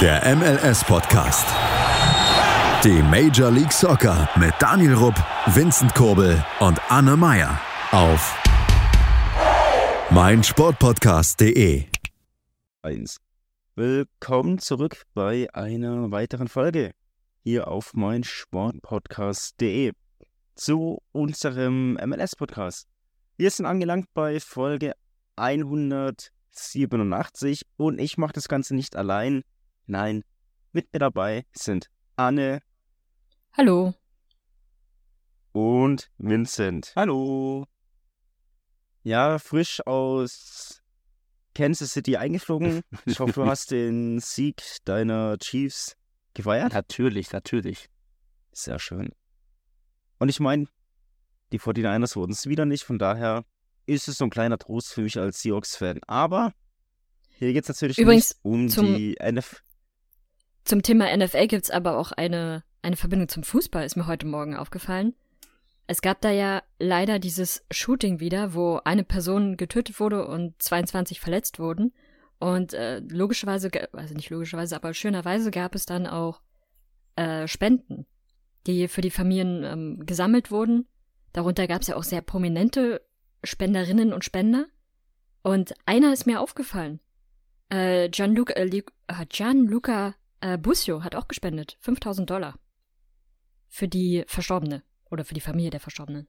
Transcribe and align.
Der 0.00 0.36
MLS-Podcast. 0.36 1.44
Die 2.84 3.02
Major 3.02 3.50
League 3.50 3.72
Soccer 3.72 4.28
mit 4.38 4.54
Daniel 4.60 4.94
Rupp, 4.94 5.16
Vincent 5.46 5.92
Kurbel 5.92 6.40
und 6.60 6.80
Anne 6.88 7.16
Meyer 7.16 7.60
auf 7.90 8.40
meinsportpodcast.de. 10.10 11.86
Willkommen 13.74 14.60
zurück 14.60 15.02
bei 15.14 15.48
einer 15.52 16.12
weiteren 16.12 16.46
Folge 16.46 16.92
hier 17.42 17.66
auf 17.66 17.92
meinsportpodcast.de 17.94 19.94
zu 20.54 21.02
unserem 21.10 21.94
MLS-Podcast. 21.94 22.86
Wir 23.36 23.50
sind 23.50 23.66
angelangt 23.66 24.06
bei 24.14 24.38
Folge 24.38 24.92
187 25.34 27.62
und 27.76 28.00
ich 28.00 28.16
mache 28.16 28.34
das 28.34 28.46
Ganze 28.46 28.76
nicht 28.76 28.94
allein. 28.94 29.42
Nein, 29.90 30.22
mit 30.72 30.92
mir 30.92 30.98
dabei 30.98 31.46
sind 31.54 31.90
Anne. 32.14 32.60
Hallo. 33.54 33.94
Und 35.52 36.10
Vincent. 36.18 36.92
Hallo. 36.94 37.64
Ja, 39.02 39.38
frisch 39.38 39.80
aus 39.86 40.82
Kansas 41.54 41.92
City 41.94 42.18
eingeflogen. 42.18 42.82
Ich 43.06 43.18
hoffe, 43.18 43.32
du 43.32 43.46
hast 43.46 43.70
den 43.70 44.20
Sieg 44.20 44.62
deiner 44.84 45.38
Chiefs 45.38 45.96
gefeiert. 46.34 46.74
Natürlich, 46.74 47.32
natürlich. 47.32 47.88
Sehr 48.52 48.78
schön. 48.78 49.08
Und 50.18 50.28
ich 50.28 50.38
meine, 50.38 50.66
die 51.50 51.58
49ers 51.60 52.14
wurden 52.14 52.32
es 52.32 52.46
wieder 52.46 52.66
nicht, 52.66 52.84
von 52.84 52.98
daher 52.98 53.46
ist 53.86 54.06
es 54.06 54.18
so 54.18 54.24
ein 54.24 54.30
kleiner 54.30 54.58
Trost 54.58 54.92
für 54.92 55.00
mich 55.00 55.18
als 55.18 55.40
Seahawks-Fan. 55.40 56.00
Aber 56.06 56.52
hier 57.30 57.54
geht 57.54 57.62
es 57.64 57.68
natürlich 57.70 57.96
Übrigens 57.98 58.30
nicht 58.34 58.38
um 58.44 58.68
zum- 58.68 58.94
die 58.94 59.16
NFL. 59.18 59.56
Zum 60.68 60.82
Thema 60.82 61.16
NFL 61.16 61.46
gibt 61.46 61.64
es 61.64 61.70
aber 61.70 61.96
auch 61.96 62.12
eine, 62.12 62.62
eine 62.82 62.96
Verbindung 62.96 63.30
zum 63.30 63.42
Fußball, 63.42 63.86
ist 63.86 63.96
mir 63.96 64.06
heute 64.06 64.26
Morgen 64.26 64.54
aufgefallen. 64.54 65.14
Es 65.86 66.02
gab 66.02 66.20
da 66.20 66.30
ja 66.30 66.62
leider 66.78 67.18
dieses 67.18 67.64
Shooting 67.70 68.20
wieder, 68.20 68.52
wo 68.52 68.78
eine 68.84 69.02
Person 69.02 69.56
getötet 69.56 69.98
wurde 69.98 70.26
und 70.28 70.62
22 70.62 71.20
verletzt 71.20 71.58
wurden. 71.58 71.94
Und 72.38 72.74
äh, 72.74 72.98
logischerweise, 72.98 73.70
also 73.94 74.12
nicht 74.12 74.28
logischerweise, 74.28 74.76
aber 74.76 74.92
schönerweise 74.92 75.50
gab 75.50 75.74
es 75.74 75.86
dann 75.86 76.06
auch 76.06 76.42
äh, 77.16 77.48
Spenden, 77.48 78.04
die 78.66 78.88
für 78.88 79.00
die 79.00 79.10
Familien 79.10 79.64
ähm, 79.64 80.04
gesammelt 80.04 80.50
wurden. 80.50 80.86
Darunter 81.32 81.66
gab 81.66 81.80
es 81.80 81.86
ja 81.86 81.96
auch 81.96 82.04
sehr 82.04 82.20
prominente 82.20 83.00
Spenderinnen 83.42 84.12
und 84.12 84.22
Spender. 84.22 84.66
Und 85.40 85.72
einer 85.86 86.12
ist 86.12 86.26
mir 86.26 86.42
aufgefallen. 86.42 87.00
Äh, 87.70 88.10
Gianluca, 88.10 88.62
Lu- 88.64 88.82
äh, 89.06 89.24
Gianluca 89.30 90.14
äh, 90.40 90.58
Busio 90.58 91.02
hat 91.02 91.14
auch 91.14 91.28
gespendet. 91.28 91.76
5000 91.80 92.28
Dollar. 92.28 92.58
Für 93.68 93.88
die 93.88 94.24
Verstorbene. 94.26 94.82
Oder 95.10 95.24
für 95.24 95.34
die 95.34 95.40
Familie 95.40 95.70
der 95.70 95.80
Verstorbenen. 95.80 96.28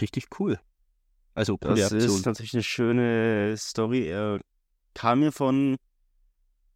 Richtig 0.00 0.26
cool. 0.38 0.60
Also 1.34 1.58
coole 1.58 1.76
Das 1.76 1.92
Aktion. 1.92 2.16
ist 2.16 2.26
natürlich 2.26 2.54
eine 2.54 2.62
schöne 2.62 3.56
Story. 3.56 4.06
Er 4.06 4.40
kam 4.94 5.20
hier 5.20 5.32
von 5.32 5.76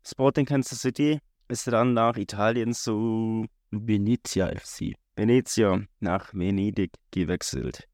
Sporting 0.05 0.47
Kansas 0.47 0.81
City, 0.81 1.21
ist 1.49 1.67
dann 1.67 1.95
nach 1.95 2.17
Italien 2.17 2.75
zu 2.75 3.47
Venezia 3.71 4.49
FC. 4.49 4.95
Venezia, 5.17 5.83
nach 6.01 6.33
Venedig 6.35 6.93
gewechselt. 7.11 7.89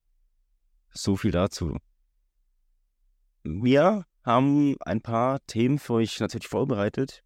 So 0.91 1.17
viel 1.17 1.31
dazu. 1.31 1.77
Wir 3.45 4.05
haben 4.25 4.77
ein 4.81 5.01
paar 5.03 5.45
Themen 5.47 5.79
für 5.79 5.95
euch 5.95 6.19
natürlich 6.21 6.49
vorbereitet. 6.49 7.23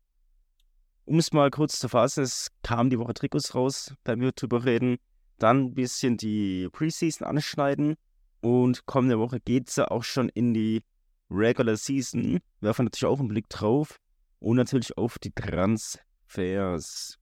Um 1.11 1.19
es 1.19 1.33
mal 1.33 1.50
kurz 1.50 1.80
zu 1.80 1.89
fassen, 1.89 2.22
es 2.22 2.53
kam 2.62 2.89
die 2.89 2.97
Woche 3.00 3.14
Trikots 3.14 3.56
raus, 3.56 3.92
wenn 4.05 4.20
wir 4.20 4.30
drüber 4.30 4.64
reden. 4.64 4.98
Dann 5.39 5.64
ein 5.64 5.75
bisschen 5.75 6.16
die 6.16 6.69
Preseason 6.71 7.26
anschneiden. 7.26 7.97
Und 8.43 8.87
kommende 8.87 9.19
Woche 9.19 9.41
geht 9.41 9.69
es 9.69 9.75
ja 9.75 9.91
auch 9.91 10.04
schon 10.04 10.28
in 10.28 10.54
die 10.54 10.84
Regular 11.28 11.75
Season. 11.75 12.38
Werfen 12.60 12.84
natürlich 12.84 13.06
auch 13.06 13.19
einen 13.19 13.26
Blick 13.26 13.49
drauf. 13.49 13.97
Und 14.38 14.59
natürlich 14.59 14.97
auf 14.97 15.19
die 15.19 15.32
Transfers. 15.32 17.19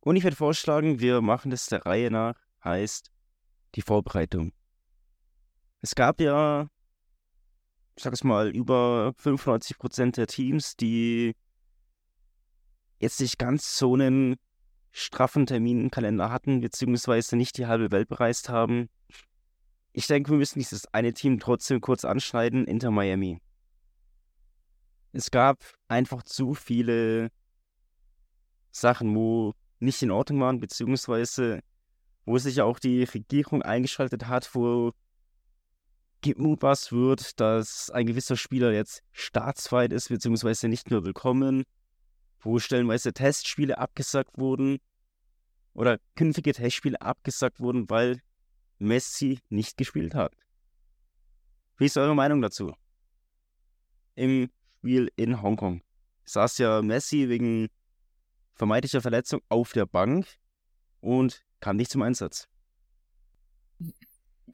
Und 0.00 0.16
ich 0.16 0.24
würde 0.24 0.34
vorschlagen, 0.34 0.98
wir 0.98 1.20
machen 1.20 1.52
das 1.52 1.66
der 1.66 1.86
Reihe 1.86 2.10
nach. 2.10 2.34
Heißt, 2.64 3.12
die 3.76 3.82
Vorbereitung. 3.82 4.50
Es 5.80 5.94
gab 5.94 6.20
ja, 6.20 6.66
ich 7.94 8.02
sag 8.02 8.14
es 8.14 8.24
mal, 8.24 8.48
über 8.48 9.14
95% 9.22 10.16
der 10.16 10.26
Teams, 10.26 10.74
die 10.74 11.36
jetzt 13.00 13.20
nicht 13.20 13.38
ganz 13.38 13.76
so 13.76 13.94
einen 13.94 14.36
straffen 14.92 15.46
Terminkalender 15.46 16.30
hatten, 16.30 16.60
beziehungsweise 16.60 17.36
nicht 17.36 17.58
die 17.58 17.66
halbe 17.66 17.90
Welt 17.90 18.08
bereist 18.08 18.48
haben. 18.48 18.88
Ich 19.92 20.06
denke, 20.06 20.30
wir 20.30 20.38
müssen 20.38 20.58
dieses 20.58 20.86
eine 20.92 21.12
Team 21.12 21.40
trotzdem 21.40 21.80
kurz 21.80 22.04
anschneiden, 22.04 22.66
Inter 22.66 22.90
Miami. 22.90 23.40
Es 25.12 25.30
gab 25.30 25.58
einfach 25.88 26.22
zu 26.22 26.54
viele 26.54 27.30
Sachen, 28.70 29.14
wo 29.16 29.54
nicht 29.80 30.00
in 30.02 30.10
Ordnung 30.10 30.40
waren, 30.40 30.60
beziehungsweise 30.60 31.60
wo 32.26 32.38
sich 32.38 32.60
auch 32.60 32.78
die 32.78 33.02
Regierung 33.02 33.62
eingeschaltet 33.62 34.28
hat, 34.28 34.54
wo 34.54 34.92
gemutmaßt 36.20 36.92
wird, 36.92 37.40
dass 37.40 37.90
ein 37.90 38.06
gewisser 38.06 38.36
Spieler 38.36 38.72
jetzt 38.72 39.02
staatsweit 39.10 39.92
ist, 39.92 40.10
beziehungsweise 40.10 40.68
nicht 40.68 40.90
mehr 40.90 41.02
willkommen, 41.02 41.64
wo 42.40 42.58
stellenweise 42.58 43.12
Testspiele 43.12 43.78
abgesagt 43.78 44.38
wurden 44.38 44.78
oder 45.74 45.98
künftige 46.16 46.52
Testspiele 46.52 47.00
abgesagt 47.00 47.60
wurden, 47.60 47.88
weil 47.88 48.20
Messi 48.78 49.40
nicht 49.48 49.76
gespielt 49.76 50.14
hat. 50.14 50.34
Wie 51.76 51.86
ist 51.86 51.96
eure 51.96 52.14
Meinung 52.14 52.40
dazu? 52.42 52.74
Im 54.14 54.50
Spiel 54.78 55.10
in 55.16 55.42
Hongkong 55.42 55.82
saß 56.24 56.58
ja 56.58 56.82
Messi 56.82 57.28
wegen 57.28 57.68
vermeintlicher 58.54 59.00
Verletzung 59.00 59.40
auf 59.48 59.72
der 59.72 59.86
Bank 59.86 60.26
und 61.00 61.44
kam 61.60 61.76
nicht 61.76 61.90
zum 61.90 62.02
Einsatz. 62.02 62.48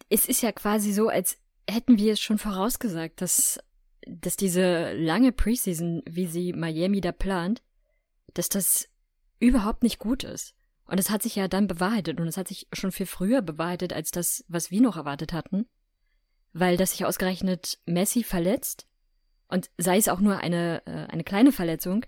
Es 0.08 0.26
ist 0.26 0.42
ja 0.42 0.52
quasi 0.52 0.92
so, 0.92 1.08
als 1.08 1.38
hätten 1.69 1.98
wir 1.98 2.12
es 2.12 2.20
schon 2.20 2.38
vorausgesagt, 2.38 3.20
dass, 3.20 3.58
dass 4.06 4.36
diese 4.36 4.92
lange 4.92 5.32
Preseason, 5.32 6.02
wie 6.08 6.26
sie 6.26 6.52
Miami 6.52 7.00
da 7.00 7.12
plant, 7.12 7.62
dass 8.38 8.48
das 8.48 8.88
überhaupt 9.38 9.82
nicht 9.82 9.98
gut 9.98 10.24
ist. 10.24 10.54
Und 10.86 10.98
es 10.98 11.10
hat 11.10 11.22
sich 11.22 11.34
ja 11.34 11.48
dann 11.48 11.66
bewahrheitet 11.66 12.20
und 12.20 12.28
es 12.28 12.36
hat 12.36 12.48
sich 12.48 12.69
schon 12.72 12.92
viel 12.92 13.06
früher 13.06 13.42
bewahrheitet 13.42 13.92
als 13.92 14.10
das, 14.10 14.44
was 14.48 14.70
wir 14.70 14.80
noch 14.80 14.97
erwartet 14.97 15.32
hatten. 15.32 15.66
Weil 16.52 16.76
dass 16.76 16.92
sich 16.92 17.04
ausgerechnet 17.04 17.78
Messi 17.86 18.22
verletzt 18.22 18.86
und 19.48 19.70
sei 19.78 19.96
es 19.96 20.08
auch 20.08 20.20
nur 20.20 20.38
eine, 20.38 20.82
äh, 20.86 21.12
eine 21.12 21.25
kleine 21.25 21.52
Verletzung, 21.52 22.06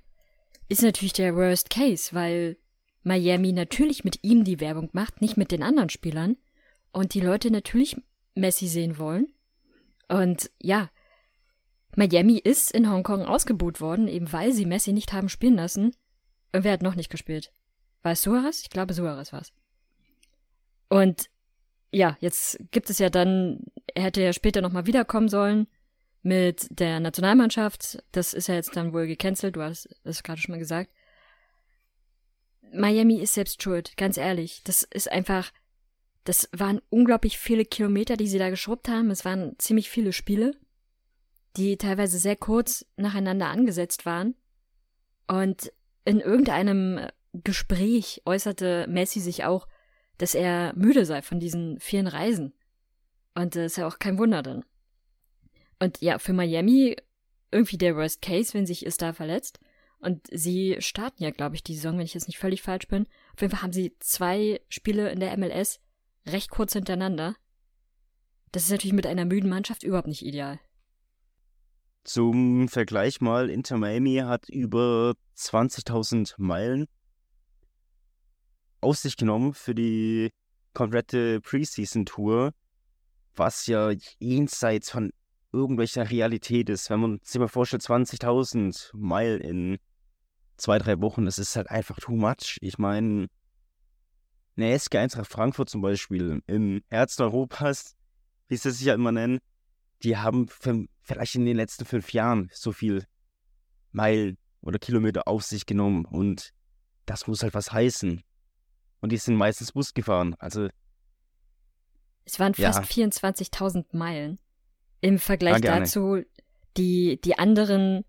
ist 0.69 0.83
natürlich 0.83 1.13
der 1.13 1.35
Worst 1.35 1.71
Case, 1.71 2.15
weil 2.15 2.57
Miami 3.03 3.53
natürlich 3.53 4.05
mit 4.05 4.23
ihm 4.23 4.45
die 4.45 4.61
Werbung 4.61 4.91
macht, 4.93 5.21
nicht 5.21 5.37
mit 5.37 5.51
den 5.51 5.63
anderen 5.63 5.91
Spielern 5.91 6.37
und 6.93 7.15
die 7.15 7.21
Leute 7.21 7.51
natürlich 7.51 7.97
Messi 8.35 8.69
sehen 8.69 8.99
wollen. 8.99 9.33
Und 10.09 10.51
ja, 10.61 10.91
Miami 11.97 12.39
ist 12.39 12.71
in 12.71 12.91
Hongkong 12.91 13.25
ausgebuht 13.25 13.81
worden, 13.81 14.09
eben 14.09 14.33
weil 14.33 14.53
sie 14.53 14.67
Messi 14.67 14.93
nicht 14.93 15.13
haben 15.13 15.29
spielen 15.29 15.57
lassen. 15.57 15.97
Und 16.53 16.65
wer 16.65 16.73
hat 16.73 16.83
noch 16.83 16.95
nicht 16.95 17.11
gespielt? 17.11 17.53
War 18.03 18.13
es 18.13 18.23
Suarez? 18.23 18.63
Ich 18.63 18.71
glaube, 18.71 18.95
Suarez 18.95 19.33
war 19.33 19.43
es. 19.43 19.53
Und 20.89 21.29
ja, 21.91 22.17
jetzt 22.21 22.59
gibt 22.71 22.91
es 22.91 22.99
ja 22.99 23.11
dann, 23.11 23.65
er 23.95 24.05
hätte 24.05 24.23
ja 24.23 24.33
später 24.33 24.61
nochmal 24.61 24.87
wiederkommen 24.87 25.29
sollen 25.29 25.67
mit 26.23 26.67
der 26.71 27.01
Nationalmannschaft. 27.01 28.03
Das 28.13 28.35
ist 28.35 28.49
ja 28.49 28.55
jetzt 28.55 28.77
dann 28.77 28.93
wohl 28.93 29.07
gecancelt, 29.07 29.57
du 29.57 29.63
hast 29.63 29.89
es 30.05 30.23
gerade 30.23 30.41
schon 30.41 30.53
mal 30.53 30.59
gesagt. 30.59 30.91
Miami 32.73 33.21
ist 33.21 33.35
selbst 33.35 33.63
schuld, 33.63 33.97
ganz 33.97 34.17
ehrlich. 34.17 34.63
Das 34.65 34.83
ist 34.83 35.11
einfach, 35.11 35.53
das 36.25 36.49
waren 36.53 36.81
unglaublich 36.91 37.39
viele 37.39 37.65
Kilometer, 37.65 38.17
die 38.17 38.29
sie 38.29 38.39
da 38.39 38.51
geschrubbt 38.51 38.89
haben. 38.89 39.11
Es 39.11 39.25
waren 39.25 39.59
ziemlich 39.59 39.89
viele 39.89 40.13
Spiele, 40.13 40.55
die 41.57 41.79
teilweise 41.79 42.19
sehr 42.19 42.37
kurz 42.37 42.85
nacheinander 42.97 43.47
angesetzt 43.47 44.05
waren. 44.05 44.35
Und 45.27 45.73
in 46.09 46.21
irgendeinem 46.21 47.07
Gespräch 47.35 48.23
äußerte 48.25 48.87
Messi 48.89 49.21
sich 49.21 49.45
auch, 49.45 49.69
dass 50.17 50.35
er 50.35 50.73
müde 50.75 51.05
sei 51.05 51.21
von 51.21 51.39
diesen 51.39 51.79
vielen 51.81 52.07
Reisen. 52.07 52.55
Und 53.35 53.55
das 53.55 53.73
ist 53.73 53.77
ja 53.77 53.87
auch 53.87 53.99
kein 53.99 54.17
Wunder 54.17 54.43
dann. 54.43 54.65
Und 55.79 56.01
ja, 56.01 56.19
für 56.19 56.33
Miami 56.33 56.97
irgendwie 57.51 57.77
der 57.77 57.95
Worst 57.95 58.23
Case, 58.23 58.55
wenn 58.55 58.65
sich 58.65 58.87
Ist 58.87 59.03
da 59.03 59.13
verletzt. 59.13 59.61
Und 60.01 60.27
sie 60.33 60.77
starten 60.79 61.23
ja, 61.23 61.31
glaube 61.31 61.57
ich, 61.57 61.63
die 61.63 61.75
Saison, 61.75 61.99
wenn 61.99 62.07
ich 62.07 62.15
jetzt 62.15 62.27
nicht 62.27 62.39
völlig 62.39 62.63
falsch 62.63 62.89
bin. 62.89 63.07
Auf 63.35 63.43
jeden 63.43 63.51
Fall 63.51 63.63
haben 63.63 63.75
sie 63.75 63.95
zwei 63.99 64.63
Spiele 64.71 65.11
in 65.11 65.21
der 65.21 65.37
MLS 65.37 65.79
recht 66.27 66.49
kurz 66.49 66.73
hintereinander. 66.73 67.37
Das 68.53 68.63
ist 68.65 68.71
natürlich 68.71 68.95
mit 68.95 69.07
einer 69.07 69.27
müden 69.27 69.51
Mannschaft 69.51 69.83
überhaupt 69.83 70.09
nicht 70.09 70.25
ideal. 70.25 70.59
Zum 72.09 72.69
Vergleich 72.69 73.21
mal, 73.21 73.51
Inter 73.51 73.77
Miami 73.77 74.23
hat 74.25 74.49
über 74.49 75.13
20.000 75.37 76.37
Meilen 76.39 76.87
auf 78.81 78.97
sich 78.97 79.19
genommen 79.19 79.53
für 79.53 79.75
die 79.75 80.31
komplette 80.73 81.43
Preseason-Tour, 81.43 82.55
was 83.37 83.67
ja 83.67 83.93
jenseits 84.19 84.91
von 84.91 85.13
irgendwelcher 85.53 86.09
Realität 86.09 86.71
ist. 86.71 86.89
Wenn 86.89 87.01
man 87.01 87.21
sich 87.23 87.39
mal 87.39 87.47
vorstellt, 87.47 87.83
20.000 87.83 88.89
Meilen 88.95 89.43
in 89.43 89.79
zwei, 90.57 90.79
drei 90.79 91.03
Wochen, 91.03 91.27
das 91.27 91.39
ist 91.39 91.57
halt 91.57 91.69
einfach 91.69 91.99
too 92.01 92.17
much. 92.17 92.57
Ich 92.63 92.79
meine, 92.79 93.29
eine 94.57 94.73
SG 94.73 94.97
Eintracht 94.97 95.31
Frankfurt 95.31 95.69
zum 95.69 95.83
Beispiel 95.83 96.41
im 96.47 96.83
Herzen 96.89 97.25
Europas, 97.25 97.97
wie 98.49 98.57
sie 98.57 98.71
sich 98.71 98.87
ja 98.87 98.95
immer 98.95 99.13
nennen, 99.13 99.41
die 100.03 100.17
haben 100.17 100.49
vielleicht 101.03 101.35
in 101.35 101.45
den 101.45 101.57
letzten 101.57 101.85
fünf 101.85 102.13
Jahren 102.13 102.51
so 102.53 102.73
viel 102.73 103.05
Meilen 103.91 104.39
oder 104.61 104.79
Kilometer 104.79 105.27
auf 105.27 105.43
sich 105.43 105.67
genommen 105.67 106.05
und 106.05 106.53
das 107.07 107.27
muss 107.27 107.43
halt 107.43 107.55
was 107.55 107.73
heißen. 107.73 108.23
Und 109.01 109.13
die 109.13 109.17
sind 109.17 109.37
meistens 109.37 109.73
Bus 109.73 109.95
gefahren. 109.95 110.35
Also. 110.39 110.69
Es 112.25 112.39
waren 112.39 112.55
fast 112.55 112.97
ja. 112.97 113.07
24.000 113.07 113.97
Meilen. 113.97 114.39
Im 115.01 115.19
Vergleich 115.19 115.63
ja, 115.63 115.79
dazu, 115.79 116.23
die, 116.77 117.21
die 117.21 117.39
anderen 117.39 118.05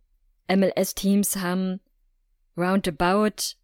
MLS-Teams 0.50 1.38
haben 1.38 1.80
roundabout, 2.57 3.56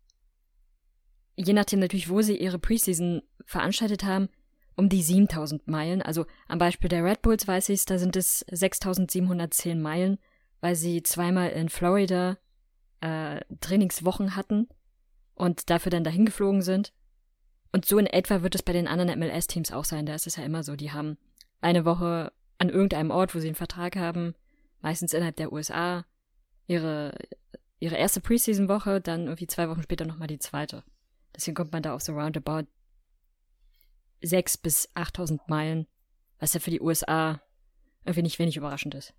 je 1.35 1.53
nachdem 1.53 1.79
natürlich, 1.79 2.09
wo 2.09 2.21
sie 2.21 2.37
ihre 2.37 2.59
Preseason 2.59 3.21
veranstaltet 3.43 4.03
haben, 4.03 4.29
um 4.75 4.89
die 4.89 5.01
7000 5.01 5.67
Meilen. 5.67 6.01
Also 6.01 6.25
am 6.47 6.59
Beispiel 6.59 6.89
der 6.89 7.03
Red 7.03 7.21
Bulls 7.21 7.47
weiß 7.47 7.69
ich 7.69 7.79
es, 7.79 7.85
da 7.85 7.97
sind 7.97 8.15
es 8.15 8.45
6710 8.51 9.81
Meilen, 9.81 10.17
weil 10.61 10.75
sie 10.75 11.03
zweimal 11.03 11.49
in 11.49 11.69
Florida 11.69 12.37
äh, 13.01 13.39
Trainingswochen 13.61 14.35
hatten 14.35 14.67
und 15.35 15.69
dafür 15.69 15.89
dann 15.89 16.03
dahin 16.03 16.25
geflogen 16.25 16.61
sind. 16.61 16.93
Und 17.71 17.85
so 17.85 17.97
in 17.97 18.07
etwa 18.07 18.41
wird 18.41 18.55
es 18.55 18.63
bei 18.63 18.73
den 18.73 18.87
anderen 18.87 19.19
MLS-Teams 19.19 19.71
auch 19.71 19.85
sein. 19.85 20.05
Da 20.05 20.15
ist 20.15 20.27
es 20.27 20.37
ja 20.37 20.43
immer 20.43 20.63
so, 20.63 20.75
die 20.75 20.91
haben 20.91 21.17
eine 21.61 21.83
Woche 21.83 22.31
an 22.57 22.69
irgendeinem 22.69 23.11
Ort, 23.11 23.35
wo 23.35 23.39
sie 23.39 23.47
einen 23.47 23.55
Vertrag 23.55 23.95
haben, 23.95 24.33
meistens 24.81 25.13
innerhalb 25.13 25.35
der 25.35 25.51
USA, 25.51 26.05
ihre, 26.67 27.13
ihre 27.79 27.95
erste 27.95 28.21
Preseason-Woche, 28.21 29.01
dann 29.01 29.25
irgendwie 29.25 29.47
zwei 29.47 29.69
Wochen 29.69 29.83
später 29.83 30.05
nochmal 30.05 30.27
die 30.27 30.39
zweite. 30.39 30.83
Deswegen 31.35 31.55
kommt 31.55 31.73
man 31.73 31.83
da 31.83 31.93
auf 31.93 32.01
so 32.01 32.13
roundabout 32.13 32.67
6.000 34.23 34.61
bis 34.61 34.89
8.000 34.95 35.39
Meilen, 35.47 35.87
was 36.39 36.53
ja 36.53 36.59
für 36.59 36.71
die 36.71 36.81
USA 36.81 37.41
irgendwie 38.03 38.23
nicht 38.23 38.39
wenig 38.39 38.57
überraschend 38.57 38.95
ist. 38.95 39.13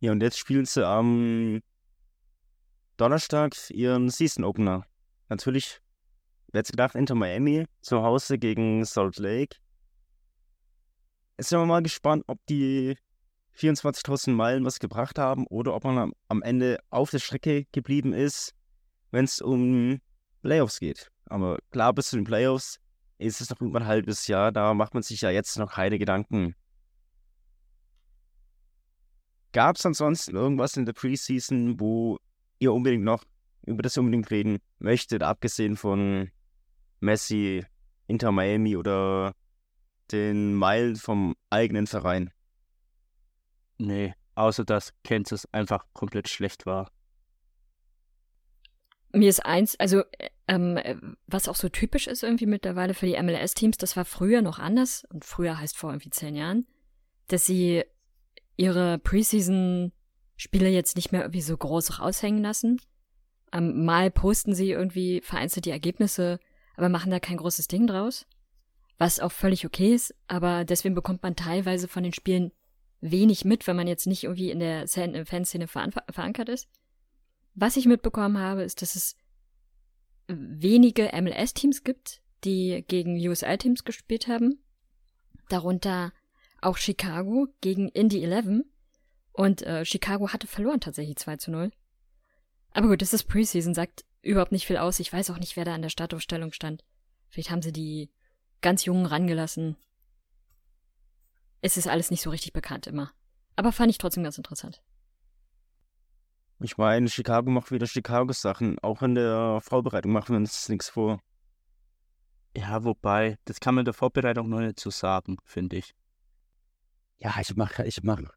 Ja, 0.00 0.12
und 0.12 0.22
jetzt 0.22 0.38
spielen 0.38 0.66
sie 0.66 0.86
am 0.86 1.62
Donnerstag 2.96 3.54
ihren 3.70 4.10
Season 4.10 4.44
Opener. 4.44 4.84
Natürlich, 5.28 5.80
wer 6.52 6.60
hätte 6.60 6.72
gedacht, 6.72 6.94
Inter 6.94 7.14
Miami 7.14 7.66
zu 7.80 8.02
Hause 8.02 8.38
gegen 8.38 8.84
Salt 8.84 9.18
Lake. 9.18 9.56
Jetzt 11.38 11.48
sind 11.48 11.58
wir 11.58 11.66
mal 11.66 11.82
gespannt, 11.82 12.24
ob 12.26 12.38
die 12.46 12.96
24.000 13.56 14.32
Meilen 14.32 14.64
was 14.64 14.78
gebracht 14.78 15.18
haben 15.18 15.46
oder 15.46 15.74
ob 15.74 15.84
man 15.84 16.12
am 16.28 16.42
Ende 16.42 16.78
auf 16.90 17.10
der 17.10 17.18
Strecke 17.18 17.66
geblieben 17.72 18.12
ist, 18.12 18.54
wenn 19.10 19.24
es 19.24 19.40
um 19.40 20.00
Playoffs 20.42 20.80
geht. 20.80 21.10
Aber 21.26 21.58
klar, 21.70 21.92
bis 21.92 22.10
zu 22.10 22.16
den 22.16 22.24
Playoffs 22.24 22.78
ist 23.18 23.40
es 23.40 23.50
noch 23.50 23.60
über 23.60 23.80
ein 23.80 23.86
halbes 23.86 24.26
Jahr, 24.26 24.52
da 24.52 24.74
macht 24.74 24.94
man 24.94 25.02
sich 25.02 25.20
ja 25.20 25.30
jetzt 25.30 25.56
noch 25.58 25.72
keine 25.74 25.98
Gedanken. 25.98 26.54
Gab 29.52 29.76
es 29.76 29.86
ansonsten 29.86 30.34
irgendwas 30.34 30.76
in 30.76 30.84
der 30.84 30.94
Preseason, 30.94 31.78
wo 31.78 32.18
ihr 32.58 32.72
unbedingt 32.72 33.04
noch 33.04 33.24
über 33.66 33.82
das 33.82 33.96
unbedingt 33.96 34.30
reden 34.30 34.58
möchtet, 34.78 35.22
abgesehen 35.22 35.76
von 35.76 36.30
Messi, 37.00 37.64
Inter 38.06 38.32
Miami 38.32 38.76
oder 38.76 39.34
den 40.10 40.54
Meilen 40.54 40.96
vom 40.96 41.34
eigenen 41.50 41.86
Verein? 41.86 42.30
Nee, 43.78 44.14
außer 44.34 44.64
dass 44.64 44.92
Kansas 45.04 45.46
einfach 45.52 45.84
komplett 45.92 46.28
schlecht 46.28 46.66
war. 46.66 46.90
Mir 49.14 49.28
ist 49.28 49.46
eins, 49.46 49.78
also 49.78 50.02
ähm, 50.48 51.16
was 51.26 51.48
auch 51.48 51.54
so 51.54 51.68
typisch 51.68 52.06
ist 52.06 52.22
irgendwie 52.22 52.46
mittlerweile 52.46 52.94
für 52.94 53.06
die 53.06 53.20
MLS-Teams, 53.20 53.78
das 53.78 53.96
war 53.96 54.04
früher 54.04 54.42
noch 54.42 54.58
anders, 54.58 55.04
und 55.12 55.24
früher 55.24 55.58
heißt 55.58 55.76
vor 55.76 55.90
irgendwie 55.90 56.10
zehn 56.10 56.34
Jahren, 56.34 56.66
dass 57.28 57.46
sie 57.46 57.84
ihre 58.56 58.98
Preseason-Spiele 58.98 60.68
jetzt 60.68 60.96
nicht 60.96 61.12
mehr 61.12 61.22
irgendwie 61.22 61.42
so 61.42 61.56
groß 61.56 62.00
raushängen 62.00 62.42
lassen. 62.42 62.80
Ähm, 63.52 63.84
mal 63.84 64.10
posten 64.10 64.54
sie 64.54 64.70
irgendwie 64.70 65.20
vereinzelt 65.22 65.64
die 65.64 65.70
Ergebnisse, 65.70 66.40
aber 66.76 66.88
machen 66.88 67.10
da 67.10 67.20
kein 67.20 67.36
großes 67.36 67.68
Ding 67.68 67.86
draus. 67.86 68.26
Was 68.98 69.20
auch 69.20 69.32
völlig 69.32 69.64
okay 69.66 69.94
ist, 69.94 70.14
aber 70.28 70.64
deswegen 70.64 70.94
bekommt 70.94 71.22
man 71.22 71.36
teilweise 71.36 71.88
von 71.88 72.02
den 72.02 72.12
Spielen 72.12 72.52
wenig 73.00 73.44
mit, 73.44 73.66
wenn 73.66 73.76
man 73.76 73.86
jetzt 73.86 74.06
nicht 74.06 74.24
irgendwie 74.24 74.50
in 74.50 74.60
der 74.60 74.86
Fanszene 74.88 75.66
verankert 75.66 76.48
ist. 76.48 76.68
Was 77.54 77.76
ich 77.76 77.86
mitbekommen 77.86 78.38
habe, 78.38 78.62
ist, 78.62 78.82
dass 78.82 78.96
es 78.96 79.16
wenige 80.26 81.10
MLS-Teams 81.14 81.84
gibt, 81.84 82.20
die 82.44 82.84
gegen 82.86 83.16
USL-Teams 83.16 83.84
gespielt 83.84 84.26
haben. 84.26 84.62
Darunter 85.48 86.12
auch 86.60 86.76
Chicago 86.76 87.48
gegen 87.60 87.88
Indy 87.88 88.24
11. 88.24 88.64
Und 89.32 89.62
äh, 89.62 89.84
Chicago 89.84 90.32
hatte 90.32 90.46
verloren 90.46 90.80
tatsächlich 90.80 91.16
2 91.16 91.36
zu 91.36 91.50
0. 91.50 91.70
Aber 92.70 92.88
gut, 92.88 93.02
das 93.02 93.12
ist 93.12 93.24
Preseason, 93.24 93.74
sagt 93.74 94.04
überhaupt 94.22 94.52
nicht 94.52 94.66
viel 94.66 94.76
aus. 94.76 95.00
Ich 95.00 95.12
weiß 95.12 95.30
auch 95.30 95.38
nicht, 95.38 95.56
wer 95.56 95.64
da 95.64 95.74
an 95.74 95.82
der 95.82 95.90
Startaufstellung 95.90 96.52
stand. 96.52 96.84
Vielleicht 97.28 97.50
haben 97.50 97.62
sie 97.62 97.72
die 97.72 98.10
ganz 98.62 98.84
Jungen 98.84 99.06
rangelassen. 99.06 99.76
Es 101.60 101.76
ist 101.76 101.88
alles 101.88 102.10
nicht 102.10 102.22
so 102.22 102.30
richtig 102.30 102.52
bekannt 102.52 102.86
immer. 102.86 103.12
Aber 103.56 103.72
fand 103.72 103.90
ich 103.90 103.98
trotzdem 103.98 104.24
ganz 104.24 104.38
interessant. 104.38 104.82
Ich 106.60 106.76
meine, 106.76 107.08
Chicago 107.08 107.50
macht 107.50 107.70
wieder 107.72 107.86
Chicago-Sachen. 107.86 108.78
Auch 108.78 109.02
in 109.02 109.14
der 109.14 109.60
Vorbereitung 109.60 110.12
machen 110.12 110.30
wir 110.30 110.36
uns 110.36 110.68
nichts 110.68 110.88
vor. 110.88 111.20
Ja, 112.56 112.84
wobei, 112.84 113.38
das 113.44 113.58
kann 113.58 113.74
man 113.74 113.82
in 113.82 113.86
der 113.86 113.94
Vorbereitung 113.94 114.48
noch 114.48 114.60
nicht 114.60 114.78
so 114.78 114.90
sagen, 114.90 115.38
finde 115.44 115.76
ich. 115.76 115.94
Ja, 117.18 117.34
ich 117.40 117.56
mache, 117.56 117.84
ich 117.84 118.02
mache. 118.02 118.30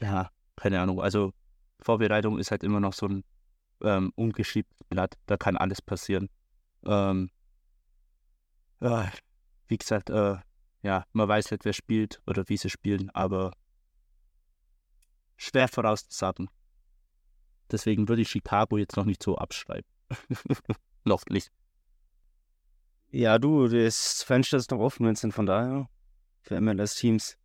Ja, 0.00 0.30
keine 0.56 0.80
Ahnung. 0.80 1.00
Also, 1.00 1.32
Vorbereitung 1.80 2.38
ist 2.38 2.50
halt 2.50 2.64
immer 2.64 2.80
noch 2.80 2.92
so 2.92 3.06
ein 3.06 3.24
ähm, 3.82 4.12
ungeschiebtes 4.16 4.84
Blatt. 4.88 5.16
Da 5.26 5.36
kann 5.36 5.56
alles 5.56 5.80
passieren. 5.80 6.28
Ähm, 6.84 7.30
äh, 8.80 9.06
wie 9.68 9.78
gesagt, 9.78 10.10
äh, 10.10 10.36
ja, 10.82 11.04
man 11.12 11.28
weiß 11.28 11.52
nicht, 11.52 11.64
wer 11.64 11.72
spielt 11.72 12.20
oder 12.26 12.48
wie 12.48 12.56
sie 12.56 12.70
spielen, 12.70 13.10
aber 13.10 13.52
schwer 15.42 15.68
vorauszusagen. 15.68 16.48
Deswegen 17.70 18.08
würde 18.08 18.22
ich 18.22 18.28
Chicago 18.28 18.76
jetzt 18.76 18.96
noch 18.96 19.04
nicht 19.04 19.22
so 19.22 19.36
abschreiben. 19.36 19.88
noch 21.04 21.24
nicht. 21.26 21.50
Ja, 23.10 23.38
du, 23.38 23.68
das 23.68 24.22
Fenster 24.22 24.56
ist 24.56 24.70
noch 24.70 24.78
offen, 24.78 25.06
Vincent, 25.06 25.34
von 25.34 25.46
daher. 25.46 25.88
Für 26.42 26.60
MLS-Teams. 26.60 27.36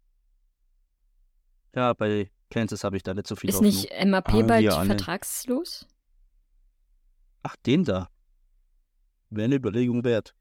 Ja, 1.75 1.94
bei 1.94 2.32
Kansas 2.50 2.84
habe 2.84 2.98
ich 2.98 3.04
da 3.04 3.13
nicht 3.13 3.27
so 3.27 3.36
viel 3.36 3.50
Ist 3.50 3.58
Hoffnung. 3.58 3.72
nicht 3.72 4.06
MAP 4.06 4.34
ah, 4.34 4.42
bald 4.44 4.74
vertragslos? 4.74 5.86
Ach, 7.44 7.56
den 7.58 7.84
da. 7.84 8.10
Wäre 9.30 9.46
eine 9.46 9.56
Überlegung 9.56 10.04
wert. 10.04 10.36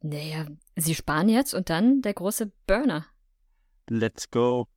Naja, 0.00 0.46
sie 0.76 0.94
sparen 0.94 1.28
jetzt 1.28 1.54
und 1.54 1.70
dann 1.70 2.02
der 2.02 2.14
große 2.14 2.52
Burner. 2.66 3.06
Let's 3.88 4.30
go. 4.30 4.68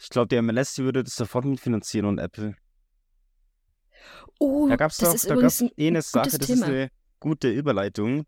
Ich 0.00 0.08
glaube, 0.08 0.28
der 0.28 0.40
MLS 0.40 0.78
würde 0.78 1.04
das 1.04 1.14
sofort 1.14 1.44
mitfinanzieren 1.44 2.06
und 2.08 2.18
Apple. 2.18 2.56
Oh, 4.38 4.66
da 4.66 4.76
gab's 4.76 4.96
das 4.96 5.08
doch, 5.10 5.14
ist 5.14 5.28
da 5.28 5.34
übrigens 5.34 5.58
gab's 5.60 5.74
eine 5.78 6.02
Sache, 6.02 6.38
das 6.38 6.46
Thema. 6.46 6.66
ist 6.66 6.72
eine 6.72 6.90
gute 7.20 7.50
Überleitung. 7.50 8.24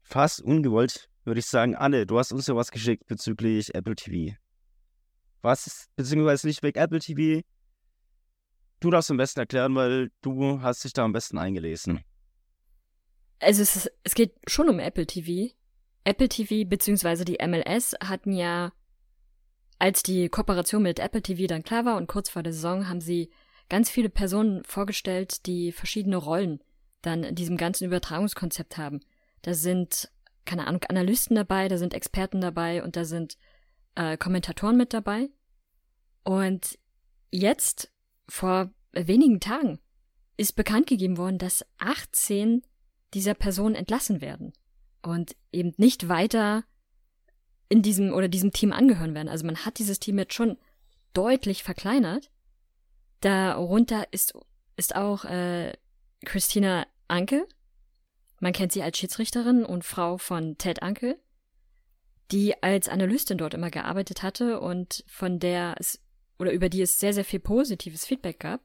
Fast 0.00 0.40
ungewollt, 0.40 1.10
würde 1.24 1.40
ich 1.40 1.46
sagen, 1.46 1.76
Anne, 1.76 2.06
du 2.06 2.18
hast 2.18 2.32
uns 2.32 2.46
ja 2.46 2.56
was 2.56 2.70
geschickt 2.70 3.06
bezüglich 3.06 3.74
Apple 3.74 3.94
TV. 3.94 4.34
Was 5.42 5.66
ist, 5.66 5.94
beziehungsweise 5.94 6.46
nicht 6.46 6.62
wegen 6.62 6.78
Apple 6.78 7.00
TV. 7.00 7.46
Du 8.80 8.90
darfst 8.90 9.10
am 9.10 9.18
besten 9.18 9.40
erklären, 9.40 9.74
weil 9.74 10.10
du 10.22 10.62
hast 10.62 10.84
dich 10.84 10.94
da 10.94 11.04
am 11.04 11.12
besten 11.12 11.36
eingelesen. 11.36 12.00
Also 13.40 13.60
es, 13.60 13.76
ist, 13.76 13.92
es 14.04 14.14
geht 14.14 14.34
schon 14.46 14.70
um 14.70 14.78
Apple 14.78 15.06
TV. 15.06 15.52
Apple 16.04 16.30
TV 16.30 16.66
beziehungsweise 16.66 17.26
die 17.26 17.36
MLS 17.46 17.94
hatten 18.02 18.32
ja 18.32 18.72
als 19.78 20.02
die 20.02 20.28
Kooperation 20.28 20.82
mit 20.82 20.98
Apple 20.98 21.22
TV 21.22 21.46
dann 21.46 21.62
klar 21.62 21.84
war 21.84 21.96
und 21.96 22.08
kurz 22.08 22.28
vor 22.28 22.42
der 22.42 22.52
Saison 22.52 22.88
haben 22.88 23.00
sie 23.00 23.30
ganz 23.68 23.90
viele 23.90 24.08
Personen 24.08 24.64
vorgestellt, 24.64 25.46
die 25.46 25.72
verschiedene 25.72 26.16
Rollen 26.16 26.60
dann 27.02 27.22
in 27.22 27.34
diesem 27.34 27.56
ganzen 27.56 27.84
Übertragungskonzept 27.84 28.76
haben. 28.76 29.00
Da 29.42 29.54
sind, 29.54 30.10
keine 30.44 30.66
Ahnung, 30.66 30.82
Analysten 30.88 31.36
dabei, 31.36 31.68
da 31.68 31.78
sind 31.78 31.94
Experten 31.94 32.40
dabei 32.40 32.82
und 32.82 32.96
da 32.96 33.04
sind 33.04 33.36
äh, 33.94 34.16
Kommentatoren 34.16 34.76
mit 34.76 34.92
dabei. 34.92 35.28
Und 36.24 36.78
jetzt, 37.30 37.92
vor 38.28 38.70
wenigen 38.92 39.40
Tagen, 39.40 39.78
ist 40.36 40.56
bekannt 40.56 40.86
gegeben 40.86 41.18
worden, 41.18 41.38
dass 41.38 41.64
18 41.78 42.62
dieser 43.14 43.34
Personen 43.34 43.74
entlassen 43.74 44.20
werden 44.20 44.52
und 45.02 45.36
eben 45.52 45.72
nicht 45.76 46.08
weiter 46.08 46.64
in 47.68 47.82
diesem 47.82 48.12
oder 48.12 48.28
diesem 48.28 48.52
Team 48.52 48.72
angehören 48.72 49.14
werden. 49.14 49.28
Also 49.28 49.46
man 49.46 49.64
hat 49.64 49.78
dieses 49.78 49.98
Team 49.98 50.18
jetzt 50.18 50.34
schon 50.34 50.58
deutlich 51.12 51.62
verkleinert. 51.62 52.30
Darunter 53.20 54.06
ist, 54.12 54.34
ist 54.76 54.94
auch 54.96 55.24
äh, 55.24 55.72
Christina 56.24 56.86
Anke. 57.08 57.46
Man 58.40 58.52
kennt 58.52 58.72
sie 58.72 58.82
als 58.82 58.98
Schiedsrichterin 58.98 59.64
und 59.64 59.84
Frau 59.84 60.18
von 60.18 60.56
Ted 60.58 60.82
Anke, 60.82 61.18
die 62.30 62.62
als 62.62 62.88
Analystin 62.88 63.38
dort 63.38 63.54
immer 63.54 63.70
gearbeitet 63.70 64.22
hatte 64.22 64.60
und 64.60 65.04
von 65.06 65.40
der 65.40 65.74
es 65.78 66.00
oder 66.38 66.52
über 66.52 66.68
die 66.68 66.82
es 66.82 66.98
sehr, 67.00 67.12
sehr 67.12 67.24
viel 67.24 67.40
positives 67.40 68.06
Feedback 68.06 68.38
gab. 68.38 68.60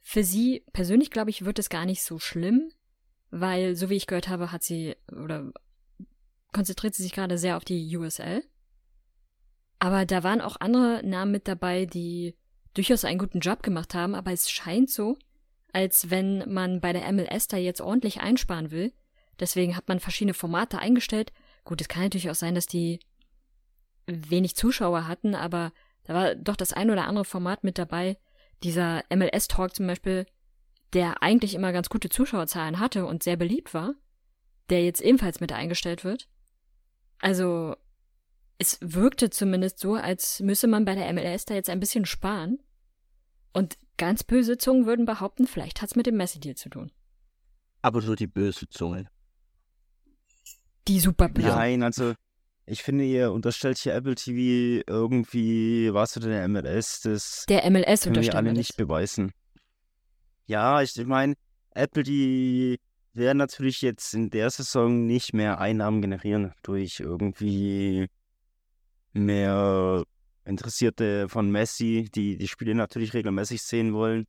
Für 0.00 0.22
sie 0.22 0.64
persönlich, 0.72 1.10
glaube 1.10 1.30
ich, 1.30 1.44
wird 1.44 1.58
es 1.58 1.68
gar 1.68 1.86
nicht 1.86 2.02
so 2.02 2.18
schlimm, 2.18 2.70
weil, 3.30 3.74
so 3.74 3.90
wie 3.90 3.96
ich 3.96 4.06
gehört 4.06 4.28
habe, 4.28 4.52
hat 4.52 4.62
sie 4.62 4.94
oder 5.10 5.50
konzentriert 6.54 6.94
sie 6.94 7.02
sich 7.02 7.12
gerade 7.12 7.36
sehr 7.36 7.58
auf 7.58 7.64
die 7.64 7.94
USL. 7.94 8.42
Aber 9.78 10.06
da 10.06 10.22
waren 10.22 10.40
auch 10.40 10.56
andere 10.60 11.02
Namen 11.04 11.32
mit 11.32 11.46
dabei, 11.46 11.84
die 11.84 12.34
durchaus 12.72 13.04
einen 13.04 13.18
guten 13.18 13.40
Job 13.40 13.62
gemacht 13.62 13.94
haben, 13.94 14.14
aber 14.14 14.32
es 14.32 14.50
scheint 14.50 14.88
so, 14.88 15.18
als 15.74 16.10
wenn 16.10 16.50
man 16.50 16.80
bei 16.80 16.94
der 16.94 17.12
MLS 17.12 17.48
da 17.48 17.58
jetzt 17.58 17.82
ordentlich 17.82 18.20
einsparen 18.20 18.70
will. 18.70 18.94
Deswegen 19.40 19.76
hat 19.76 19.88
man 19.88 20.00
verschiedene 20.00 20.32
Formate 20.34 20.78
eingestellt. 20.78 21.32
Gut, 21.64 21.80
es 21.80 21.88
kann 21.88 22.04
natürlich 22.04 22.30
auch 22.30 22.34
sein, 22.34 22.54
dass 22.54 22.66
die 22.66 23.00
wenig 24.06 24.54
Zuschauer 24.54 25.08
hatten, 25.08 25.34
aber 25.34 25.72
da 26.04 26.14
war 26.14 26.34
doch 26.34 26.56
das 26.56 26.72
ein 26.72 26.90
oder 26.90 27.06
andere 27.06 27.24
Format 27.24 27.64
mit 27.64 27.78
dabei. 27.78 28.16
Dieser 28.62 29.02
MLS-Talk 29.10 29.74
zum 29.74 29.86
Beispiel, 29.86 30.26
der 30.92 31.22
eigentlich 31.22 31.54
immer 31.54 31.72
ganz 31.72 31.88
gute 31.88 32.08
Zuschauerzahlen 32.08 32.78
hatte 32.78 33.06
und 33.06 33.22
sehr 33.22 33.36
beliebt 33.36 33.74
war, 33.74 33.94
der 34.70 34.84
jetzt 34.84 35.00
ebenfalls 35.00 35.40
mit 35.40 35.52
eingestellt 35.52 36.04
wird. 36.04 36.28
Also, 37.24 37.74
es 38.58 38.76
wirkte 38.82 39.30
zumindest 39.30 39.78
so, 39.78 39.94
als 39.94 40.40
müsse 40.40 40.66
man 40.66 40.84
bei 40.84 40.94
der 40.94 41.10
MLS 41.10 41.46
da 41.46 41.54
jetzt 41.54 41.70
ein 41.70 41.80
bisschen 41.80 42.04
sparen. 42.04 42.58
Und 43.54 43.78
ganz 43.96 44.24
böse 44.24 44.58
Zungen 44.58 44.84
würden 44.84 45.06
behaupten, 45.06 45.46
vielleicht 45.46 45.80
hat's 45.80 45.96
mit 45.96 46.04
dem 46.04 46.18
Messi-Deal 46.18 46.54
zu 46.54 46.68
tun. 46.68 46.92
Aber 47.80 48.02
so 48.02 48.14
die 48.14 48.26
böse 48.26 48.68
Zunge. 48.68 49.08
Die 50.86 51.00
super 51.00 51.30
böse. 51.30 51.48
Nein, 51.48 51.82
also 51.82 52.12
ich 52.66 52.82
finde, 52.82 53.04
ihr 53.04 53.32
unterstellt 53.32 53.78
hier 53.78 53.94
Apple 53.94 54.16
TV 54.16 54.84
irgendwie, 54.86 55.94
was 55.94 56.12
du 56.12 56.20
denn 56.20 56.28
der 56.28 56.46
MLS, 56.46 57.00
das 57.00 57.46
Der 57.48 57.70
MLS 57.70 58.02
können 58.02 58.16
wir 58.16 58.20
unterstellt 58.20 58.34
alle 58.34 58.48
man 58.48 58.56
nicht 58.56 58.70
das. 58.72 58.76
beweisen. 58.76 59.32
Ja, 60.44 60.82
ich 60.82 60.94
meine, 61.06 61.36
Apple, 61.70 62.02
die 62.02 62.78
werden 63.14 63.38
natürlich 63.38 63.80
jetzt 63.82 64.12
in 64.14 64.30
der 64.30 64.50
Saison 64.50 65.06
nicht 65.06 65.32
mehr 65.32 65.60
Einnahmen 65.60 66.02
generieren 66.02 66.52
durch 66.62 67.00
irgendwie 67.00 68.08
mehr 69.12 70.04
Interessierte 70.44 71.28
von 71.28 71.50
Messi, 71.50 72.10
die 72.14 72.36
die 72.36 72.48
Spiele 72.48 72.74
natürlich 72.74 73.14
regelmäßig 73.14 73.62
sehen 73.62 73.94
wollen. 73.94 74.26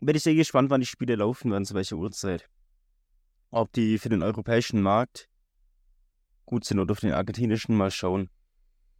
Bin 0.00 0.14
ich 0.14 0.22
sehr 0.22 0.34
gespannt, 0.34 0.70
wann 0.70 0.80
die 0.80 0.86
Spiele 0.86 1.16
laufen 1.16 1.50
werden, 1.50 1.64
zu 1.64 1.74
welcher 1.74 1.96
Uhrzeit. 1.96 2.48
Ob 3.50 3.72
die 3.72 3.98
für 3.98 4.10
den 4.10 4.22
europäischen 4.22 4.80
Markt 4.82 5.28
gut 6.46 6.64
sind 6.64 6.78
oder 6.78 6.94
für 6.94 7.06
den 7.06 7.14
argentinischen, 7.14 7.76
mal 7.76 7.90
schauen. 7.90 8.30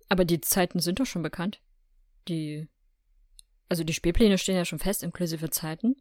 Aber 0.09 0.25
die 0.25 0.41
Zeiten 0.41 0.81
sind 0.81 1.01
doch 1.01 1.07
schon 1.07 1.23
bekannt. 1.23 1.61
Die. 2.29 2.67
Also 3.69 3.85
die 3.85 3.93
Spielpläne 3.93 4.39
stehen 4.39 4.57
ja 4.57 4.65
schon 4.65 4.79
fest, 4.79 5.03
inklusive 5.03 5.51
Zeiten. 5.51 5.97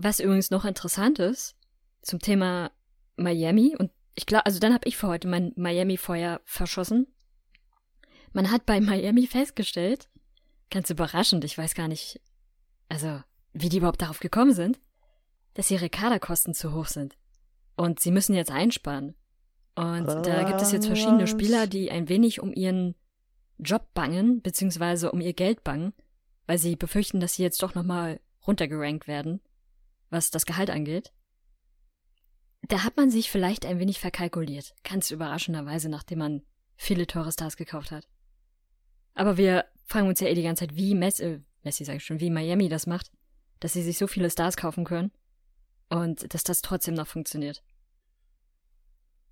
Was 0.00 0.20
übrigens 0.20 0.52
noch 0.52 0.64
interessant 0.64 1.18
ist, 1.18 1.56
zum 2.02 2.20
Thema 2.20 2.70
Miami, 3.16 3.74
und 3.76 3.90
ich 4.14 4.26
glaube, 4.26 4.46
also 4.46 4.60
dann 4.60 4.72
habe 4.72 4.86
ich 4.86 4.96
für 4.96 5.08
heute 5.08 5.26
mein 5.26 5.52
Miami-Feuer 5.56 6.40
verschossen. 6.44 7.08
Man 8.32 8.52
hat 8.52 8.64
bei 8.64 8.80
Miami 8.80 9.26
festgestellt, 9.26 10.08
ganz 10.70 10.88
überraschend, 10.90 11.42
ich 11.42 11.58
weiß 11.58 11.74
gar 11.74 11.88
nicht, 11.88 12.20
also 12.88 13.20
wie 13.52 13.68
die 13.68 13.78
überhaupt 13.78 14.00
darauf 14.00 14.20
gekommen 14.20 14.52
sind, 14.52 14.78
dass 15.54 15.68
ihre 15.68 15.90
Kaderkosten 15.90 16.54
zu 16.54 16.72
hoch 16.72 16.86
sind. 16.86 17.18
Und 17.74 17.98
sie 17.98 18.12
müssen 18.12 18.36
jetzt 18.36 18.52
einsparen. 18.52 19.16
Und 19.74 20.06
da 20.06 20.44
gibt 20.44 20.62
es 20.62 20.70
jetzt 20.70 20.86
verschiedene? 20.86 21.26
Spieler, 21.26 21.66
die 21.66 21.90
ein 21.90 22.08
wenig 22.08 22.38
um 22.38 22.52
ihren 22.52 22.94
Job 23.58 23.92
bangen, 23.94 24.42
beziehungsweise 24.42 25.10
um 25.10 25.20
ihr 25.20 25.32
Geld 25.32 25.64
bangen, 25.64 25.92
weil 26.46 26.58
sie 26.58 26.76
befürchten, 26.76 27.18
dass 27.18 27.34
sie 27.34 27.42
jetzt 27.42 27.64
doch 27.64 27.74
nochmal 27.74 28.20
runtergerankt 28.46 29.08
werden, 29.08 29.40
was 30.10 30.30
das 30.30 30.46
Gehalt 30.46 30.70
angeht. 30.70 31.12
Da 32.62 32.84
hat 32.84 32.96
man 32.96 33.10
sich 33.10 33.30
vielleicht 33.30 33.64
ein 33.66 33.78
wenig 33.78 34.00
verkalkuliert, 34.00 34.74
ganz 34.84 35.10
überraschenderweise, 35.10 35.88
nachdem 35.88 36.18
man 36.18 36.42
viele 36.76 37.06
teure 37.06 37.32
Stars 37.32 37.56
gekauft 37.56 37.90
hat. 37.90 38.08
Aber 39.14 39.36
wir 39.36 39.64
fragen 39.84 40.08
uns 40.08 40.20
ja 40.20 40.28
eh 40.28 40.34
die 40.34 40.42
ganze 40.42 40.66
Zeit, 40.66 40.76
wie 40.76 40.94
Messi, 40.94 41.22
äh, 41.24 41.40
Messi 41.62 41.84
sag 41.84 41.96
ich 41.96 42.04
schon, 42.04 42.20
wie 42.20 42.30
Miami 42.30 42.68
das 42.68 42.86
macht, 42.86 43.10
dass 43.60 43.72
sie 43.72 43.82
sich 43.82 43.98
so 43.98 44.06
viele 44.06 44.30
Stars 44.30 44.56
kaufen 44.56 44.84
können 44.84 45.10
und 45.88 46.32
dass 46.34 46.44
das 46.44 46.62
trotzdem 46.62 46.94
noch 46.94 47.06
funktioniert. 47.06 47.62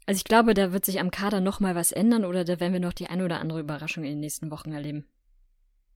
Also 0.07 0.19
ich 0.19 0.25
glaube, 0.25 0.55
da 0.55 0.73
wird 0.73 0.85
sich 0.85 1.01
am 1.01 1.11
Kader 1.11 1.41
noch 1.41 1.61
mal 1.61 1.75
was 1.75 1.93
ändern 1.93 2.25
oder 2.25 2.45
da 2.45 2.61
werden 2.61 2.73
wir 2.73 2.81
noch 2.81 2.93
die 2.93 3.09
eine 3.09 3.25
oder 3.25 3.41
andere 3.41 3.61
Überraschung 3.61 4.05
in 4.05 4.11
den 4.11 4.21
nächsten 4.21 4.51
Wochen 4.51 4.73
erleben. 4.73 5.07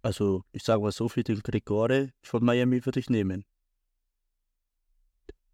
Also, 0.02 0.44
ich 0.52 0.62
sage 0.62 0.82
mal 0.82 0.92
so 0.92 1.08
viel, 1.08 1.22
den 1.22 1.40
Gregore 1.40 2.12
von 2.22 2.44
Miami 2.44 2.84
würde 2.84 3.00
ich 3.00 3.10
nehmen. 3.10 3.44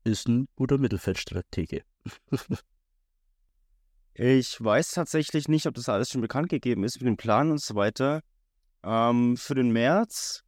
Ist 0.06 0.28
ein 0.28 0.46
guter 0.54 0.78
Mittelfeldstratege. 0.78 1.82
Ich 4.18 4.58
weiß 4.64 4.92
tatsächlich 4.92 5.46
nicht, 5.46 5.66
ob 5.66 5.75
das 5.75 5.90
alles 5.90 6.08
schon 6.08 6.22
bekannt 6.22 6.48
gegeben 6.48 6.84
ist 6.84 6.98
mit 7.02 7.06
dem 7.06 7.18
Plan 7.18 7.50
und 7.50 7.60
so 7.60 7.75
weiter. 7.75 8.22
Ähm, 8.82 9.36
für 9.36 9.54
den 9.54 9.72
März, 9.72 10.42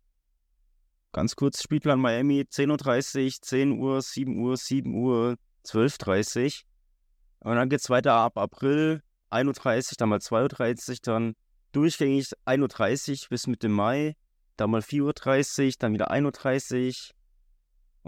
ganz 1.13 1.37
kurz, 1.37 1.63
Spielplan 1.63 2.01
Miami, 2.01 2.47
10.30 2.51 3.27
Uhr, 3.27 3.33
10 3.43 3.73
Uhr, 3.73 4.01
7 4.01 4.39
Uhr, 4.41 4.57
7 4.57 4.95
Uhr, 4.95 5.37
12.30 5.67 6.47
Uhr. 6.47 7.51
Und 7.51 7.57
dann 7.57 7.69
geht's 7.69 7.91
weiter 7.91 8.15
ab 8.15 8.39
April, 8.39 9.03
1.30 9.31 9.77
Uhr, 9.77 9.97
dann 9.99 10.09
mal 10.09 10.21
2.30 10.21 10.91
Uhr, 10.91 10.97
dann 11.03 11.35
durchgängig 11.73 12.31
1.30 12.47 13.25
Uhr 13.25 13.29
bis 13.29 13.47
Mitte 13.47 13.69
Mai, 13.69 14.17
dann 14.57 14.71
mal 14.71 14.81
4.30 14.81 15.67
Uhr, 15.67 15.73
dann 15.79 15.93
wieder 15.93 16.11
1.30 16.11 17.11
Uhr 17.11 17.18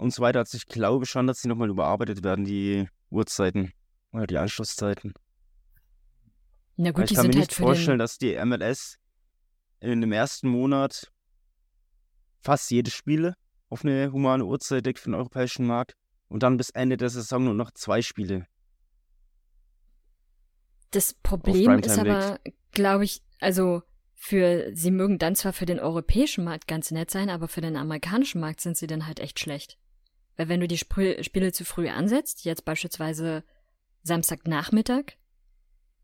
und 0.01 0.13
so 0.13 0.21
weiter. 0.21 0.39
Also 0.39 0.57
ich 0.57 0.65
glaube 0.65 1.05
schon, 1.05 1.27
dass 1.27 1.41
die 1.41 1.47
nochmal 1.47 1.69
überarbeitet 1.69 2.23
werden, 2.23 2.43
die 2.43 2.87
Uhrzeiten 3.09 3.71
oder 4.11 4.25
die 4.25 4.37
Anschlusszeiten. 4.37 5.13
Na 6.75 6.91
gut, 6.91 7.03
ich 7.03 7.09
die 7.09 7.15
kann 7.15 7.27
mir 7.27 7.33
sind 7.33 7.39
nicht 7.39 7.49
halt 7.49 7.53
für 7.53 7.63
vorstellen, 7.63 7.99
dass 7.99 8.17
die 8.17 8.35
MLS 8.43 8.97
in 9.79 10.01
dem 10.01 10.11
ersten 10.11 10.49
Monat 10.49 11.11
fast 12.41 12.71
jedes 12.71 12.93
Spiel 12.93 13.33
auf 13.69 13.85
eine 13.85 14.11
humane 14.11 14.43
Uhrzeit 14.45 14.85
deckt 14.85 14.99
für 14.99 15.09
den 15.09 15.15
europäischen 15.15 15.67
Markt 15.67 15.93
und 16.27 16.43
dann 16.43 16.57
bis 16.57 16.71
Ende 16.71 16.97
der 16.97 17.09
Saison 17.09 17.43
nur 17.43 17.53
noch 17.53 17.71
zwei 17.71 18.01
Spiele. 18.01 18.47
das 20.89 21.13
Problem 21.13 21.79
ist 21.79 21.97
aber, 21.97 22.39
glaube 22.71 23.05
ich, 23.05 23.21
also 23.39 23.83
für, 24.15 24.71
sie 24.73 24.91
mögen 24.91 25.19
dann 25.19 25.35
zwar 25.35 25.53
für 25.53 25.65
den 25.65 25.79
europäischen 25.79 26.43
Markt 26.43 26.67
ganz 26.67 26.91
nett 26.91 27.11
sein, 27.11 27.29
aber 27.29 27.47
für 27.47 27.61
den 27.61 27.75
amerikanischen 27.75 28.41
Markt 28.41 28.61
sind 28.61 28.77
sie 28.77 28.87
dann 28.87 29.07
halt 29.07 29.19
echt 29.19 29.39
schlecht. 29.39 29.77
Weil 30.37 30.49
wenn 30.49 30.59
du 30.59 30.67
die 30.67 30.77
Spr 30.77 31.23
Spiele 31.23 31.51
zu 31.51 31.65
früh 31.65 31.89
ansetzt, 31.89 32.45
jetzt 32.45 32.65
beispielsweise 32.65 33.43
Samstagnachmittag, 34.03 35.13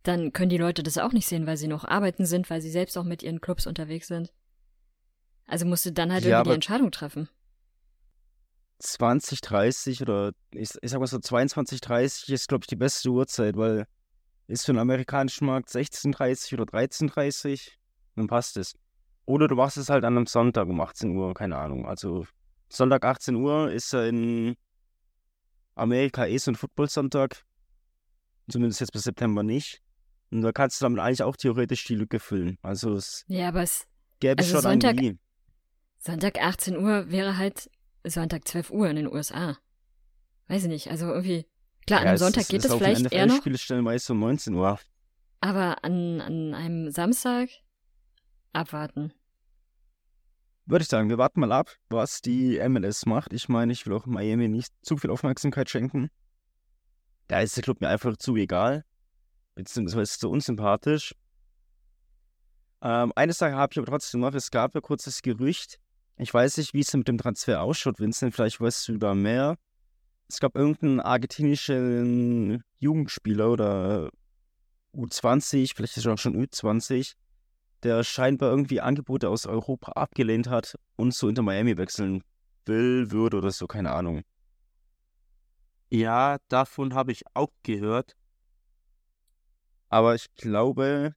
dann 0.04 0.32
können 0.34 0.50
die 0.50 0.58
Leute 0.58 0.84
das 0.84 0.98
auch 0.98 1.12
nicht 1.14 1.28
sehen, 1.28 1.48
weil 1.48 1.58
sie 1.58 1.68
noch 1.68 1.84
arbeiten 1.86 2.26
sind, 2.26 2.50
weil 2.50 2.62
sie 2.62 2.70
selbst 2.72 2.98
auch 2.98 3.04
mit 3.04 3.24
ihren 3.24 3.42
Clubs 3.42 3.68
unterwegs 3.68 4.08
sind. 4.08 4.32
Also 5.48 5.66
musst 5.66 5.86
du 5.86 5.92
dann 5.92 6.12
halt 6.12 6.24
Ja, 6.24 6.40
irgendwie 6.40 6.50
die 6.50 6.56
Entscheidung 6.56 6.92
treffen. 6.92 7.30
20, 8.80 9.42
30 9.42 10.02
oder 10.02 10.34
ich, 10.52 10.70
ich 10.82 10.92
sag 10.92 11.00
mal 11.00 11.08
so 11.08 11.20
22, 11.20 11.82
30 11.82 12.30
ist, 12.30 12.48
glaube 12.48 12.64
ich, 12.64 12.68
die 12.68 12.76
beste 12.76 13.10
Uhrzeit, 13.10 13.56
weil 13.58 13.88
ist 14.48 14.66
für 14.66 14.74
den 14.74 14.80
amerikanischen 14.80 15.46
Markt 15.48 15.70
16, 15.70 16.12
30 16.14 16.54
oder 16.54 16.66
13, 16.66 17.08
30, 17.10 17.78
dann 18.16 18.28
passt 18.28 18.58
es. 18.58 18.76
Oder 19.26 19.48
du 19.48 19.56
machst 19.56 19.78
es 19.78 19.90
halt 19.90 20.06
an 20.06 20.16
einem 20.16 20.26
Sonntag 20.28 20.68
um 20.70 20.80
18 20.80 21.16
Uhr, 21.16 21.34
keine 21.34 21.58
Ahnung. 21.58 21.86
Also 21.88 22.26
Sonntag 22.70 23.06
18 23.06 23.36
Uhr 23.36 23.72
ist 23.72 23.92
ja 23.94 24.06
in 24.06 24.56
Amerika 25.76 26.26
eh 26.26 26.38
so 26.38 26.52
ein 26.52 26.56
Football-Sonntag. 26.56 27.44
Zumindest 28.50 28.80
jetzt 28.82 28.92
bis 28.94 29.04
September 29.04 29.44
nicht. 29.44 29.82
Und 30.32 30.42
da 30.42 30.52
kannst 30.52 30.80
du 30.82 30.86
damit 30.86 31.00
eigentlich 31.00 31.24
auch 31.24 31.36
theoretisch 31.36 31.84
die 31.86 31.96
Lücke 31.96 32.20
füllen. 32.20 32.58
Also 32.62 32.94
es 32.96 33.24
Ja, 33.28 33.50
aber 33.50 33.62
es, 33.64 33.86
gäbe 34.20 34.40
Also 34.40 34.54
schon 34.56 34.62
Sonntag- 34.62 34.98
einen. 34.98 35.20
Sonntag 36.00 36.38
18 36.42 36.78
Uhr 36.78 37.10
wäre 37.10 37.38
halt 37.38 37.70
Sonntag 38.06 38.48
12 38.48 38.70
Uhr 38.72 38.90
in 38.90 38.96
den 38.98 39.08
USA. 39.08 39.58
Weiß 40.48 40.64
ich 40.64 40.70
nicht, 40.70 40.90
also 40.90 41.08
irgendwie. 41.08 41.46
Klar, 41.86 42.00
an 42.02 42.06
Ja, 42.06 42.10
einem 42.12 42.16
es 42.16 42.22
Sonntag 42.22 42.42
ist- 42.42 42.50
geht 42.50 42.60
es 42.64 42.68
das 42.70 42.78
vielleicht 42.78 43.12
eher 43.12 43.26
noch. 43.26 43.36
NFL-Spiele 43.36 43.58
stellen 43.58 43.84
meist 43.84 44.10
um 44.10 44.20
19 44.20 44.54
Uhr. 44.56 44.80
Aber 45.40 45.84
an, 45.84 46.20
an 46.22 46.54
einem 46.54 46.92
Samstag 46.92 47.50
abwarten. 48.54 49.14
Würde 50.70 50.84
ich 50.84 50.90
sagen, 50.90 51.10
wir 51.10 51.18
warten 51.18 51.40
mal 51.40 51.54
ab, 51.54 51.74
was 51.88 52.22
die 52.22 52.60
MLS 52.68 53.06
macht. 53.06 53.32
Ich 53.32 53.48
meine, 53.48 53.72
ich 53.72 53.86
will 53.86 53.94
auch 53.94 54.06
Miami 54.06 54.50
nicht 54.50 54.74
zu 54.82 54.98
viel 54.98 55.10
Aufmerksamkeit 55.10 55.70
schenken. 55.70 56.10
Da 57.30 57.40
ist 57.40 57.56
der 57.56 57.64
Club 57.64 57.80
mir 57.80 57.88
einfach 57.88 58.18
zu 58.18 58.36
egal, 58.36 58.84
beziehungsweise 59.56 60.20
zu 60.20 60.30
unsympathisch. 60.30 61.16
Ähm, 62.82 63.14
eine 63.16 63.32
Sache 63.32 63.56
habe 63.56 63.72
ich 63.72 63.78
aber 63.78 63.88
trotzdem 63.88 64.20
noch. 64.20 64.34
Es 64.34 64.52
gab 64.52 64.76
ja 64.76 64.82
kurz 64.82 65.06
das 65.06 65.22
Gerücht, 65.22 65.80
ich 66.18 66.34
weiß 66.34 66.58
nicht, 66.58 66.74
wie 66.74 66.82
es 66.82 66.94
mit 66.94 67.08
dem 67.08 67.18
Transfer 67.18 67.62
ausschaut, 67.62 68.00
Vincent, 68.00 68.36
vielleicht 68.36 68.60
weißt 68.60 68.90
du 68.90 68.98
da 68.98 69.14
mehr. 69.14 69.58
Es 70.28 70.40
gab 70.42 70.58
irgendeinen 70.58 71.00
argentinischen 71.00 72.62
Jugendspieler 72.80 73.50
oder 73.50 74.10
U20, 74.94 75.74
vielleicht 75.76 75.96
ist 75.96 76.06
er 76.06 76.14
auch 76.14 76.18
schon 76.18 76.36
U20, 76.36 77.14
der 77.84 78.04
scheinbar 78.04 78.50
irgendwie 78.50 78.82
Angebote 78.82 79.30
aus 79.30 79.46
Europa 79.46 79.92
abgelehnt 79.94 80.50
hat 80.50 80.76
und 80.96 81.14
zu 81.14 81.28
Inter 81.28 81.44
Miami 81.44 81.78
wechseln 81.78 82.24
will, 82.66 83.12
würde 83.12 83.38
oder 83.38 83.52
so, 83.52 83.68
keine 83.68 83.92
Ahnung. 83.92 84.24
Ja, 85.90 86.38
davon 86.50 86.94
habe 86.94 87.12
ich 87.12 87.24
auch 87.34 87.52
gehört. 87.64 88.16
Aber 89.90 90.16
ich 90.16 90.34
glaube, 90.36 91.16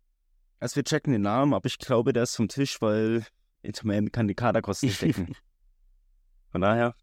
also 0.61 0.77
wir 0.77 0.85
checken 0.85 1.13
den 1.13 1.23
Namen, 1.23 1.55
aber 1.55 1.67
ich 1.67 1.79
glaube, 1.79 2.13
der 2.13 2.23
ist 2.23 2.37
vom 2.37 2.49
Tisch, 2.49 2.81
weil 2.81 3.27
Inter 3.63 3.87
Miami 3.87 4.11
kann 4.11 4.29
die 4.29 4.35
Kaderkosten 4.35 4.89
nicht 4.89 5.03
decken. 5.03 5.35
Von 6.53 6.61
daher. 6.61 6.95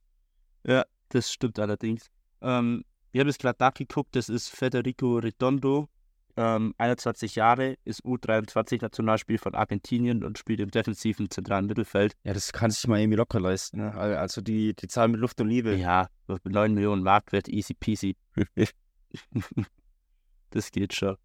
Ja, 0.64 0.86
das 1.10 1.32
stimmt 1.32 1.60
allerdings. 1.60 2.10
Ähm, 2.42 2.84
ich 3.12 3.20
habe 3.20 3.30
jetzt 3.30 3.40
gerade 3.40 3.58
nachgeguckt, 3.60 4.16
das 4.16 4.30
ist 4.30 4.50
Federico 4.50 5.18
Redondo, 5.18 5.90
ähm, 6.38 6.74
21 6.78 7.36
Jahre, 7.36 7.78
ist 7.84 8.04
U23-Nationalspiel 8.04 9.40
von 9.40 9.56
Argentinien 9.56 10.24
und 10.24 10.38
spielt 10.38 10.60
im 10.60 10.70
defensiven 10.72 11.30
zentralen 11.30 11.66
Mittelfeld. 11.66 12.14
Ja, 12.24 12.34
das 12.34 12.54
kann 12.54 12.72
sich 12.72 12.88
Miami 12.88 13.16
locker 13.16 13.40
leisten. 13.40 13.78
Ne? 13.78 13.94
Also 13.94 14.42
die, 14.42 14.76
die 14.76 14.88
Zahl 14.88 15.08
mit 15.08 15.20
Luft 15.20 15.42
und 15.42 15.50
Liebe. 15.50 15.76
Ja, 15.76 16.08
mit 16.28 16.46
9 16.46 16.74
Millionen 16.74 17.04
Marktwert, 17.04 17.48
easy 17.50 17.74
peasy. 17.74 18.16
das 20.52 20.72
geht 20.72 20.94
schon. 20.94 21.18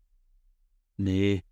Nee. 0.96 1.42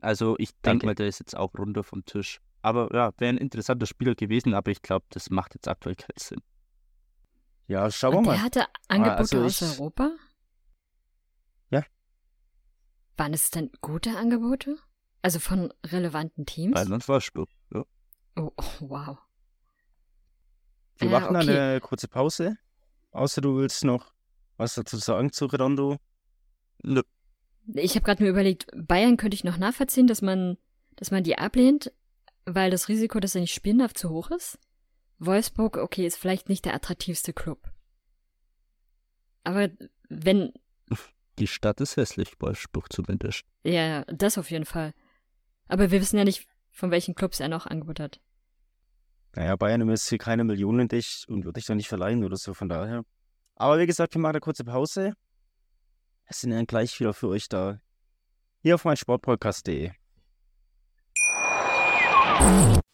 Also 0.00 0.36
ich 0.38 0.50
denke 0.60 0.86
mal, 0.86 0.94
der 0.94 1.08
ist 1.08 1.18
jetzt 1.18 1.36
auch 1.36 1.52
runter 1.58 1.82
vom 1.82 2.04
Tisch. 2.04 2.38
Aber 2.62 2.88
ja, 2.94 3.12
wäre 3.18 3.30
ein 3.30 3.38
interessanter 3.38 3.86
Spieler 3.86 4.14
gewesen, 4.14 4.54
aber 4.54 4.70
ich 4.70 4.82
glaube, 4.82 5.06
das 5.10 5.30
macht 5.30 5.54
jetzt 5.54 5.68
aktuell 5.68 5.94
keinen 5.94 6.18
Sinn. 6.18 6.40
Ja, 7.68 7.90
schauen 7.90 8.14
wir 8.14 8.20
mal. 8.20 8.32
Der 8.34 8.42
hatte 8.42 8.64
Angebote 8.88 9.16
also 9.16 9.42
aus 9.44 9.62
ich- 9.62 9.80
Europa? 9.80 10.10
Waren 13.16 13.32
es 13.34 13.50
denn 13.50 13.70
gute 13.80 14.16
Angebote? 14.16 14.76
Also 15.22 15.38
von 15.40 15.72
relevanten 15.84 16.46
Teams? 16.46 16.76
Rheinland 16.76 17.06
Wolfsburg. 17.08 17.48
Ja. 17.72 17.84
Oh, 18.36 18.52
oh, 18.56 18.64
wow. 18.80 19.18
Wir 20.98 21.10
Ja, 21.10 21.20
machen 21.20 21.36
okay. 21.36 21.58
eine 21.58 21.80
kurze 21.80 22.08
Pause. 22.08 22.56
Außer 23.10 23.40
du 23.40 23.56
willst 23.56 23.84
noch 23.84 24.12
was 24.56 24.74
dazu 24.74 24.96
sagen 24.96 25.32
zu 25.32 25.46
Redondo. 25.46 25.96
Nö. 26.82 27.02
Ich 27.74 27.94
habe 27.96 28.04
gerade 28.04 28.22
mir 28.22 28.30
überlegt, 28.30 28.66
Bayern 28.74 29.16
könnte 29.16 29.34
ich 29.34 29.44
noch 29.44 29.56
nachvollziehen, 29.58 30.06
dass 30.06 30.22
man, 30.22 30.56
dass 30.96 31.10
man 31.10 31.24
die 31.24 31.36
ablehnt, 31.38 31.92
weil 32.44 32.70
das 32.70 32.88
Risiko, 32.88 33.18
dass 33.18 33.34
er 33.34 33.40
nicht 33.40 33.54
spielen 33.54 33.78
darf, 33.78 33.92
zu 33.94 34.10
hoch 34.10 34.30
ist. 34.30 34.58
Wolfsburg, 35.18 35.76
okay, 35.78 36.06
ist 36.06 36.16
vielleicht 36.16 36.48
nicht 36.48 36.64
der 36.64 36.74
attraktivste 36.74 37.32
Club. 37.32 37.70
Aber 39.44 39.68
wenn, 40.08 40.52
Die 41.38 41.46
Stadt 41.46 41.80
ist 41.80 41.96
hässlich, 41.96 42.32
Wolfsburg 42.40 42.92
zumindest. 42.92 43.44
ja, 43.64 43.86
ja, 43.86 44.04
das 44.06 44.38
auf 44.38 44.50
jeden 44.50 44.64
Fall. 44.64 44.94
Aber 45.68 45.90
wir 45.90 46.00
wissen 46.00 46.16
ja 46.16 46.24
nicht, 46.24 46.46
von 46.70 46.90
welchen 46.90 47.14
Clubs 47.14 47.40
er 47.40 47.48
noch 47.48 47.66
Angebot 47.66 48.00
hat. 48.00 48.20
Naja, 49.34 49.56
Bayern 49.56 49.82
investiert 49.82 50.22
keine 50.22 50.44
Millionen 50.44 50.80
in 50.80 50.88
dich 50.88 51.24
und 51.28 51.44
würde 51.44 51.58
dich 51.58 51.66
doch 51.66 51.74
nicht 51.74 51.88
verleihen 51.88 52.24
oder 52.24 52.36
so, 52.36 52.54
von 52.54 52.68
daher. 52.68 53.04
Aber 53.54 53.78
wie 53.78 53.86
gesagt, 53.86 54.14
wir 54.14 54.20
machen 54.20 54.36
eine 54.36 54.40
kurze 54.40 54.64
Pause. 54.64 55.14
Wir 56.26 56.34
sind 56.34 56.50
dann 56.50 56.66
gleich 56.66 56.98
wieder 56.98 57.12
für 57.12 57.28
euch 57.28 57.48
da. 57.48 57.80
Hier 58.62 58.74
auf 58.76 58.84
meinsportpodcast.de. 58.84 59.92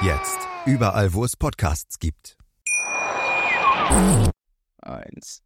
Jetzt 0.00 0.38
überall, 0.64 1.12
wo 1.12 1.24
es 1.24 1.36
Podcasts 1.36 1.98
gibt. 1.98 2.36
Eins. 4.78 5.42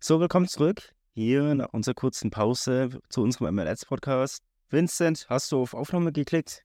So, 0.00 0.18
willkommen 0.18 0.48
zurück. 0.48 0.92
Hier 1.14 1.54
nach 1.54 1.72
unserer 1.72 1.94
kurzen 1.94 2.32
Pause 2.32 3.00
zu 3.08 3.22
unserem 3.22 3.54
MLS-Podcast. 3.54 4.42
Vincent, 4.68 5.26
hast 5.28 5.52
du 5.52 5.62
auf 5.62 5.74
Aufnahme 5.74 6.10
geklickt? 6.10 6.64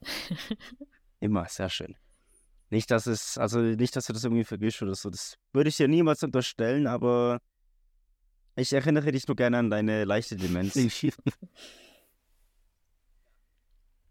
Immer, 1.20 1.46
sehr 1.48 1.68
schön. 1.68 1.94
Nicht, 2.70 2.90
dass 2.90 3.06
es, 3.06 3.36
also 3.36 3.58
nicht, 3.58 3.94
dass 3.94 4.06
du 4.06 4.14
das 4.14 4.24
irgendwie 4.24 4.44
vergisst 4.44 4.80
oder 4.80 4.94
so. 4.94 5.10
Das 5.10 5.36
würde 5.52 5.68
ich 5.68 5.76
dir 5.76 5.86
niemals 5.86 6.22
unterstellen, 6.22 6.86
aber 6.86 7.42
ich 8.56 8.72
erinnere 8.72 9.12
dich 9.12 9.28
nur 9.28 9.36
gerne 9.36 9.58
an 9.58 9.68
deine 9.68 10.04
leichte 10.04 10.36
Demenz. 10.36 10.78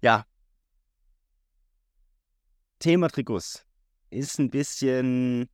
Ja. 0.02 0.29
Thema 2.80 3.10
Trikots. 3.10 3.66
Ist 4.10 4.40
ein 4.40 4.50
bisschen 4.50 5.50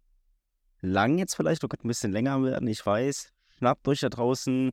lang 0.82 1.18
jetzt 1.18 1.36
vielleicht, 1.36 1.64
oder 1.64 1.72
könnte 1.72 1.88
ein 1.88 1.90
bisschen 1.90 2.12
länger 2.12 2.42
werden, 2.44 2.68
ich 2.68 2.86
weiß. 2.86 3.32
Schnappt 3.58 3.88
euch 3.88 4.02
da 4.02 4.10
draußen 4.10 4.72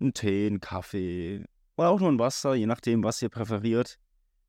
einen 0.00 0.14
Tee, 0.14 0.46
einen 0.46 0.60
Kaffee 0.60 1.44
oder 1.76 1.88
auch 1.88 2.00
nur 2.00 2.10
ein 2.10 2.18
Wasser, 2.18 2.54
je 2.54 2.66
nachdem, 2.66 3.02
was 3.02 3.20
ihr 3.22 3.28
präferiert. 3.28 3.98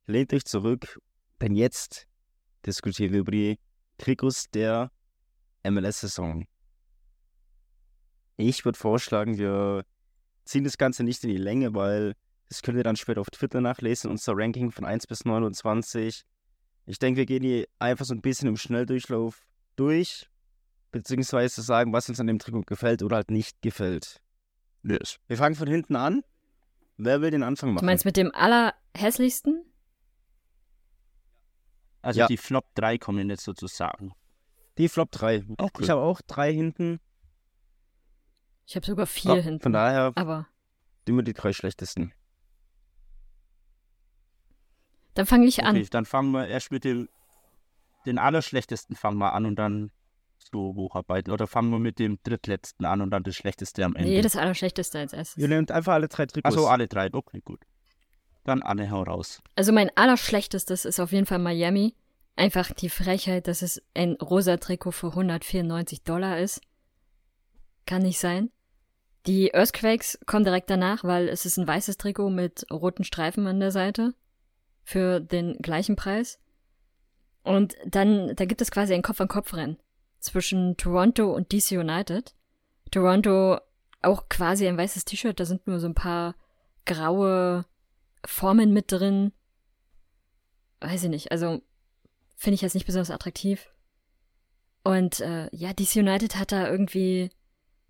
Lehnt 0.06 0.32
euch 0.32 0.44
zurück, 0.44 1.00
denn 1.40 1.54
jetzt 1.54 2.06
diskutieren 2.66 3.12
wir 3.12 3.20
über 3.20 3.32
die 3.32 3.58
Trikots 3.98 4.50
der 4.50 4.90
MLS-Saison. 5.64 6.46
Ich 8.36 8.64
würde 8.64 8.78
vorschlagen, 8.78 9.38
wir 9.38 9.84
ziehen 10.44 10.64
das 10.64 10.78
Ganze 10.78 11.04
nicht 11.04 11.24
in 11.24 11.30
die 11.30 11.36
Länge, 11.36 11.74
weil 11.74 12.14
das 12.48 12.62
könnt 12.62 12.76
ihr 12.76 12.84
dann 12.84 12.96
später 12.96 13.20
auf 13.20 13.30
Twitter 13.30 13.60
nachlesen, 13.60 14.10
unser 14.10 14.34
Ranking 14.36 14.70
von 14.70 14.84
1 14.84 15.06
bis 15.06 15.24
29. 15.24 16.24
Ich 16.86 16.98
denke, 16.98 17.18
wir 17.18 17.26
gehen 17.26 17.42
die 17.42 17.66
einfach 17.78 18.04
so 18.04 18.14
ein 18.14 18.20
bisschen 18.20 18.48
im 18.48 18.56
Schnelldurchlauf 18.56 19.46
durch, 19.76 20.28
beziehungsweise 20.90 21.62
sagen, 21.62 21.92
was 21.92 22.08
uns 22.08 22.20
an 22.20 22.26
dem 22.26 22.38
Trikot 22.38 22.62
gefällt 22.62 23.02
oder 23.02 23.16
halt 23.16 23.30
nicht 23.30 23.60
gefällt. 23.62 24.20
Yes. 24.82 25.18
Wir 25.26 25.36
fangen 25.38 25.54
von 25.54 25.66
hinten 25.68 25.96
an. 25.96 26.22
Wer 26.96 27.20
will 27.22 27.30
den 27.30 27.42
Anfang 27.42 27.70
Du 27.70 27.74
machen? 27.74 27.86
meinst 27.86 28.04
mit 28.04 28.16
dem 28.16 28.32
allerhässlichsten? 28.34 29.64
Also 32.02 32.20
Ja. 32.20 32.26
die 32.26 32.36
Flop 32.36 32.66
3 32.74 32.98
kommen 32.98 33.30
jetzt 33.30 33.44
sozusagen. 33.44 34.12
Die 34.76 34.88
Flop 34.88 35.10
3. 35.10 35.44
Okay. 35.56 35.82
Ich 35.84 35.90
habe 35.90 36.02
auch 36.02 36.20
drei 36.20 36.52
hinten. 36.52 37.00
Ich 38.66 38.76
habe 38.76 38.84
sogar 38.84 39.06
vier 39.06 39.36
Ja, 39.36 39.42
hinten. 39.42 39.60
Von 39.62 39.72
daher 39.72 40.12
Aber 40.14 40.46
immer 41.06 41.22
die 41.22 41.32
drei 41.32 41.52
schlechtesten. 41.52 42.12
Dann 45.14 45.26
fange 45.26 45.46
ich 45.46 45.64
an. 45.64 45.76
Okay, 45.76 45.86
dann 45.90 46.04
fangen 46.04 46.32
wir 46.32 46.46
erst 46.46 46.70
mit 46.70 46.84
dem 46.84 47.08
den 48.06 48.18
allerschlechtesten 48.18 48.96
fangen 48.96 49.18
wir 49.18 49.32
an 49.32 49.46
und 49.46 49.56
dann 49.56 49.90
so 50.38 50.74
hocharbeiten. 50.74 51.32
Oder 51.32 51.46
fangen 51.46 51.70
wir 51.70 51.78
mit 51.78 51.98
dem 51.98 52.18
drittletzten 52.22 52.84
an 52.84 53.00
und 53.00 53.10
dann 53.10 53.22
das 53.22 53.34
Schlechteste 53.34 53.84
am 53.84 53.96
Ende. 53.96 54.10
Nee, 54.10 54.20
das 54.20 54.36
Allerschlechteste 54.36 54.98
als 54.98 55.12
erstes. 55.12 55.42
Ihr 55.42 55.48
nehmt 55.48 55.70
einfach 55.70 55.94
alle 55.94 56.08
drei 56.08 56.26
Trikots. 56.26 56.54
Achso, 56.54 56.68
alle 56.68 56.86
drei. 56.86 57.08
Okay, 57.12 57.40
gut. 57.44 57.60
Dann 58.44 58.62
Anne, 58.62 58.90
hau 58.90 59.02
raus. 59.02 59.42
Also 59.56 59.72
mein 59.72 59.90
allerschlechtestes 59.96 60.84
ist 60.84 61.00
auf 61.00 61.12
jeden 61.12 61.26
Fall 61.26 61.38
Miami. 61.38 61.94
Einfach 62.36 62.72
die 62.72 62.90
Frechheit, 62.90 63.46
dass 63.46 63.62
es 63.62 63.82
ein 63.94 64.14
rosa 64.14 64.56
Trikot 64.56 64.90
für 64.90 65.08
194 65.08 66.02
Dollar 66.02 66.38
ist. 66.38 66.60
Kann 67.86 68.02
nicht 68.02 68.18
sein. 68.18 68.50
Die 69.26 69.54
Earthquakes 69.54 70.18
kommen 70.26 70.44
direkt 70.44 70.68
danach, 70.68 71.04
weil 71.04 71.28
es 71.28 71.46
ist 71.46 71.56
ein 71.56 71.66
weißes 71.66 71.96
Trikot 71.96 72.28
mit 72.28 72.66
roten 72.70 73.04
Streifen 73.04 73.46
an 73.46 73.60
der 73.60 73.70
Seite. 73.70 74.14
Für 74.84 75.20
den 75.20 75.58
gleichen 75.58 75.96
Preis. 75.96 76.38
Und 77.42 77.74
dann, 77.86 78.36
da 78.36 78.44
gibt 78.44 78.60
es 78.60 78.70
quasi 78.70 78.94
ein 78.94 79.02
Kopf-an-Kopf-Rennen 79.02 79.78
zwischen 80.20 80.76
Toronto 80.76 81.32
und 81.32 81.52
DC 81.52 81.72
United. 81.72 82.34
Toronto 82.90 83.58
auch 84.02 84.28
quasi 84.28 84.66
ein 84.66 84.76
weißes 84.76 85.04
T-Shirt, 85.04 85.38
da 85.38 85.44
sind 85.44 85.66
nur 85.66 85.80
so 85.80 85.86
ein 85.86 85.94
paar 85.94 86.34
graue 86.84 87.64
Formen 88.24 88.72
mit 88.72 88.92
drin. 88.92 89.32
Weiß 90.80 91.04
ich 91.04 91.10
nicht, 91.10 91.32
also 91.32 91.62
finde 92.36 92.54
ich 92.54 92.62
jetzt 92.62 92.74
nicht 92.74 92.86
besonders 92.86 93.10
attraktiv. 93.10 93.70
Und 94.82 95.20
äh, 95.20 95.48
ja, 95.52 95.72
DC 95.72 95.96
United 95.96 96.36
hat 96.36 96.52
da 96.52 96.68
irgendwie, 96.68 97.30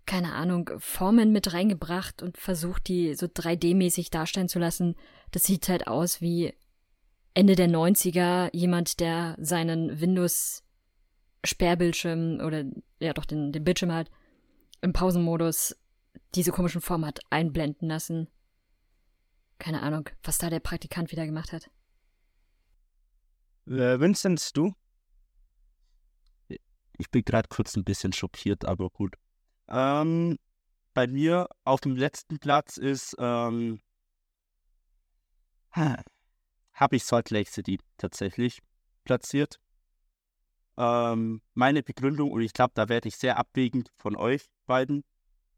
keine 0.05 0.33
Ahnung, 0.33 0.69
Formen 0.79 1.33
mit 1.33 1.53
reingebracht 1.53 2.21
und 2.21 2.37
versucht, 2.37 2.87
die 2.87 3.15
so 3.15 3.25
3D-mäßig 3.25 4.11
darstellen 4.11 4.47
zu 4.47 4.59
lassen. 4.59 4.95
Das 5.31 5.43
sieht 5.43 5.67
halt 5.67 5.87
aus 5.87 6.21
wie 6.21 6.53
Ende 7.35 7.55
der 7.55 7.67
90er 7.67 8.49
jemand, 8.53 8.99
der 8.99 9.35
seinen 9.39 9.99
Windows 9.99 10.63
Sperrbildschirm 11.43 12.39
oder 12.39 12.63
ja 12.99 13.13
doch 13.13 13.25
den, 13.25 13.51
den 13.51 13.63
Bildschirm 13.63 13.91
hat, 13.91 14.09
im 14.81 14.93
Pausenmodus 14.93 15.75
diese 16.33 16.51
komischen 16.51 16.81
Formen 16.81 17.05
hat 17.05 17.19
einblenden 17.29 17.89
lassen. 17.89 18.29
Keine 19.59 19.81
Ahnung, 19.83 20.09
was 20.23 20.37
da 20.37 20.49
der 20.49 20.61
Praktikant 20.61 21.11
wieder 21.11 21.25
gemacht 21.25 21.51
hat. 21.51 21.69
Äh, 23.67 23.99
Vincent, 23.99 24.55
du? 24.55 24.73
Ich 26.97 27.11
bin 27.11 27.25
gerade 27.25 27.49
kurz 27.49 27.75
ein 27.75 27.83
bisschen 27.83 28.13
schockiert, 28.13 28.63
aber 28.63 28.89
gut. 28.89 29.15
Ähm, 29.67 30.37
bei 30.93 31.07
mir 31.07 31.49
auf 31.65 31.81
dem 31.81 31.97
letzten 31.97 32.39
Platz 32.39 32.77
ist, 32.77 33.15
ähm, 33.19 33.81
habe 36.75 36.97
ich 36.97 37.05
Salt 37.05 37.31
Lake 37.31 37.49
City 37.49 37.79
tatsächlich 37.97 38.59
platziert. 39.05 39.59
Ähm, 40.77 41.41
meine 41.53 41.83
Begründung, 41.83 42.31
und 42.31 42.41
ich 42.41 42.53
glaube, 42.53 42.73
da 42.75 42.89
werde 42.89 43.07
ich 43.07 43.15
sehr 43.15 43.37
abwägend 43.37 43.91
von 43.97 44.15
euch 44.15 44.45
beiden, 44.65 45.03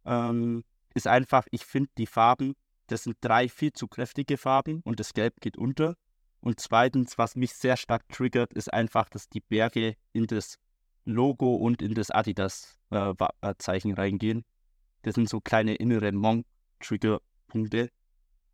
ähm, 0.06 0.64
ist 0.94 1.08
einfach, 1.08 1.48
ich 1.52 1.66
finde 1.66 1.90
die 1.98 2.06
Farben, 2.06 2.56
das 2.88 3.04
sind 3.04 3.18
drei 3.22 3.50
viel 3.50 3.74
zu 3.74 3.88
kräftige 3.88 4.38
Farben 4.38 4.82
und 4.86 5.00
das 5.00 5.14
Gelb 5.14 5.42
geht 5.42 5.58
unter. 5.58 5.96
Und 6.40 6.60
zweitens, 6.60 7.18
was 7.18 7.36
mich 7.36 7.54
sehr 7.54 7.78
stark 7.78 8.08
triggert, 8.10 8.54
ist 8.54 8.72
einfach, 8.72 9.10
dass 9.10 9.28
die 9.28 9.42
Berge 9.42 9.96
in 10.14 10.28
das 10.28 10.58
Logo 11.04 11.56
und 11.56 11.82
in 11.82 11.94
das 11.94 12.12
Adidas-Zeichen 12.12 13.92
äh, 13.92 13.96
reingehen. 13.96 14.46
Das 15.02 15.16
sind 15.16 15.28
so 15.28 15.42
kleine 15.42 15.76
innere 15.76 16.12
Monk-Trigger-Punkte. 16.12 17.90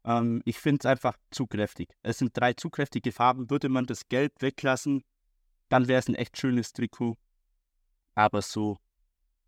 Ähm, 0.05 0.41
ich 0.45 0.59
finde 0.59 0.79
es 0.81 0.85
einfach 0.85 1.17
zu 1.31 1.47
kräftig. 1.47 1.95
Es 2.03 2.17
sind 2.17 2.37
drei 2.37 2.53
zu 2.53 2.69
kräftige 2.69 3.11
Farben. 3.11 3.49
Würde 3.49 3.69
man 3.69 3.85
das 3.85 4.07
Gelb 4.09 4.41
weglassen, 4.41 5.03
dann 5.69 5.87
wäre 5.87 5.99
es 5.99 6.07
ein 6.07 6.15
echt 6.15 6.37
schönes 6.37 6.73
Trikot. 6.73 7.17
Aber 8.15 8.41
so, 8.41 8.77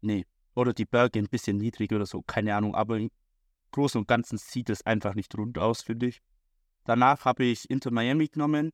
nee. 0.01 0.25
Oder 0.55 0.73
die 0.73 0.85
Berge 0.85 1.19
ein 1.19 1.27
bisschen 1.27 1.57
niedrig 1.57 1.91
oder 1.91 2.05
so, 2.05 2.21
keine 2.21 2.55
Ahnung. 2.55 2.75
Aber 2.75 2.97
im 2.97 3.11
Großen 3.71 3.99
und 3.99 4.07
Ganzen 4.07 4.37
sieht 4.37 4.69
es 4.69 4.85
einfach 4.85 5.15
nicht 5.15 5.37
rund 5.37 5.57
aus, 5.57 5.81
finde 5.81 6.07
ich. 6.07 6.21
Danach 6.85 7.25
habe 7.25 7.43
ich 7.43 7.69
Inter 7.69 7.91
Miami 7.91 8.27
genommen. 8.27 8.71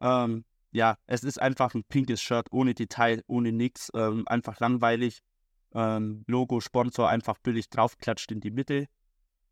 Ähm, 0.00 0.44
ja, 0.70 0.96
es 1.06 1.24
ist 1.24 1.40
einfach 1.42 1.74
ein 1.74 1.84
pinkes 1.84 2.22
Shirt, 2.22 2.46
ohne 2.52 2.74
Detail, 2.74 3.24
ohne 3.26 3.50
nix. 3.50 3.90
Ähm, 3.94 4.26
einfach 4.28 4.60
langweilig. 4.60 5.20
Ähm, 5.72 6.24
Logo, 6.26 6.60
Sponsor 6.60 7.08
einfach 7.08 7.38
billig 7.38 7.68
draufklatscht 7.70 8.30
in 8.30 8.40
die 8.40 8.50
Mitte. 8.50 8.86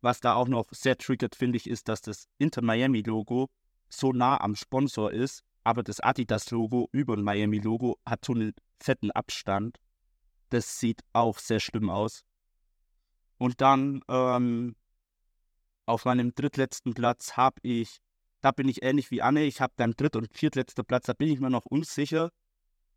Was 0.01 0.21
da 0.21 0.35
auch 0.35 0.47
noch 0.47 0.67
sehr 0.71 0.97
triggert, 0.97 1.35
finde 1.35 1.57
ich, 1.57 1.69
ist, 1.69 1.89
dass 1.89 2.01
das 2.01 2.27
Inter 2.37 2.61
Miami 2.61 3.01
Logo 3.01 3.49
so 3.89 4.13
nah 4.13 4.39
am 4.39 4.55
Sponsor 4.55 5.11
ist, 5.11 5.43
aber 5.63 5.83
das 5.83 5.99
Adidas 5.99 6.49
Logo 6.51 6.87
über 6.91 7.15
dem 7.15 7.25
Miami 7.25 7.59
Logo 7.59 7.97
hat 8.05 8.23
so 8.23 8.33
einen 8.33 8.53
fetten 8.79 9.11
Abstand. 9.11 9.77
Das 10.49 10.79
sieht 10.79 11.01
auch 11.13 11.37
sehr 11.37 11.59
schlimm 11.59 11.89
aus. 11.89 12.23
Und 13.37 13.61
dann 13.61 14.01
ähm, 14.07 14.75
auf 15.85 16.05
meinem 16.05 16.33
drittletzten 16.33 16.93
Platz 16.93 17.35
habe 17.35 17.57
ich, 17.63 17.99
da 18.41 18.51
bin 18.51 18.67
ich 18.67 18.83
ähnlich 18.83 19.11
wie 19.11 19.21
Anne, 19.21 19.43
ich 19.43 19.59
habe 19.59 19.73
dann 19.75 19.93
dritt- 19.93 20.15
und 20.15 20.35
viertletzter 20.35 20.83
Platz, 20.83 21.07
da 21.07 21.13
bin 21.13 21.29
ich 21.29 21.39
mir 21.39 21.49
noch 21.49 21.65
unsicher. 21.65 22.31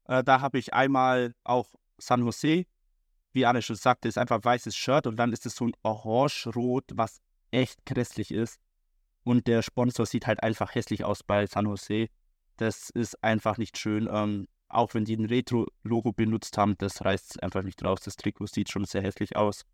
Äh, 0.04 0.22
da 0.22 0.40
habe 0.40 0.58
ich 0.58 0.72
einmal 0.72 1.34
auch 1.44 1.74
San 1.98 2.20
Jose 2.24 2.64
wie 3.32 3.46
Anne 3.46 3.62
schon 3.62 3.76
sagte, 3.76 4.08
ist 4.08 4.18
einfach 4.18 4.42
weißes 4.42 4.76
Shirt 4.76 5.06
und 5.06 5.16
dann 5.16 5.32
ist 5.32 5.46
es 5.46 5.56
so 5.56 5.66
ein 5.66 5.72
orange-rot, 5.82 6.84
was 6.94 7.20
echt 7.50 7.84
grässlich 7.86 8.30
ist. 8.30 8.58
Und 9.24 9.46
der 9.46 9.62
Sponsor 9.62 10.06
sieht 10.06 10.26
halt 10.26 10.42
einfach 10.42 10.74
hässlich 10.74 11.04
aus 11.04 11.22
bei 11.22 11.46
San 11.46 11.66
Jose. 11.66 12.08
Das 12.56 12.90
ist 12.90 13.22
einfach 13.22 13.56
nicht 13.56 13.78
schön. 13.78 14.08
Ähm, 14.10 14.48
auch 14.68 14.94
wenn 14.94 15.04
die 15.04 15.16
ein 15.16 15.26
Retro-Logo 15.26 16.12
benutzt 16.12 16.56
haben, 16.58 16.76
das 16.78 17.04
reißt 17.04 17.42
einfach 17.42 17.62
nicht 17.62 17.84
raus. 17.84 18.00
Das 18.00 18.16
Trikot 18.16 18.46
sieht 18.46 18.70
schon 18.70 18.84
sehr 18.84 19.02
hässlich 19.02 19.36
aus. 19.36 19.64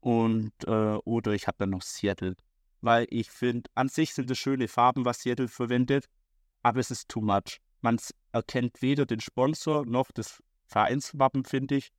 Und, 0.00 0.52
äh, 0.66 0.98
oder 1.04 1.32
ich 1.32 1.46
habe 1.46 1.56
dann 1.58 1.70
noch 1.70 1.82
Seattle. 1.82 2.36
Weil 2.80 3.06
ich 3.10 3.30
finde, 3.30 3.70
an 3.74 3.88
sich 3.88 4.14
sind 4.14 4.30
es 4.30 4.38
schöne 4.38 4.68
Farben, 4.68 5.04
was 5.04 5.20
Seattle 5.20 5.48
verwendet, 5.48 6.06
aber 6.62 6.80
es 6.80 6.90
ist 6.90 7.08
too 7.08 7.20
much. 7.20 7.60
Man 7.80 7.98
erkennt 8.32 8.82
weder 8.82 9.06
den 9.06 9.20
Sponsor 9.20 9.86
noch 9.86 10.10
das 10.12 10.42
Vereinswappen, 10.66 11.44
finde 11.44 11.76
ich. 11.76 11.92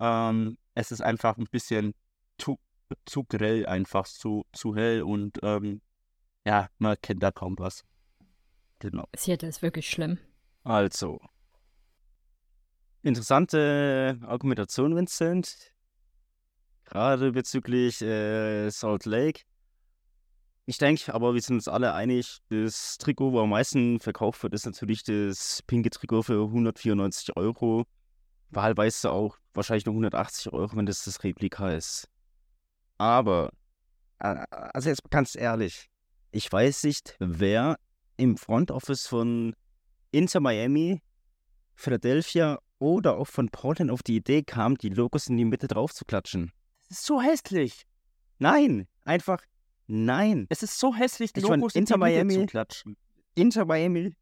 Ähm, 0.00 0.56
es 0.74 0.90
ist 0.90 1.02
einfach 1.02 1.36
ein 1.36 1.46
bisschen 1.50 1.94
zu, 2.38 2.58
zu 3.04 3.24
grell, 3.24 3.66
einfach 3.66 4.06
zu, 4.06 4.44
zu 4.52 4.74
hell 4.74 5.02
und 5.02 5.38
ähm, 5.42 5.82
ja, 6.46 6.68
man 6.78 6.96
kennt 7.02 7.22
da 7.22 7.30
kaum 7.30 7.58
was. 7.58 7.84
Genau. 8.78 9.06
Seattle 9.14 9.48
ist 9.48 9.60
wirklich 9.60 9.88
schlimm. 9.90 10.18
Also, 10.64 11.20
interessante 13.02 14.18
Argumentation, 14.22 14.96
Vincent. 14.96 15.72
Gerade 16.84 17.32
bezüglich 17.32 18.00
äh, 18.02 18.70
Salt 18.70 19.04
Lake. 19.04 19.42
Ich 20.66 20.78
denke, 20.78 21.12
aber 21.14 21.34
wir 21.34 21.40
sind 21.40 21.56
uns 21.56 21.68
alle 21.68 21.94
einig, 21.94 22.38
das 22.48 22.96
Trikot, 22.98 23.32
wo 23.32 23.40
am 23.40 23.50
meisten 23.50 24.00
verkauft 24.00 24.42
wird, 24.42 24.54
ist 24.54 24.66
natürlich 24.66 25.02
das 25.04 25.62
pinke 25.66 25.90
Trikot 25.90 26.22
für 26.22 26.44
194 26.44 27.36
Euro. 27.36 27.86
Wahlweise 28.50 29.10
auch 29.10 29.36
wahrscheinlich 29.54 29.86
nur 29.86 29.94
180 29.94 30.52
Euro, 30.52 30.76
wenn 30.76 30.86
das 30.86 31.04
das 31.04 31.22
Replika 31.22 31.70
ist. 31.72 32.08
Aber, 32.98 33.50
also 34.18 34.88
jetzt 34.88 35.10
ganz 35.10 35.34
ehrlich, 35.34 35.88
ich 36.32 36.50
weiß 36.52 36.84
nicht, 36.84 37.16
wer 37.18 37.78
im 38.16 38.36
Front 38.36 38.70
Office 38.70 39.06
von 39.06 39.54
Inter 40.12 40.40
Miami, 40.40 41.00
Philadelphia 41.74 42.58
oder 42.78 43.16
auch 43.16 43.26
von 43.26 43.48
Portland 43.48 43.90
auf 43.90 44.02
die 44.02 44.16
Idee 44.16 44.42
kam, 44.42 44.76
die 44.76 44.90
Logos 44.90 45.28
in 45.28 45.36
die 45.36 45.44
Mitte 45.44 45.66
drauf 45.66 45.94
zu 45.94 46.04
klatschen. 46.04 46.52
Das 46.88 46.98
ist 46.98 47.06
so 47.06 47.20
hässlich. 47.20 47.86
Nein, 48.38 48.88
einfach 49.04 49.42
nein. 49.86 50.46
Es 50.50 50.62
ist 50.62 50.78
so 50.78 50.94
hässlich, 50.94 51.32
die 51.32 51.40
Logos 51.40 51.74
in 51.74 51.84
die 51.84 51.96
Miami, 51.96 52.24
Mitte 52.24 52.40
zu 52.40 52.46
klatschen. 52.46 52.96
Inter 53.34 53.64
Miami 53.64 54.14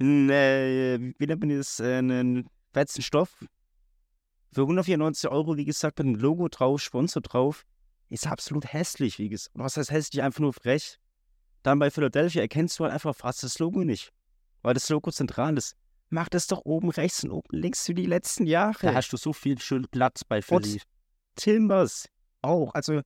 ein, 0.00 0.30
äh, 0.30 1.14
wie 1.18 1.26
nennt 1.26 1.40
man 1.40 1.56
das, 1.56 1.80
äh, 1.80 1.98
einen 1.98 2.48
fetzen 2.72 3.02
Stoff 3.02 3.44
für 4.52 4.62
194 4.62 5.30
Euro, 5.30 5.56
wie 5.56 5.64
gesagt, 5.64 5.98
mit 5.98 6.08
einem 6.08 6.16
Logo 6.16 6.48
drauf, 6.48 6.80
Sponsor 6.80 7.22
drauf, 7.22 7.64
ist 8.08 8.26
absolut 8.26 8.72
hässlich, 8.72 9.18
wie 9.18 9.28
gesagt. 9.28 9.52
Was 9.54 9.76
heißt 9.76 9.90
hässlich? 9.90 10.22
Einfach 10.22 10.40
nur 10.40 10.52
frech. 10.52 10.98
Dann 11.62 11.78
bei 11.78 11.90
Philadelphia 11.90 12.42
erkennst 12.42 12.78
du 12.78 12.84
halt 12.84 12.92
einfach 12.92 13.14
fast 13.14 13.42
das 13.42 13.58
Logo 13.58 13.84
nicht, 13.84 14.12
weil 14.62 14.74
das 14.74 14.88
Logo 14.88 15.10
zentral 15.12 15.56
ist. 15.56 15.76
Mach 16.08 16.28
das 16.28 16.48
doch 16.48 16.64
oben 16.64 16.90
rechts 16.90 17.22
und 17.22 17.30
oben 17.30 17.56
links 17.56 17.86
wie 17.86 17.94
die 17.94 18.06
letzten 18.06 18.46
Jahre. 18.46 18.78
Da 18.80 18.94
hast 18.94 19.12
du 19.12 19.16
so 19.16 19.32
viel 19.32 19.60
schönen 19.60 19.86
Platz 19.86 20.24
bei 20.24 20.42
Philly. 20.42 20.72
Und 20.72 20.82
Timbers 21.36 22.08
auch. 22.42 22.74
Also, 22.74 23.02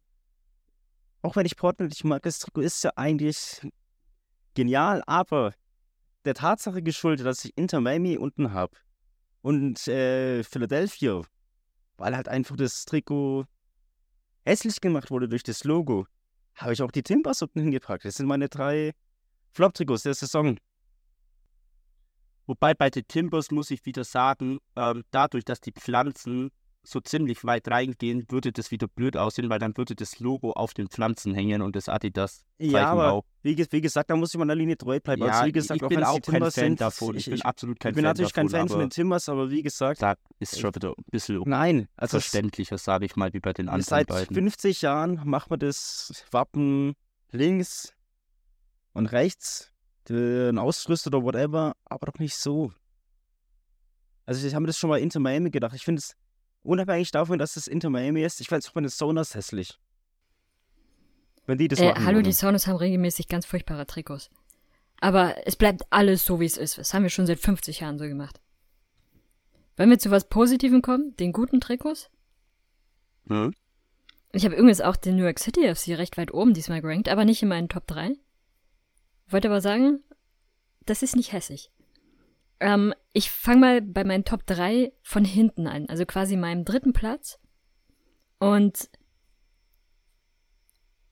auch 1.21 1.37
wenn 1.37 1.45
ich 1.45 1.57
Portland 1.57 1.91
nicht 1.91 2.05
mag, 2.05 2.23
das 2.23 2.39
Trikot 2.39 2.63
ist 2.63 2.83
ja 2.85 2.93
eigentlich 2.97 3.61
genial, 4.55 5.03
aber 5.07 5.53
der 6.25 6.35
Tatsache 6.35 6.83
geschuldet, 6.83 7.27
dass 7.27 7.45
ich 7.45 7.57
Inter 7.57 7.81
Miami 7.81 8.17
unten 8.17 8.53
habe 8.53 8.77
und 9.43 9.87
äh, 9.89 10.43
Philadelphia, 10.43 11.23
weil 11.97 12.17
halt 12.17 12.29
einfach 12.29 12.57
das 12.57 12.85
Trikot 12.85 13.45
hässlich 14.45 14.81
gemacht 14.81 15.11
wurde 15.11 15.29
durch 15.29 15.43
das 15.43 15.65
Logo, 15.65 16.07
habe 16.55 16.73
ich 16.73 16.83
auch 16.83 16.91
die 16.91 17.03
Timbers 17.03 17.43
unten 17.43 17.61
hingepackt. 17.61 18.05
Das 18.05 18.17
sind 18.17 18.27
meine 18.27 18.49
drei 18.49 18.93
Flop-Trikots 19.53 20.03
der 20.03 20.15
Saison. 20.15 20.59
Wobei 22.47 22.75
bei 22.75 22.91
den 22.91 23.07
Timbers 23.07 23.51
muss 23.51 23.71
ich 23.71 23.85
wieder 23.87 24.05
sagen, 24.05 24.59
ähm, 24.77 25.05
dadurch, 25.11 25.45
dass 25.45 25.61
die 25.61 25.73
Pflanzen 25.73 26.51
so 26.87 27.01
ziemlich 27.01 27.45
weit 27.45 27.69
reingehen, 27.69 28.27
würde 28.29 28.53
das 28.53 28.71
wieder 28.71 28.87
blöd 28.87 29.17
aussehen, 29.17 29.49
weil 29.49 29.59
dann 29.59 29.77
würde 29.77 29.95
das 29.95 30.21
Logo 30.21 30.53
auf 30.53 30.75
den 30.75 30.89
Pflanzen 30.89 31.35
hängen 31.35 31.63
und 31.63 31.75
das 31.77 31.89
Adidas 31.89 32.45
Ja, 32.59 32.89
aber 32.89 33.13
auch. 33.13 33.25
Wie, 33.43 33.57
wie, 33.57 33.81
gesagt, 33.81 34.11
da 34.11 34.17
muss 34.17 34.33
ich 34.35 34.39
meiner 34.39 34.55
Linie 34.55 34.77
treu 34.77 35.01
bleiben. 35.01 35.23
Ja, 35.23 35.33
also, 35.33 35.47
wie 35.47 35.53
gesagt, 35.53 35.83
ich 35.83 35.89
bin 35.89 36.05
auch 36.05 36.21
kein 36.21 36.41
Fan 36.43 36.51
sind, 36.51 36.81
davon. 36.81 37.17
Ich, 37.17 37.27
ich, 37.27 37.33
bin 37.33 37.43
absolut 37.43 37.81
kein 37.81 37.91
ich 37.91 37.97
bin 37.97 38.05
Fan 38.05 38.11
natürlich 38.11 38.33
davon, 38.33 38.51
kein 38.51 38.61
Fan 38.61 38.69
von 38.69 38.81
den 38.81 38.91
Timbers, 38.91 39.29
aber 39.29 39.51
wie 39.51 39.63
gesagt... 39.63 40.01
Sag, 40.01 40.19
ist 40.39 40.61
schon 40.61 40.75
wieder 40.75 40.91
ein 40.91 41.05
bisschen 41.11 41.43
nein, 41.47 41.89
also 41.97 42.19
verständlicher, 42.19 42.79
sage 42.79 43.07
ich 43.07 43.17
mal, 43.17 43.33
wie 43.33 43.41
bei 43.41 43.53
den 43.53 43.69
anderen 43.69 43.85
seit 43.85 44.09
beiden. 44.09 44.35
Seit 44.35 44.35
50 44.35 44.83
Jahren 44.83 45.21
machen 45.25 45.51
wir 45.51 45.59
das 45.59 46.25
Wappen 46.31 46.95
links 47.31 47.93
und 48.93 49.07
rechts, 49.07 49.73
den 50.09 50.59
Ausrüster 50.59 51.09
oder 51.09 51.23
whatever, 51.23 51.75
aber 51.85 52.07
doch 52.07 52.19
nicht 52.19 52.37
so. 52.37 52.73
Also 54.27 54.47
ich 54.47 54.55
habe 54.55 54.63
mir 54.63 54.69
das 54.69 54.79
schon 54.79 54.91
mal 54.91 55.01
Inter 55.01 55.21
Miami 55.21 55.51
gedacht. 55.51 55.75
Ich 55.75 55.85
finde 55.85 56.01
es 56.01 56.17
unabhängig 56.65 57.11
davon, 57.13 57.39
dass 57.39 57.57
es 57.57 57.69
Inter 57.69 57.91
Miami 57.91 58.23
ist, 58.23 58.41
ich 58.41 58.49
fände 58.49 58.61
es 58.61 58.69
auch 58.69 58.73
bei 58.73 58.81
den 58.81 58.91
Sonas 58.91 59.35
hässlich. 59.35 59.79
Wenn 61.47 61.59
die 61.59 61.69
das 61.69 61.79
Äh, 61.79 61.91
machen 61.91 62.07
hallo, 62.07 62.23
die 62.23 62.33
Sonos 62.33 62.67
haben 62.67 62.77
regelmäßig 62.77 63.29
ganz 63.29 63.47
furchtbare 63.47 63.87
Trikots. 63.87 64.31
Aber 65.01 65.47
es 65.47 65.57
bleibt 65.57 65.83
alles 65.91 66.25
so, 66.25 66.41
wie 66.41 66.47
es 66.47 66.57
ist. 66.57 66.79
Das 66.79 66.95
haben 66.95 67.03
wir 67.03 67.11
schon 67.11 67.27
seit 67.27 67.39
50 67.39 67.81
Jahren 67.81 67.99
so 67.99 68.05
gemacht. 68.07 68.41
Wollen 69.77 69.91
wir 69.91 69.99
zu 69.99 70.11
was 70.11 70.29
Positivem 70.29 70.83
kommen? 70.83 71.15
Den 71.17 71.33
guten 71.33 71.61
Trikots? 71.61 72.11
Hm? 73.29 73.53
Ich 74.33 74.45
habe 74.45 74.57
übrigens 74.57 74.81
auch 74.81 74.97
den 74.97 75.17
New 75.17 75.25
York 75.25 75.39
City 75.39 75.73
FC 75.73 75.99
recht 75.99 76.17
weit 76.17 76.33
oben 76.33 76.55
diesmal 76.55 76.81
gerankt, 76.81 77.09
aber 77.09 77.25
nicht 77.25 77.43
in 77.43 77.49
meinen 77.49 77.69
Top 77.69 77.87
3. 77.87 78.17
Wollte 79.29 79.49
aber 79.49 79.61
sagen, 79.61 80.01
das 80.87 81.03
ist 81.03 81.17
nicht 81.17 81.33
hässlich. 81.33 81.71
Ähm, 82.65 82.95
ich 83.13 83.31
fange 83.31 83.61
mal 83.61 83.83
bei 83.83 84.05
meinen 84.05 84.25
Top 84.25 84.47
3 84.47 84.91
von 85.03 85.23
hinten 85.23 85.67
an, 85.67 85.87
also 85.91 86.07
quasi 86.07 86.35
meinem 86.35 86.65
dritten 86.65 86.95
Platz. 86.95 87.39
Und 88.39 88.89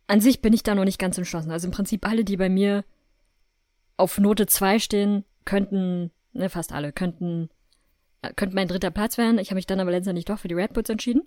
an 0.06 0.22
sich 0.22 0.40
bin 0.40 0.54
ich 0.54 0.62
da 0.62 0.74
noch 0.74 0.86
nicht 0.86 0.98
ganz 0.98 1.18
entschlossen. 1.18 1.50
Also 1.50 1.68
im 1.68 1.72
Prinzip 1.72 2.08
alle, 2.08 2.24
die 2.24 2.38
bei 2.38 2.48
mir 2.48 2.86
auf 3.98 4.16
Note 4.16 4.46
2 4.46 4.78
stehen, 4.78 5.26
könnten, 5.44 6.10
ne, 6.32 6.48
fast 6.48 6.72
alle, 6.72 6.90
könnten, 6.90 7.50
äh, 8.22 8.32
könnten 8.32 8.54
mein 8.54 8.68
dritter 8.68 8.90
Platz 8.90 9.18
werden. 9.18 9.38
Ich 9.38 9.50
habe 9.50 9.56
mich 9.56 9.66
dann 9.66 9.80
aber 9.80 9.90
letztendlich 9.90 10.24
doch 10.24 10.38
für 10.38 10.48
die 10.48 10.54
Red 10.54 10.72
Bulls 10.72 10.88
entschieden, 10.88 11.20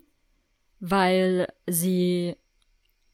weil 0.80 1.46
sie 1.68 2.34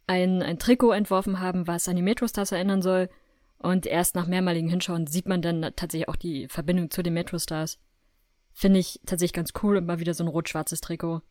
ein, 0.07 0.43
ein 0.43 0.59
Trikot 0.59 0.93
entworfen 0.93 1.41
haben, 1.41 1.67
was 1.67 1.89
an 1.89 1.97
die 1.97 2.03
Metro-Stars 2.03 2.53
erinnern 2.53 2.81
soll. 2.81 3.11
Und 3.63 3.87
erst 3.87 4.15
nach 4.17 4.27
mehrmaligen 4.27 4.69
Hinschauen 4.69 5.07
sieht 5.07 5.27
man 5.27 5.41
dann 5.41 5.63
tatsächlich 5.77 6.09
auch 6.09 6.17
die 6.17 6.49
Verbindung 6.49 6.91
zu 6.91 7.03
den 7.03 7.15
Metro-Stars. 7.15 7.79
Finde 8.53 8.81
ich 8.81 9.01
tatsächlich 9.07 9.33
ganz 9.33 9.53
cool 9.63 9.81
mal 9.81 10.01
wieder 10.01 10.15
so 10.15 10.25
ein 10.25 10.29
rot-schwarzes 10.29 10.81
Trikot. 10.81 11.23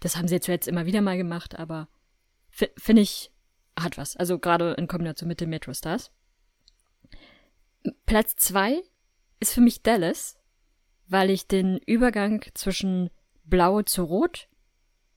Das 0.00 0.16
haben 0.16 0.28
sie 0.28 0.34
jetzt 0.34 0.46
zuletzt 0.46 0.68
immer 0.68 0.86
wieder 0.86 1.00
mal 1.00 1.16
gemacht, 1.16 1.58
aber 1.58 1.88
fi- 2.48 2.72
finde 2.76 3.02
ich, 3.02 3.30
hat 3.78 3.98
was. 3.98 4.16
Also 4.16 4.38
gerade 4.38 4.72
in 4.72 4.88
Kombination 4.88 5.28
mit 5.28 5.40
den 5.40 5.50
Metro 5.50 5.72
Stars. 5.72 6.10
Platz 8.04 8.34
zwei 8.36 8.82
ist 9.38 9.54
für 9.54 9.60
mich 9.60 9.82
Dallas, 9.82 10.36
weil 11.06 11.30
ich 11.30 11.46
den 11.46 11.78
Übergang 11.78 12.44
zwischen 12.54 13.10
Blau 13.44 13.82
zu 13.82 14.02
Rot 14.02 14.48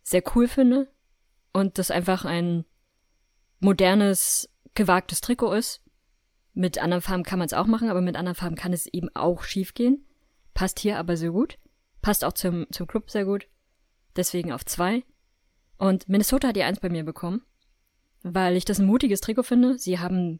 sehr 0.03 0.23
cool 0.35 0.47
finde 0.47 0.91
und 1.51 1.77
das 1.77 1.91
einfach 1.91 2.25
ein 2.25 2.65
modernes, 3.59 4.49
gewagtes 4.75 5.21
Trikot 5.21 5.53
ist. 5.53 5.81
Mit 6.53 6.77
anderen 6.77 7.01
Farben 7.01 7.23
kann 7.23 7.39
man 7.39 7.47
es 7.47 7.53
auch 7.53 7.65
machen, 7.65 7.89
aber 7.89 8.01
mit 8.01 8.15
anderen 8.15 8.35
Farben 8.35 8.55
kann 8.55 8.73
es 8.73 8.85
eben 8.87 9.09
auch 9.15 9.43
schief 9.43 9.73
gehen. 9.73 10.05
Passt 10.53 10.79
hier 10.79 10.99
aber 10.99 11.17
sehr 11.17 11.31
gut. 11.31 11.57
Passt 12.01 12.23
auch 12.23 12.33
zum, 12.33 12.67
zum 12.71 12.85
Club 12.87 13.09
sehr 13.09 13.25
gut. 13.25 13.47
Deswegen 14.15 14.51
auf 14.51 14.65
zwei. 14.65 15.03
Und 15.77 16.07
Minnesota 16.07 16.49
hat 16.49 16.55
die 16.55 16.63
eins 16.63 16.79
bei 16.79 16.89
mir 16.89 17.03
bekommen 17.03 17.41
weil 18.23 18.55
ich 18.55 18.65
das 18.65 18.79
ein 18.79 18.85
mutiges 18.85 19.21
Trikot 19.21 19.43
finde. 19.43 19.77
Sie 19.77 19.99
haben, 19.99 20.39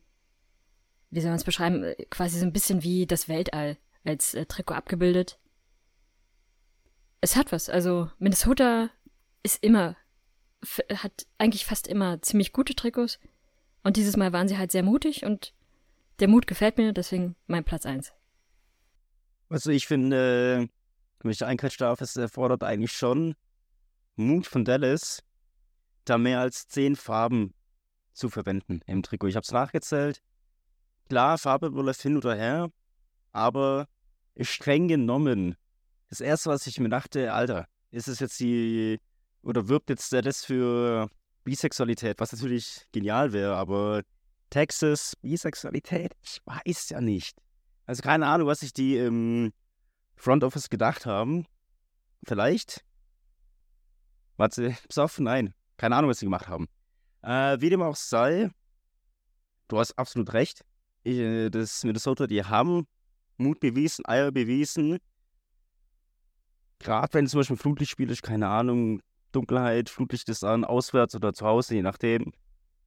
wie 1.11 1.19
soll 1.19 1.29
man 1.29 1.37
es 1.37 1.43
beschreiben, 1.43 1.83
äh, 1.83 2.05
quasi 2.09 2.39
so 2.39 2.45
ein 2.45 2.53
bisschen 2.53 2.81
wie 2.81 3.05
das 3.05 3.27
Weltall 3.27 3.77
als 4.03 4.33
äh, 4.33 4.45
Trikot 4.45 4.73
abgebildet. 4.73 5.37
Es 7.21 7.35
hat 7.35 7.51
was. 7.51 7.69
Also 7.69 8.09
Minnesota 8.19 8.89
ist 9.43 9.63
immer, 9.63 9.95
hat 10.95 11.27
eigentlich 11.37 11.65
fast 11.65 11.87
immer 11.87 12.21
ziemlich 12.21 12.53
gute 12.53 12.73
Trikots. 12.73 13.19
Und 13.83 13.97
dieses 13.97 14.15
Mal 14.15 14.31
waren 14.31 14.47
sie 14.47 14.57
halt 14.57 14.71
sehr 14.71 14.83
mutig 14.83 15.25
und 15.25 15.53
der 16.19 16.27
Mut 16.27 16.47
gefällt 16.47 16.77
mir, 16.77 16.93
deswegen 16.93 17.35
mein 17.47 17.63
Platz 17.63 17.85
eins. 17.85 18.13
Also 19.49 19.71
ich 19.71 19.87
finde, 19.87 20.67
wenn 21.19 21.31
ich 21.31 21.45
einquetschen 21.45 21.85
darf, 21.85 22.01
es 22.01 22.15
erfordert 22.15 22.63
eigentlich 22.63 22.91
schon 22.91 23.35
Mut 24.15 24.47
von 24.47 24.65
Dallas, 24.65 25.23
da 26.05 26.17
mehr 26.17 26.39
als 26.39 26.67
zehn 26.67 26.95
Farben 26.95 27.53
zu 28.13 28.29
verwenden 28.29 28.81
im 28.85 29.03
Trikot. 29.03 29.27
Ich 29.27 29.35
habe 29.35 29.43
es 29.43 29.51
nachgezählt. 29.51 30.21
Klar, 31.09 31.37
Farbe 31.37 31.67
läuft 31.67 32.01
hin 32.01 32.17
oder 32.17 32.35
her, 32.35 32.71
aber 33.31 33.87
streng 34.39 34.87
genommen. 34.87 35.55
Das 36.09 36.21
erste, 36.21 36.49
was 36.49 36.67
ich 36.67 36.79
mir 36.79 36.89
dachte, 36.89 37.33
Alter, 37.33 37.67
ist 37.91 38.07
es 38.07 38.19
jetzt 38.19 38.39
die, 38.39 38.99
oder 39.41 39.67
wirbt 39.67 39.89
jetzt 39.89 40.11
Dallas 40.13 40.45
für 40.45 41.09
Bisexualität, 41.43 42.19
was 42.19 42.31
natürlich 42.31 42.87
genial 42.91 43.33
wäre, 43.33 43.55
aber 43.55 44.03
Texas, 44.53 45.15
Bisexualität, 45.19 46.15
ich 46.21 46.39
weiß 46.45 46.89
ja 46.89 47.01
nicht. 47.01 47.41
Also 47.87 48.03
keine 48.03 48.27
Ahnung, 48.27 48.45
was 48.45 48.59
sich 48.59 48.71
die 48.71 48.97
im 48.97 49.51
Front 50.15 50.43
Office 50.43 50.69
gedacht 50.69 51.07
haben. 51.07 51.47
Vielleicht. 52.23 52.85
Warte, 54.37 54.77
auf, 54.97 55.17
nein. 55.17 55.55
Keine 55.77 55.95
Ahnung, 55.95 56.11
was 56.11 56.19
sie 56.19 56.27
gemacht 56.27 56.47
haben. 56.47 56.67
Äh, 57.23 57.59
wie 57.61 57.71
dem 57.71 57.81
auch 57.81 57.95
sei, 57.95 58.51
du 59.69 59.79
hast 59.79 59.97
absolut 59.97 60.33
recht. 60.33 60.63
Ich, 61.01 61.17
äh, 61.17 61.49
das 61.49 61.83
Minnesota, 61.83 62.27
die 62.27 62.43
haben 62.43 62.85
Mut 63.37 63.59
bewiesen, 63.59 64.05
Eier 64.05 64.31
bewiesen. 64.31 64.99
Gerade 66.77 67.11
wenn 67.15 67.25
zum 67.25 67.39
Beispiel 67.39 67.57
Flutlichtspiel 67.57 68.11
ist, 68.11 68.21
keine 68.21 68.49
Ahnung, 68.49 69.01
Dunkelheit, 69.31 69.89
Flutlicht 69.89 70.29
ist 70.29 70.43
an, 70.43 70.63
auswärts 70.63 71.15
oder 71.15 71.33
zu 71.33 71.43
Hause, 71.43 71.73
je 71.73 71.81
nachdem. 71.81 72.33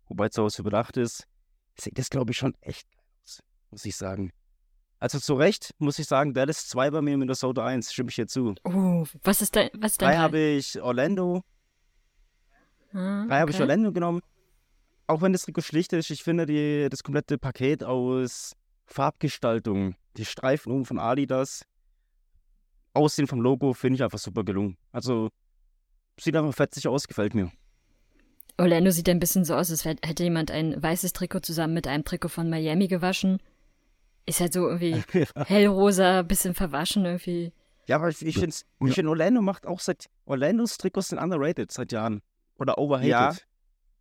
Wobei 0.06 0.28
zu 0.28 0.44
Hause 0.44 0.62
überdacht 0.62 0.96
ist, 0.96 1.26
sieht 1.80 1.98
das, 1.98 2.10
glaube 2.10 2.32
ich, 2.32 2.38
schon 2.38 2.54
echt 2.60 2.90
geil 2.90 3.04
aus, 3.22 3.42
muss 3.70 3.84
ich 3.84 3.96
sagen. 3.96 4.32
Also 4.98 5.18
zu 5.18 5.34
Recht 5.34 5.74
muss 5.78 5.98
ich 5.98 6.06
sagen, 6.06 6.32
Dallas 6.32 6.68
2 6.68 6.90
bei 6.90 7.02
mir, 7.02 7.16
Minnesota 7.18 7.64
1, 7.66 7.92
stimme 7.92 8.08
ich 8.08 8.14
hier 8.14 8.26
zu. 8.26 8.54
Oh, 8.64 9.04
was 9.22 9.42
ist 9.42 9.54
dein, 9.54 9.70
was 9.74 9.92
ist 9.92 10.02
dein 10.02 10.10
Drei 10.10 10.16
habe 10.16 10.38
ich 10.38 10.80
Orlando, 10.80 11.44
Ah, 12.92 13.26
drei 13.26 13.40
habe 13.40 13.50
ich 13.50 13.56
okay. 13.56 13.64
Orlando 13.64 13.92
genommen. 13.92 14.22
Auch 15.06 15.20
wenn 15.20 15.32
das 15.32 15.42
Trikot 15.42 15.60
schlicht 15.62 15.92
ist, 15.92 16.10
ich 16.10 16.22
finde 16.24 16.46
die, 16.46 16.88
das 16.90 17.02
komplette 17.02 17.38
Paket 17.38 17.84
aus 17.84 18.56
Farbgestaltung, 18.86 19.94
die 20.16 20.24
Streifen 20.24 20.72
oben 20.72 20.84
von 20.84 20.98
Adidas, 20.98 21.64
Aussehen 22.94 23.26
vom 23.26 23.40
Logo, 23.40 23.74
finde 23.74 23.96
ich 23.96 24.02
einfach 24.02 24.18
super 24.18 24.42
gelungen. 24.42 24.78
Also 24.90 25.28
sieht 26.18 26.34
einfach 26.34 26.54
fetzig 26.54 26.88
aus, 26.88 27.06
gefällt 27.06 27.34
mir. 27.34 27.52
Orlando 28.58 28.90
sieht 28.90 29.08
ein 29.08 29.20
bisschen 29.20 29.44
so 29.44 29.54
aus, 29.54 29.70
als 29.70 29.84
hätte 29.84 30.24
jemand 30.24 30.50
ein 30.50 30.82
weißes 30.82 31.12
Trikot 31.12 31.40
zusammen 31.40 31.74
mit 31.74 31.86
einem 31.86 32.04
Trikot 32.04 32.28
von 32.28 32.48
Miami 32.48 32.88
gewaschen. 32.88 33.38
Ist 34.24 34.40
halt 34.40 34.52
so 34.52 34.68
irgendwie 34.68 35.02
hellrosa, 35.46 36.22
bisschen 36.22 36.54
verwaschen 36.54 37.04
irgendwie. 37.04 37.52
Ja, 37.86 37.96
aber 37.96 38.08
ich, 38.08 38.24
ich 38.24 38.38
finde, 38.38 38.56
ich 38.86 38.94
find, 38.94 39.08
Orlando 39.08 39.42
macht 39.42 39.66
auch 39.66 39.80
seit, 39.80 40.06
Orlandos 40.24 40.78
Trikots 40.78 41.08
sind 41.08 41.18
underrated 41.18 41.70
seit 41.70 41.92
Jahren. 41.92 42.22
Oder 42.58 42.78
overhated. 42.78 43.10
Ja. 43.10 43.34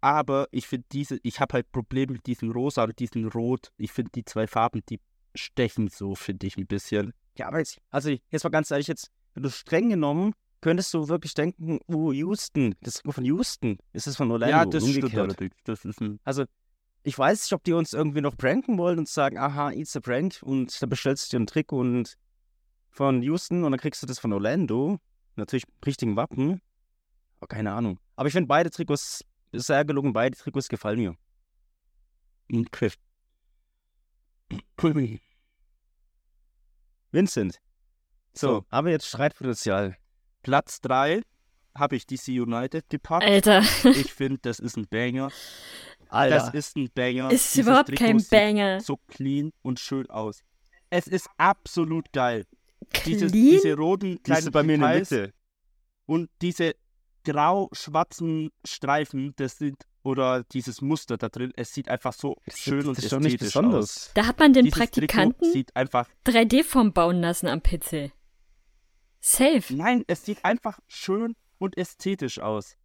Aber 0.02 0.48
ich 0.52 0.68
finde 0.68 0.86
diese, 0.92 1.20
ich 1.24 1.40
habe 1.40 1.54
halt 1.54 1.72
Probleme 1.72 2.14
mit 2.14 2.26
diesem 2.26 2.52
Rosa 2.52 2.84
und 2.84 2.98
diesem 3.00 3.28
Rot. 3.28 3.72
Ich 3.78 3.92
finde 3.92 4.12
die 4.16 4.26
zwei 4.26 4.48
Farben, 4.48 4.82
die 4.90 5.00
stechen 5.36 5.90
so, 5.90 6.16
finde 6.16 6.48
ich 6.48 6.58
ein 6.58 6.68
bisschen. 6.68 7.14
Ja, 7.38 7.48
aber 7.48 7.60
jetzt, 7.60 7.80
also 7.92 8.10
jetzt 8.30 8.44
mal 8.44 8.50
ganz 8.50 8.72
ehrlich, 8.72 8.88
jetzt, 8.88 9.12
wenn 9.34 9.44
du 9.44 9.50
streng 9.50 9.90
genommen, 9.90 10.34
könntest 10.62 10.94
du 10.94 11.08
wirklich 11.08 11.34
denken, 11.34 11.80
oh, 11.88 12.12
Houston, 12.12 12.76
das 12.82 12.96
Trikot 12.96 13.14
von 13.14 13.26
Houston, 13.26 13.78
ist 13.94 14.08
es 14.08 14.16
von 14.16 14.32
Orlando, 14.32 14.56
ja, 14.56 14.66
das 14.66 14.84
stimmt 14.84 15.04
umgekehrt. 15.04 15.24
allerdings. 15.30 15.56
Das 15.64 15.86
ist 15.86 16.02
ein, 16.02 16.20
Also, 16.24 16.46
ich 17.04 17.18
weiß 17.18 17.44
nicht, 17.44 17.54
ob 17.54 17.64
die 17.64 17.74
uns 17.74 17.94
irgendwie 17.94 18.22
noch 18.22 18.36
pranken 18.36 18.78
wollen 18.78 18.98
und 19.00 19.08
sagen, 19.08 19.38
aha, 19.38 19.72
it's 19.72 19.96
a 19.96 20.00
prank 20.00 20.40
und 20.42 20.82
dann 20.82 20.90
bestellst 20.90 21.32
du 21.32 21.38
dir 21.38 21.44
ein 21.44 21.48
Trikot 21.48 21.80
und 21.80 22.16
von 22.90 23.22
Houston 23.22 23.64
und 23.64 23.72
dann 23.72 23.80
kriegst 23.80 24.02
du 24.02 24.08
das 24.08 24.18
von 24.20 24.34
Orlando, 24.34 25.00
natürlich 25.36 25.68
mit 25.68 25.86
richtigen 25.86 26.16
Wappen, 26.16 26.62
aber 27.38 27.48
keine 27.48 27.74
Ahnung. 27.74 28.00
Aber 28.16 28.28
ich 28.28 28.34
finde 28.34 28.48
beide 28.48 28.72
Trikots 28.72 29.24
sehr 29.52 29.86
gelungen, 29.86 30.14
beide 30.14 30.36
Trikots 30.38 30.68
gefallen 30.70 30.98
mir. 31.00 31.16
okay. 32.52 32.92
Vincent, 37.12 37.60
so, 38.34 38.48
So. 38.48 38.66
haben 38.72 38.86
wir 38.86 38.92
jetzt 38.92 39.08
Streitpotenzial. 39.08 39.96
Platz 40.46 40.80
3 40.82 41.22
habe 41.76 41.96
ich 41.96 42.06
DC 42.06 42.28
United 42.40 42.88
gepackt. 42.88 43.26
Alter, 43.26 43.62
Ich 43.84 44.14
finde, 44.14 44.38
das 44.44 44.60
ist 44.60 44.78
ein 44.78 44.88
Banger. 44.88 45.32
Das 46.12 46.54
ist 46.54 46.78
ein 46.78 46.88
Banger. 46.94 47.32
ist 47.32 47.56
Dieses 47.56 47.66
überhaupt 47.68 47.90
Trikot 47.90 48.06
kein 48.06 48.20
sieht 48.20 48.30
Banger. 48.30 48.80
so 48.80 48.98
clean 49.08 49.52
und 49.64 49.80
schön 49.80 50.08
aus. 50.12 50.42
Es 50.92 51.08
ist 51.08 51.28
absolut 51.38 52.14
geil. 52.14 52.46
Dieses, 53.08 53.32
Clean? 53.32 53.50
diese 53.56 53.76
roten 53.76 54.18
Die 54.18 54.22
kleinen 54.22 54.44
ist 54.46 54.52
bei 54.52 54.62
mir 54.62 54.76
in 54.76 54.82
der 54.82 55.00
Mitte. 55.00 55.34
und 56.06 56.30
diese 56.44 56.76
grau-schwarzen 57.24 58.52
Streifen, 58.64 59.34
das 59.38 59.58
sind 59.58 59.78
oder 60.04 60.44
dieses 60.44 60.82
Muster 60.82 61.18
da 61.18 61.30
drin, 61.30 61.52
es 61.56 61.74
sieht 61.74 61.90
einfach 61.90 62.14
so 62.14 62.36
schön 62.54 62.86
und 62.88 62.96
das 62.98 63.06
ist 63.06 63.12
doch 63.14 63.20
nicht 63.20 63.34
ästhetisch 63.42 63.54
besonders. 63.56 63.84
aus. 64.08 64.12
Da 64.14 64.28
hat 64.28 64.38
man 64.40 64.54
den 64.54 64.66
Dieses 64.66 64.78
Praktikanten 64.78 65.40
Trikot 65.40 65.54
sieht 65.54 65.76
einfach 65.76 66.08
3D-Form 66.28 66.94
bauen 66.94 67.20
lassen 67.22 67.48
am 67.48 67.64
PC. 67.64 68.12
Safe. 69.28 69.74
Nein, 69.74 70.04
es 70.06 70.24
sieht 70.24 70.46
einfach 70.46 70.78
schön 70.88 71.36
und 71.58 71.76
ästhetisch 71.78 72.38
aus. 72.38 72.78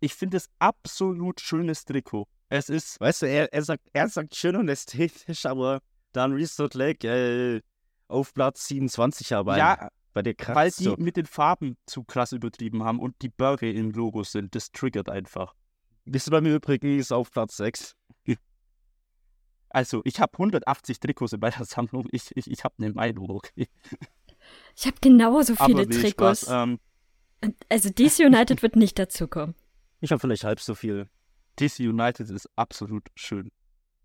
Ich 0.00 0.14
finde 0.14 0.38
es 0.38 0.48
absolut 0.58 1.42
schönes 1.42 1.84
Trikot. 1.84 2.26
Es 2.48 2.70
ist 2.70 2.98
Weißt 2.98 3.20
du, 3.20 3.26
er, 3.26 3.52
er, 3.52 3.62
sagt, 3.62 3.86
er 3.92 4.08
sagt 4.08 4.34
schön 4.34 4.56
und 4.56 4.70
ästhetisch, 4.70 5.44
aber 5.44 5.82
dann 6.12 6.32
Resort 6.32 6.72
Lake 6.72 7.06
äh, 7.06 7.60
auf 8.06 8.32
Platz 8.32 8.66
27 8.68 9.34
aber 9.34 9.58
ja, 9.58 9.90
Bei 10.14 10.22
dir 10.22 10.34
weil 10.46 10.70
die 10.70 10.94
mit 10.96 11.18
den 11.18 11.26
Farben 11.26 11.76
zu 11.84 12.02
krass 12.02 12.32
übertrieben 12.32 12.82
haben 12.82 12.98
und 12.98 13.20
die 13.20 13.28
Burger 13.28 13.66
im 13.66 13.90
Logo 13.90 14.22
sind. 14.22 14.54
Das 14.54 14.72
triggert 14.72 15.10
einfach. 15.10 15.54
Bist 16.06 16.28
du 16.28 16.30
bei 16.30 16.40
mir 16.40 16.54
übrigens 16.54 17.12
auf 17.12 17.30
Platz 17.30 17.58
6? 17.58 17.94
Also, 19.68 20.00
ich 20.04 20.18
habe 20.18 20.32
180 20.32 20.98
Trikots 20.98 21.34
in 21.34 21.40
meiner 21.40 21.66
Sammlung. 21.66 22.08
Ich, 22.10 22.34
ich, 22.34 22.50
ich 22.50 22.64
habe 22.64 22.74
eine 22.78 22.94
Meinung, 22.94 23.28
okay. 23.28 23.68
Ich 24.76 24.86
habe 24.86 24.96
genauso 25.00 25.54
viele 25.56 25.82
Aber 25.82 25.90
Trikots. 25.90 26.42
Spaß. 26.42 26.68
Ähm, 26.68 26.78
Also 27.68 27.90
DC 27.90 28.20
United 28.20 28.62
wird 28.62 28.76
nicht 28.76 28.98
dazukommen. 28.98 29.54
Ich 30.00 30.12
habe 30.12 30.20
vielleicht 30.20 30.44
halb 30.44 30.60
so 30.60 30.76
viel. 30.76 31.08
DC 31.58 31.80
United 31.80 32.30
ist 32.30 32.48
absolut 32.54 33.08
schön. 33.16 33.50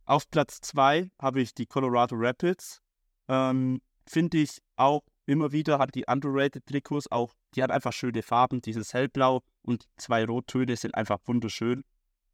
Auf 0.06 0.28
Platz 0.32 0.60
2 0.62 1.12
habe 1.22 1.40
ich 1.40 1.54
die 1.54 1.68
Colorado 1.68 2.16
Rapids. 2.18 2.82
Ähm, 3.28 3.80
Finde 4.08 4.40
ich 4.40 4.60
auch 4.76 5.04
immer 5.28 5.52
wieder, 5.52 5.78
hat 5.78 5.94
die 5.94 6.06
underrated 6.08 6.66
Trikots 6.66 7.12
auch, 7.12 7.34
die 7.56 7.62
hat 7.62 7.70
einfach 7.70 7.94
schöne 7.94 8.24
Farben. 8.24 8.62
Dieses 8.62 8.94
Hellblau 8.94 9.44
und 9.62 9.86
zwei 9.98 10.26
Rottöne 10.26 10.76
sind 10.76 10.96
einfach 10.96 11.20
wunderschön. 11.26 11.84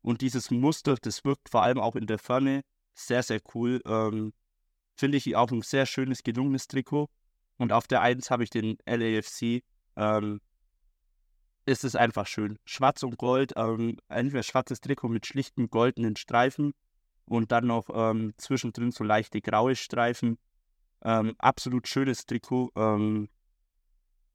Und 0.01 0.21
dieses 0.21 0.49
Muster, 0.51 0.95
das 1.01 1.25
wirkt 1.25 1.49
vor 1.49 1.63
allem 1.63 1.79
auch 1.79 1.95
in 1.97 2.07
der 2.07 2.17
Ferne 2.17 2.61
sehr, 2.93 3.23
sehr 3.23 3.41
cool. 3.53 3.81
Ähm, 3.85 4.33
Finde 4.95 5.17
ich 5.17 5.35
auch 5.35 5.51
ein 5.51 5.61
sehr 5.61 5.85
schönes, 5.85 6.23
gelungenes 6.23 6.67
Trikot. 6.67 7.09
Und 7.59 7.73
auf 7.73 7.87
der 7.87 8.01
1 8.01 8.31
habe 8.31 8.43
ich 8.43 8.49
den 8.49 8.77
LAFC. 8.87 9.63
Ähm, 9.95 10.41
es 11.65 11.83
ist 11.83 11.95
einfach 11.95 12.25
schön. 12.25 12.57
Schwarz 12.65 13.03
und 13.03 13.17
Gold, 13.17 13.53
ähm, 13.55 13.97
entweder 14.07 14.41
schwarzes 14.41 14.81
Trikot 14.81 15.09
mit 15.09 15.27
schlichten 15.27 15.69
goldenen 15.69 16.15
Streifen 16.15 16.73
und 17.25 17.51
dann 17.51 17.67
noch 17.67 17.89
ähm, 17.93 18.33
zwischendrin 18.37 18.91
so 18.91 19.03
leichte 19.03 19.41
graue 19.41 19.75
Streifen. 19.75 20.39
Ähm, 21.03 21.35
absolut 21.37 21.87
schönes 21.87 22.25
Trikot. 22.25 22.71
Ähm, 22.75 23.29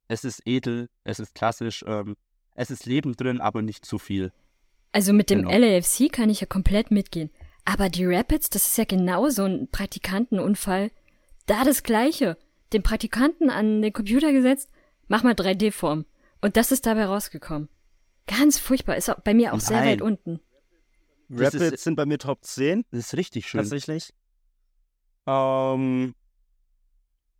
es 0.07 0.23
ist 0.23 0.41
edel, 0.45 0.87
es 1.03 1.19
ist 1.19 1.33
klassisch, 1.35 1.83
ähm, 1.87 2.15
es 2.53 2.69
ist 2.69 2.85
Leben 2.85 3.17
drin, 3.17 3.41
aber 3.41 3.63
nicht 3.63 3.85
zu 3.85 3.97
viel. 3.97 4.31
Also 4.91 5.11
mit 5.11 5.29
dem 5.29 5.47
Genau. 5.47 5.51
LAFC 5.51 6.11
kann 6.11 6.29
ich 6.29 6.41
ja 6.41 6.47
komplett 6.47 6.91
mitgehen. 6.91 7.31
Aber 7.65 7.89
die 7.89 8.05
Rapids, 8.05 8.49
das 8.51 8.67
ist 8.67 8.77
ja 8.77 8.85
genau 8.85 9.29
so 9.29 9.43
ein 9.43 9.67
Praktikantenunfall. 9.71 10.91
Da 11.47 11.63
das 11.63 11.81
Gleiche. 11.83 12.37
Den 12.73 12.83
Praktikanten 12.83 13.49
an 13.49 13.81
den 13.81 13.93
Computer 13.93 14.31
gesetzt, 14.31 14.69
mach 15.07 15.23
mal 15.23 15.33
3D-Form. 15.33 16.05
Und 16.41 16.57
das 16.57 16.71
ist 16.71 16.85
dabei 16.85 17.05
rausgekommen. 17.05 17.69
Ganz 18.27 18.57
furchtbar. 18.57 18.97
Ist 18.97 19.09
auch 19.09 19.19
bei 19.21 19.33
mir 19.33 19.53
auch 19.53 19.59
sehr 19.59 19.79
Nein. 19.79 19.89
weit 19.89 20.01
unten. 20.01 20.39
Rapids 21.29 21.83
sind 21.83 21.95
bei 21.95 22.05
mir 22.05 22.17
Top 22.17 22.43
10, 22.43 22.85
Das 22.91 22.99
ist 22.99 23.13
richtig 23.17 23.47
schön. 23.47 23.59
tatsächlich. 23.61 24.13
Ähm, 25.27 26.13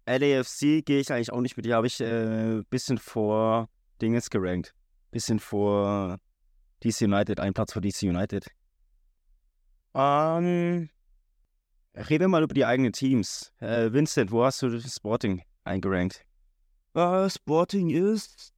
LAFC 0.07 0.83
gehe 0.83 0.99
ich 0.99 1.11
eigentlich 1.11 1.31
auch 1.31 1.41
nicht 1.41 1.57
mit. 1.57 1.65
Die 1.65 1.73
habe 1.73 1.87
ich 1.87 2.01
ein 2.01 2.61
äh, 2.61 2.63
bisschen 2.69 2.97
vor 2.97 3.69
Dinges 4.01 4.29
gerankt. 4.29 4.73
Bisschen 5.11 5.39
vor 5.39 6.19
DC 6.83 7.01
United, 7.01 7.39
ein 7.39 7.53
Platz 7.53 7.73
vor 7.73 7.81
DC 7.81 8.03
United. 8.03 8.47
Ähm, 9.93 10.89
reden 11.95 12.23
wir 12.23 12.27
mal 12.27 12.43
über 12.43 12.53
die 12.53 12.65
eigenen 12.65 12.93
Teams. 12.93 13.51
Äh, 13.59 13.91
Vincent, 13.91 14.31
wo 14.31 14.43
hast 14.43 14.61
du 14.61 14.69
das 14.69 14.95
Sporting 14.95 15.41
eingerankt? 15.63 16.25
Äh, 16.93 17.29
Sporting 17.29 17.89
ist 17.89 18.53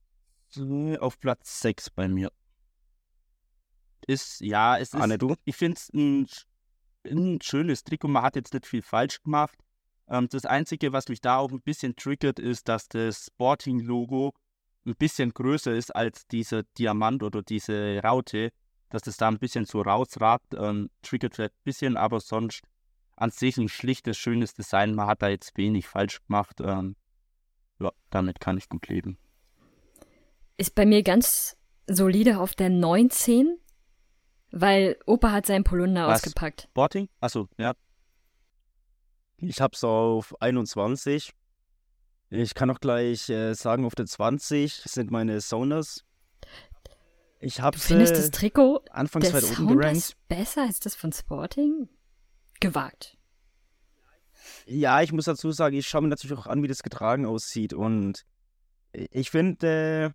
äh, 0.56 0.98
auf 0.98 1.18
Platz 1.20 1.60
6 1.60 1.90
bei 1.90 2.08
mir. 2.08 2.30
Ist, 4.06 4.40
ja, 4.40 4.78
es 4.78 4.94
ist, 4.94 5.00
Anne, 5.00 5.18
du? 5.18 5.34
ich 5.44 5.56
finde 5.56 5.76
es 5.76 5.90
ein, 5.92 6.26
ein 7.06 7.40
schönes 7.42 7.84
Trikot. 7.84 8.08
Man 8.08 8.22
hat 8.22 8.36
jetzt 8.36 8.54
nicht 8.54 8.66
viel 8.66 8.82
falsch 8.82 9.22
gemacht. 9.22 9.58
Ähm, 10.08 10.28
das 10.30 10.46
Einzige, 10.46 10.92
was 10.92 11.08
mich 11.08 11.20
da 11.20 11.36
auch 11.36 11.50
ein 11.52 11.60
bisschen 11.60 11.94
triggert, 11.94 12.38
ist, 12.38 12.68
dass 12.68 12.88
das 12.88 13.26
Sporting-Logo 13.26 14.32
ein 14.86 14.96
bisschen 14.96 15.34
größer 15.34 15.72
ist 15.72 15.94
als 15.94 16.26
dieser 16.26 16.62
Diamant 16.78 17.22
oder 17.22 17.42
diese 17.42 18.00
Raute. 18.02 18.50
Dass 18.88 19.06
es 19.06 19.18
da 19.18 19.28
ein 19.28 19.38
bisschen 19.38 19.66
so 19.66 19.82
rausragt. 19.82 20.54
Ähm, 20.54 20.88
triggert 21.02 21.34
vielleicht 21.34 21.52
ein 21.52 21.64
bisschen, 21.64 21.96
aber 21.98 22.20
sonst 22.20 22.62
an 23.18 23.30
sich 23.30 23.56
ein 23.56 23.68
schlichtes, 23.68 24.16
schönes 24.16 24.54
Design. 24.54 24.94
Man 24.94 25.06
hat 25.06 25.22
da 25.22 25.28
jetzt 25.28 25.56
wenig 25.56 25.86
falsch 25.88 26.24
gemacht. 26.26 26.60
Ähm, 26.60 26.96
ja, 27.80 27.92
damit 28.10 28.40
kann 28.40 28.58
ich 28.58 28.68
gut 28.68 28.88
leben. 28.88 29.18
Ist 30.56 30.74
bei 30.74 30.86
mir 30.86 31.02
ganz 31.02 31.56
solide 31.86 32.38
auf 32.38 32.54
der 32.54 32.68
19, 32.70 33.58
weil 34.50 34.96
Opa 35.06 35.32
hat 35.32 35.46
seinen 35.46 35.64
Polunder 35.64 36.06
Was? 36.08 36.20
ausgepackt. 36.20 36.68
Sporting? 36.70 37.08
Achso, 37.20 37.48
ja. 37.58 37.74
Ich 39.36 39.60
habe 39.60 39.74
es 39.74 39.84
auf 39.84 40.40
21. 40.40 41.32
Ich 42.30 42.54
kann 42.54 42.70
auch 42.70 42.80
gleich 42.80 43.28
äh, 43.30 43.54
sagen, 43.54 43.84
auf 43.84 43.94
der 43.94 44.06
20 44.06 44.82
sind 44.84 45.10
meine 45.10 45.40
Soners. 45.40 46.04
Ich 47.40 47.60
habe 47.60 47.76
Du 47.76 47.82
findest 47.82 48.16
das 48.16 48.26
äh, 48.26 48.30
Trikot 48.30 48.84
anfangs 48.90 49.30
der 49.30 49.34
weit 49.34 49.44
oben 49.58 49.78
gerankt. 49.78 49.96
ist 49.96 50.28
besser 50.28 50.62
als 50.62 50.80
das 50.80 50.96
von 50.96 51.12
Sporting? 51.12 51.88
Gewagt. 52.60 53.16
Ja, 54.66 55.02
ich 55.02 55.12
muss 55.12 55.24
dazu 55.24 55.50
sagen, 55.52 55.76
ich 55.76 55.86
schaue 55.86 56.02
mir 56.02 56.08
natürlich 56.08 56.38
auch 56.38 56.46
an, 56.46 56.62
wie 56.62 56.68
das 56.68 56.82
getragen 56.82 57.26
aussieht. 57.26 57.72
Und 57.72 58.24
ich 58.92 59.30
finde, 59.30 59.66
äh, 59.66 60.10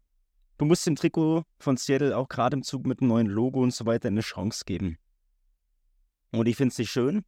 du 0.58 0.66
musst 0.66 0.86
dem 0.86 0.96
Trikot 0.96 1.44
von 1.58 1.78
Seattle 1.78 2.18
auch 2.18 2.28
gerade 2.30 2.56
im 2.56 2.64
Zug 2.64 2.86
mit 2.86 3.02
einem 3.02 3.10
neuen 3.10 3.28
Logo 3.28 3.62
und 3.62 3.74
so 3.74 3.86
weiter 3.86 4.10
eine 4.10 4.22
Chance 4.22 4.64
geben. 4.66 4.98
Und 6.32 6.48
ich 6.48 6.56
finde 6.56 6.72
es 6.72 6.78
nicht 6.78 6.92
schön. 6.92 7.24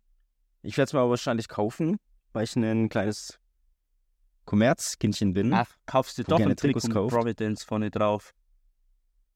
Ich 0.61 0.77
werde 0.77 0.87
es 0.87 0.93
mir 0.93 0.99
aber 0.99 1.11
wahrscheinlich 1.11 1.47
kaufen, 1.47 1.97
weil 2.33 2.43
ich 2.43 2.55
ein 2.55 2.89
kleines 2.89 3.39
Kommerzkindchen 4.45 5.33
bin. 5.33 5.53
Ach, 5.53 5.69
kaufst 5.85 6.17
du 6.17 6.23
doch 6.23 6.39
ein 6.39 6.55
Trikot 6.55 6.55
Trikots 6.55 6.87
mit 6.87 6.93
kauft. 6.93 7.13
Providence 7.13 7.63
vorne 7.63 7.91
drauf. 7.91 8.33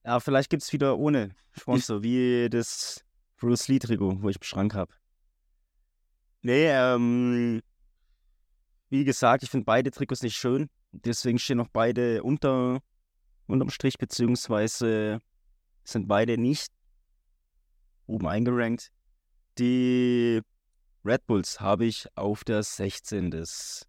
Ja, 0.06 0.20
vielleicht 0.20 0.50
gibt 0.50 0.64
es 0.64 0.74
wieder 0.74 0.98
ohne 0.98 1.32
Sponsor, 1.52 2.02
wie 2.04 2.50
das 2.50 3.04
Bruce 3.38 3.68
Lee-Trikot, 3.68 4.22
wo 4.22 4.30
ich 4.30 4.38
im 4.38 4.44
Schrank 4.44 4.74
habe. 4.74 4.94
Nee, 6.42 6.68
ähm, 6.68 7.62
wie 8.90 9.04
gesagt, 9.04 9.44
ich 9.44 9.50
finde 9.50 9.66
beide 9.66 9.92
Trikots 9.92 10.24
nicht 10.24 10.38
schön. 10.38 10.70
Deswegen 10.92 11.38
stehen 11.38 11.60
auch 11.60 11.68
beide 11.72 12.24
unter, 12.24 12.80
unterm 13.48 13.70
Strich, 13.70 13.98
beziehungsweise 13.98 15.20
sind 15.84 16.08
beide 16.08 16.38
nicht 16.38 16.72
oben 18.08 18.28
eingerankt. 18.28 18.92
Die 19.58 20.42
Red 21.06 21.28
Bulls 21.28 21.60
habe 21.60 21.86
ich 21.86 22.08
auf 22.16 22.44
der 22.44 22.64
16. 22.64 23.32
Das 23.32 23.86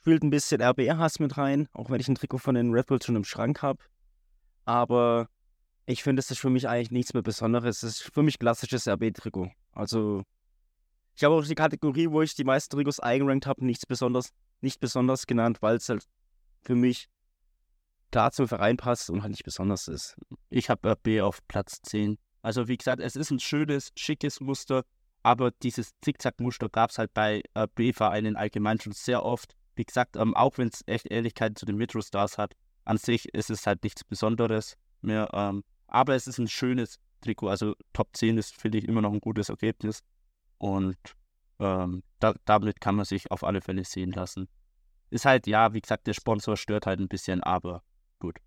spielt 0.00 0.22
ein 0.22 0.30
bisschen 0.30 0.60
RBR-Hass 0.60 1.18
mit 1.18 1.36
rein, 1.36 1.68
auch 1.72 1.90
wenn 1.90 2.00
ich 2.00 2.08
ein 2.08 2.14
Trikot 2.14 2.38
von 2.38 2.54
den 2.54 2.72
Red 2.72 2.86
Bulls 2.86 3.04
schon 3.04 3.16
im 3.16 3.24
Schrank 3.24 3.62
habe. 3.62 3.82
Aber 4.64 5.28
ich 5.86 6.02
finde, 6.02 6.20
es 6.20 6.30
ist 6.30 6.38
für 6.38 6.50
mich 6.50 6.68
eigentlich 6.68 6.90
nichts 6.90 7.14
mehr 7.14 7.22
Besonderes. 7.22 7.82
Es 7.82 8.00
ist 8.00 8.14
für 8.14 8.22
mich 8.22 8.38
klassisches 8.38 8.86
RB-Trikot. 8.86 9.50
Also, 9.72 10.22
ich 11.20 11.24
habe 11.24 11.34
auch 11.34 11.44
die 11.44 11.54
Kategorie, 11.54 12.10
wo 12.10 12.22
ich 12.22 12.34
die 12.34 12.44
meisten 12.44 12.74
Trikots 12.74 12.98
eingerankt 12.98 13.46
habe, 13.46 13.62
nichts 13.62 13.84
besonders, 13.84 14.30
nicht 14.62 14.80
besonders 14.80 15.26
genannt, 15.26 15.58
weil 15.60 15.76
es 15.76 15.86
halt 15.90 16.06
für 16.62 16.74
mich 16.74 17.10
klar 18.10 18.32
zum 18.32 18.48
Verein 18.48 18.78
passt 18.78 19.10
und 19.10 19.20
halt 19.20 19.32
nicht 19.32 19.44
besonders 19.44 19.86
ist. 19.86 20.16
Ich 20.48 20.70
habe 20.70 20.92
RB 20.92 21.20
auf 21.20 21.46
Platz 21.46 21.82
10. 21.82 22.16
Also 22.40 22.68
wie 22.68 22.78
gesagt, 22.78 23.02
es 23.02 23.16
ist 23.16 23.30
ein 23.30 23.38
schönes, 23.38 23.92
schickes 23.96 24.40
Muster, 24.40 24.82
aber 25.22 25.50
dieses 25.50 25.90
Zickzack-Muster 26.00 26.70
gab 26.70 26.88
es 26.88 26.96
halt 26.96 27.12
bei 27.12 27.42
RB-Vereinen 27.54 28.36
allgemein 28.36 28.80
schon 28.80 28.92
sehr 28.94 29.22
oft. 29.22 29.54
Wie 29.74 29.84
gesagt, 29.84 30.16
ähm, 30.16 30.34
auch 30.34 30.56
wenn 30.56 30.68
es 30.68 30.82
echt 30.86 31.10
Ähnlichkeiten 31.10 31.54
zu 31.54 31.66
den 31.66 31.76
Metro-Stars 31.76 32.38
hat, 32.38 32.54
an 32.86 32.96
sich 32.96 33.28
ist 33.34 33.50
es 33.50 33.66
halt 33.66 33.84
nichts 33.84 34.04
Besonderes 34.04 34.78
mehr. 35.02 35.28
Ähm, 35.34 35.64
aber 35.86 36.14
es 36.14 36.26
ist 36.26 36.38
ein 36.38 36.48
schönes 36.48 36.98
Trikot. 37.20 37.48
Also 37.48 37.74
Top 37.92 38.08
10 38.14 38.38
ist, 38.38 38.58
finde 38.58 38.78
ich, 38.78 38.88
immer 38.88 39.02
noch 39.02 39.12
ein 39.12 39.20
gutes 39.20 39.50
Ergebnis. 39.50 40.02
Und 40.60 40.96
ähm, 41.58 42.04
da, 42.20 42.34
damit 42.44 42.80
kann 42.80 42.94
man 42.94 43.04
sich 43.04 43.30
auf 43.32 43.42
alle 43.42 43.60
Fälle 43.60 43.84
sehen 43.84 44.12
lassen. 44.12 44.48
Ist 45.10 45.24
halt, 45.24 45.48
ja, 45.48 45.74
wie 45.74 45.80
gesagt, 45.80 46.06
der 46.06 46.14
Sponsor 46.14 46.56
stört 46.56 46.86
halt 46.86 47.00
ein 47.00 47.08
bisschen, 47.08 47.42
aber 47.42 47.82
gut. 48.20 48.38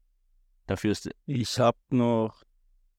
Dafür 0.67 0.93
ist 0.93 1.09
Ich 1.25 1.59
habe 1.59 1.77
noch 1.89 2.43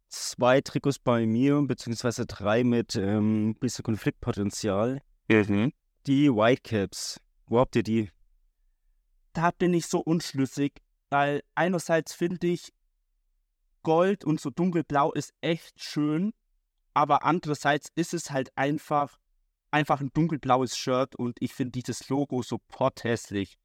zwei 0.08 0.60
Trikots 0.60 0.98
bei 0.98 1.24
mir, 1.24 1.62
beziehungsweise 1.62 2.26
drei 2.26 2.62
mit 2.62 2.94
ähm, 2.96 3.56
bisschen 3.58 3.84
Konfliktpotenzial. 3.84 5.00
Die 6.06 6.30
Whitecaps. 6.30 7.18
Wo 7.46 7.60
habt 7.60 7.76
ihr 7.76 7.82
die? 7.82 8.10
da 9.34 9.50
bin 9.50 9.74
ich 9.74 9.86
so 9.86 9.98
unschlüssig, 9.98 10.80
weil 11.10 11.42
einerseits 11.54 12.14
finde 12.14 12.46
ich, 12.46 12.72
Gold 13.82 14.24
und 14.24 14.40
so 14.40 14.48
dunkelblau 14.48 15.12
ist 15.12 15.34
echt 15.42 15.78
schön, 15.82 16.32
aber 16.94 17.24
andererseits 17.24 17.88
ist 17.96 18.14
es 18.14 18.30
halt 18.30 18.56
einfach, 18.56 19.18
einfach 19.70 20.00
ein 20.00 20.12
dunkelblaues 20.14 20.76
Shirt 20.76 21.16
und 21.16 21.36
ich 21.40 21.52
finde 21.52 21.72
dieses 21.72 22.08
Logo 22.08 22.42
so 22.42 22.58
potthässlich. 22.68 23.56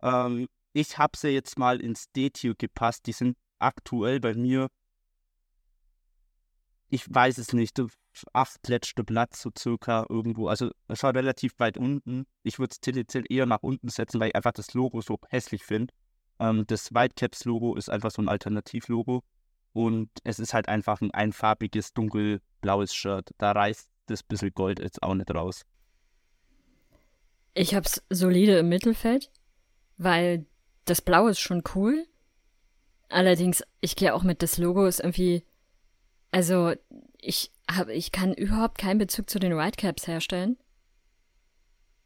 Ähm, 0.00 0.46
ich 0.72 0.96
habe 0.98 1.16
sie 1.16 1.28
jetzt 1.28 1.58
mal 1.58 1.80
ins 1.80 2.10
D-Tier 2.12 2.54
gepasst, 2.54 3.06
die 3.06 3.12
sind 3.12 3.36
aktuell 3.58 4.20
bei 4.20 4.34
mir, 4.34 4.68
ich 6.88 7.12
weiß 7.12 7.38
es 7.38 7.52
nicht, 7.52 7.82
acht 8.32 8.68
letzte 8.68 9.02
Platz 9.02 9.42
so 9.42 9.50
circa 9.58 10.06
irgendwo, 10.08 10.48
also 10.48 10.70
war 10.86 11.14
relativ 11.14 11.58
weit 11.58 11.78
unten. 11.78 12.26
Ich 12.44 12.58
würde 12.58 12.72
es 12.72 12.80
tendenziell 12.80 13.24
eher 13.28 13.46
nach 13.46 13.62
unten 13.62 13.88
setzen, 13.88 14.20
weil 14.20 14.28
ich 14.28 14.36
einfach 14.36 14.52
das 14.52 14.72
Logo 14.74 15.00
so 15.00 15.18
hässlich 15.28 15.64
finde. 15.64 15.92
Ähm, 16.38 16.64
das 16.66 16.94
Whitecaps-Logo 16.94 17.74
ist 17.74 17.90
einfach 17.90 18.10
so 18.10 18.22
ein 18.22 18.28
Alternativlogo. 18.28 19.24
Und 19.76 20.08
es 20.24 20.38
ist 20.38 20.54
halt 20.54 20.70
einfach 20.70 21.02
ein 21.02 21.10
einfarbiges, 21.10 21.92
dunkelblaues 21.92 22.94
Shirt. 22.94 23.34
Da 23.36 23.52
reißt 23.52 23.90
das 24.06 24.22
bisschen 24.22 24.54
Gold 24.54 24.78
jetzt 24.78 25.02
auch 25.02 25.12
nicht 25.12 25.30
raus. 25.30 25.66
Ich 27.52 27.74
hab's 27.74 28.02
solide 28.08 28.60
im 28.60 28.70
Mittelfeld, 28.70 29.30
weil 29.98 30.46
das 30.86 31.02
Blau 31.02 31.26
ist 31.26 31.40
schon 31.40 31.62
cool. 31.74 32.06
Allerdings, 33.10 33.62
ich 33.82 33.96
gehe 33.96 34.14
auch 34.14 34.22
mit, 34.22 34.40
das 34.40 34.56
Logo 34.56 34.86
ist 34.86 35.00
irgendwie, 35.00 35.44
also 36.30 36.72
ich 37.20 37.52
habe, 37.70 37.92
ich 37.92 38.12
kann 38.12 38.32
überhaupt 38.32 38.78
keinen 38.78 38.96
Bezug 38.96 39.28
zu 39.28 39.38
den 39.38 39.58
Whitecaps 39.58 40.06
herstellen. 40.06 40.56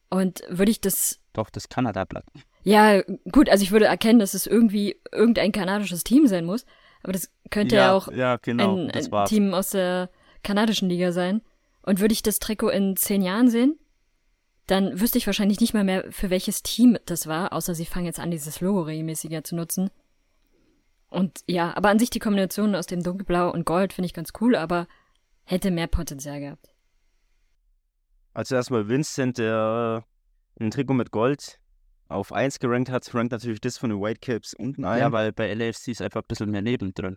Und 0.08 0.42
würde 0.48 0.72
ich 0.72 0.80
das. 0.80 1.20
Doch, 1.34 1.50
das 1.50 1.68
Kanada-Blatt. 1.68 2.24
Ja, 2.64 3.02
gut, 3.30 3.48
also 3.48 3.62
ich 3.62 3.70
würde 3.70 3.84
erkennen, 3.84 4.18
dass 4.18 4.34
es 4.34 4.48
irgendwie 4.48 5.00
irgendein 5.12 5.52
kanadisches 5.52 6.02
Team 6.02 6.26
sein 6.26 6.44
muss. 6.44 6.66
Aber 7.02 7.12
das 7.12 7.30
könnte 7.50 7.76
ja, 7.76 7.82
ja 7.82 7.92
auch 7.92 8.12
ja, 8.12 8.36
genau, 8.36 8.76
ein, 8.76 8.90
ein 8.90 9.24
Team 9.26 9.54
aus 9.54 9.70
der 9.70 10.10
kanadischen 10.42 10.88
Liga 10.88 11.12
sein. 11.12 11.42
Und 11.82 12.00
würde 12.00 12.12
ich 12.12 12.22
das 12.22 12.38
Trikot 12.38 12.68
in 12.68 12.96
zehn 12.96 13.22
Jahren 13.22 13.48
sehen, 13.48 13.78
dann 14.66 15.00
wüsste 15.00 15.18
ich 15.18 15.26
wahrscheinlich 15.26 15.60
nicht 15.60 15.74
mal 15.74 15.84
mehr, 15.84 16.04
für 16.10 16.30
welches 16.30 16.62
Team 16.62 16.96
das 17.06 17.26
war, 17.26 17.52
außer 17.52 17.74
sie 17.74 17.86
fangen 17.86 18.06
jetzt 18.06 18.20
an, 18.20 18.30
dieses 18.30 18.60
Logo 18.60 18.82
regelmäßiger 18.82 19.42
zu 19.42 19.56
nutzen. 19.56 19.90
Und 21.08 21.40
ja, 21.48 21.76
aber 21.76 21.88
an 21.88 21.98
sich 21.98 22.10
die 22.10 22.20
Kombination 22.20 22.74
aus 22.76 22.86
dem 22.86 23.02
Dunkelblau 23.02 23.50
und 23.50 23.66
Gold 23.66 23.92
finde 23.92 24.06
ich 24.06 24.14
ganz 24.14 24.30
cool, 24.40 24.54
aber 24.54 24.86
hätte 25.44 25.70
mehr 25.72 25.88
Potenzial 25.88 26.38
gehabt. 26.38 26.68
Also 28.32 28.54
erstmal 28.54 28.88
Vincent, 28.88 29.38
der 29.38 30.04
ein 30.60 30.70
Trikot 30.70 30.94
mit 30.94 31.10
Gold 31.10 31.59
auf 32.10 32.32
1 32.32 32.58
gerankt 32.58 32.90
hat, 32.90 33.12
rankt 33.14 33.32
natürlich 33.32 33.60
das 33.60 33.78
von 33.78 33.90
den 33.90 34.00
Whitecaps 34.00 34.54
unten 34.54 34.84
ein. 34.84 34.98
Ja, 34.98 35.12
weil 35.12 35.32
bei 35.32 35.52
LAFC 35.52 35.88
ist 35.88 36.02
einfach 36.02 36.22
ein 36.22 36.28
bisschen 36.28 36.50
mehr 36.50 36.62
Neben 36.62 36.92
drin. 36.92 37.16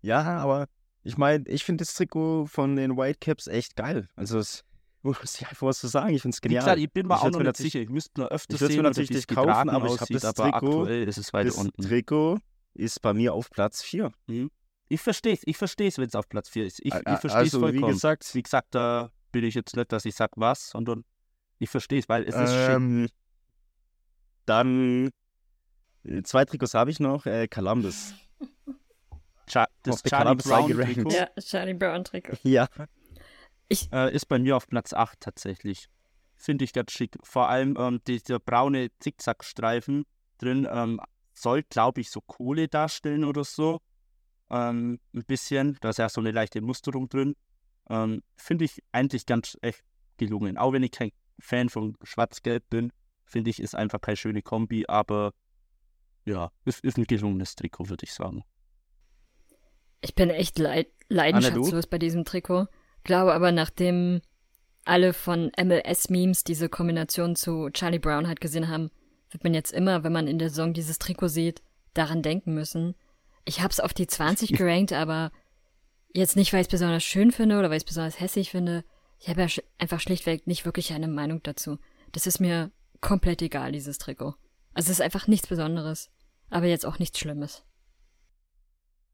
Ja, 0.00 0.22
aber 0.22 0.66
ich 1.02 1.16
meine, 1.16 1.46
ich 1.48 1.64
finde 1.64 1.84
das 1.84 1.94
Trikot 1.94 2.46
von 2.46 2.76
den 2.76 2.96
Whitecaps 2.96 3.46
echt 3.46 3.76
geil. 3.76 4.08
Also 4.16 4.38
es 4.38 4.64
muss 5.02 5.40
ich 5.40 5.46
einfach 5.46 5.66
was 5.66 5.78
zu 5.78 5.86
sagen. 5.86 6.14
Ich 6.14 6.22
finde 6.22 6.34
es 6.34 6.40
genial. 6.40 6.62
Wie 6.62 6.64
gesagt, 6.64 6.80
ich 6.80 6.92
bin 6.92 7.06
mir 7.06 7.20
auch 7.20 7.30
noch 7.30 7.40
nicht 7.40 7.56
sicher. 7.56 7.80
Ich 7.80 7.90
müsste 7.90 8.20
nur 8.20 8.30
öfter 8.30 8.56
sehen, 8.56 8.76
mir 8.76 8.82
natürlich 8.82 9.10
nicht 9.10 9.28
kaufen, 9.28 9.68
aber 9.68 9.86
ich 9.86 10.00
habe 10.00 10.12
das 10.12 10.24
aber 10.24 10.50
Trikot, 10.50 10.80
aktuell 10.80 11.08
ist 11.08 11.18
es 11.18 11.32
weiter 11.32 11.50
das 11.50 11.56
unten. 11.56 11.82
Trikot 11.82 12.38
ist 12.72 13.02
bei 13.02 13.12
mir 13.12 13.34
auf 13.34 13.50
Platz 13.50 13.82
4. 13.82 14.10
Mhm. 14.26 14.50
Ich 14.88 15.00
verstehe 15.00 15.34
es, 15.34 15.40
ich 15.44 15.56
verstehe 15.56 15.88
es, 15.88 15.98
wenn 15.98 16.08
es 16.08 16.14
auf 16.14 16.28
Platz 16.28 16.48
4 16.48 16.66
ist. 16.66 16.80
Ich, 16.80 16.94
ich 16.94 17.02
verstehe 17.02 17.28
es 17.28 17.34
also, 17.34 17.60
vollkommen. 17.60 17.88
Wie 17.88 17.92
gesagt, 17.92 18.34
wie 18.34 18.42
gesagt, 18.42 18.74
da 18.74 19.10
bin 19.32 19.44
ich 19.44 19.54
jetzt 19.54 19.76
nicht, 19.76 19.92
dass 19.92 20.04
ich 20.04 20.14
sage 20.14 20.32
was, 20.36 20.70
sondern 20.70 21.04
ich 21.58 21.68
verstehe 21.68 21.98
es, 21.98 22.08
weil 22.08 22.24
es 22.24 22.34
ist 22.34 22.50
ähm, 22.52 23.04
schick. 23.04 23.14
Dann 24.46 25.10
äh, 26.04 26.22
zwei 26.22 26.44
Trikots 26.44 26.74
habe 26.74 26.90
ich 26.90 27.00
noch. 27.00 27.26
Äh, 27.26 27.48
Columbus. 27.48 28.14
Cha 29.46 29.66
das 29.82 30.02
Charlie 30.02 30.36
Brown 30.36 30.94
Trikot. 30.94 31.10
Ja, 31.10 31.28
Charlie 31.40 31.74
Brown 31.74 32.04
Trikot. 32.04 32.36
Ja. 32.42 32.68
Ich, 33.68 33.90
äh, 33.92 34.14
ist 34.14 34.26
bei 34.26 34.38
mir 34.38 34.56
auf 34.56 34.68
Platz 34.68 34.92
8 34.92 35.20
tatsächlich. 35.20 35.88
Finde 36.36 36.64
ich 36.64 36.72
ganz 36.72 36.92
schick. 36.92 37.16
Vor 37.22 37.48
allem 37.48 37.76
ähm, 37.78 38.00
dieser 38.06 38.38
braune 38.38 38.90
Zickzackstreifen 38.98 40.04
drin 40.38 40.68
ähm, 40.70 41.00
soll, 41.32 41.62
glaube 41.62 42.00
ich, 42.00 42.10
so 42.10 42.20
Kohle 42.20 42.68
darstellen 42.68 43.24
oder 43.24 43.44
so. 43.44 43.80
Ähm, 44.50 45.00
ein 45.14 45.24
bisschen. 45.24 45.78
Da 45.80 45.90
ist 45.90 45.98
ja 45.98 46.08
so 46.08 46.20
eine 46.20 46.30
leichte 46.30 46.60
Musterung 46.60 47.08
drin. 47.08 47.34
Ähm, 47.88 48.22
finde 48.36 48.66
ich 48.66 48.82
eigentlich 48.92 49.26
ganz 49.26 49.56
echt 49.62 49.82
gelungen. 50.18 50.58
Auch 50.58 50.72
wenn 50.72 50.82
ich 50.82 50.90
kein 50.90 51.10
Fan 51.38 51.68
von 51.68 51.96
Schwarz-Gelb 52.02 52.68
bin, 52.70 52.92
finde 53.24 53.50
ich, 53.50 53.60
ist 53.60 53.74
einfach 53.74 54.00
keine 54.00 54.16
schöne 54.16 54.42
Kombi, 54.42 54.84
aber 54.86 55.32
ja, 56.24 56.50
ist, 56.64 56.82
ist 56.84 56.96
ein 56.96 57.04
gelungenes 57.04 57.54
Trikot, 57.54 57.88
würde 57.88 58.04
ich 58.04 58.12
sagen. 58.12 58.44
Ich 60.00 60.14
bin 60.14 60.30
echt 60.30 60.58
leid 60.58 60.88
leidenschaftslos 61.08 61.86
bei 61.86 61.98
diesem 61.98 62.24
Trikot. 62.24 62.66
Glaube 63.04 63.34
aber, 63.34 63.52
nachdem 63.52 64.22
alle 64.84 65.12
von 65.12 65.50
MLS-Memes 65.58 66.44
diese 66.44 66.68
Kombination 66.68 67.36
zu 67.36 67.70
Charlie 67.70 67.98
Brown 67.98 68.26
halt 68.26 68.40
gesehen 68.40 68.68
haben, 68.68 68.90
wird 69.30 69.44
man 69.44 69.54
jetzt 69.54 69.72
immer, 69.72 70.04
wenn 70.04 70.12
man 70.12 70.26
in 70.26 70.38
der 70.38 70.48
Saison 70.48 70.72
dieses 70.72 70.98
Trikot 70.98 71.28
sieht, 71.28 71.62
daran 71.92 72.22
denken 72.22 72.54
müssen. 72.54 72.94
Ich 73.44 73.62
hab's 73.62 73.80
auf 73.80 73.92
die 73.92 74.06
20 74.06 74.52
gerankt, 74.52 74.92
aber 74.92 75.32
jetzt 76.12 76.36
nicht, 76.36 76.52
weil 76.52 76.60
ich 76.60 76.66
es 76.66 76.72
besonders 76.72 77.04
schön 77.04 77.30
finde 77.32 77.58
oder 77.58 77.68
weil 77.68 77.76
ich 77.76 77.82
es 77.82 77.88
besonders 77.88 78.20
hässlich 78.20 78.50
finde. 78.50 78.84
Ich 79.18 79.28
habe 79.28 79.42
ja 79.42 79.48
sch 79.48 79.60
einfach 79.78 80.00
schlichtweg 80.00 80.46
nicht 80.46 80.64
wirklich 80.64 80.92
eine 80.92 81.08
Meinung 81.08 81.42
dazu. 81.42 81.78
Das 82.12 82.26
ist 82.26 82.40
mir 82.40 82.70
komplett 83.04 83.42
egal, 83.42 83.70
dieses 83.70 83.98
Trikot. 83.98 84.34
Also 84.72 84.90
es 84.90 84.98
ist 84.98 85.00
einfach 85.02 85.28
nichts 85.28 85.46
Besonderes, 85.46 86.10
aber 86.48 86.66
jetzt 86.66 86.86
auch 86.86 86.98
nichts 86.98 87.18
Schlimmes. 87.18 87.62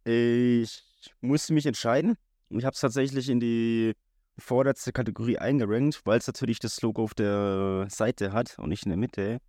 Ich 0.05 0.83
musste 1.21 1.53
mich 1.53 1.67
entscheiden. 1.67 2.17
Ich 2.51 2.65
habe 2.65 2.75
es 2.75 2.81
tatsächlich 2.81 3.29
in 3.29 3.41
die 3.41 3.95
vorletzte 4.39 4.93
Kategorie 4.93 5.39
eingerankt, 5.39 6.03
weil 6.05 6.19
es 6.19 6.27
natürlich 6.27 6.61
das 6.61 6.81
Logo 6.81 7.03
auf 7.03 7.15
der 7.15 7.87
Seite 7.91 8.33
hat 8.33 8.59
und 8.59 8.71
nicht 8.71 8.85
in 8.85 8.91
der 8.91 8.97
Mitte. 8.97 9.41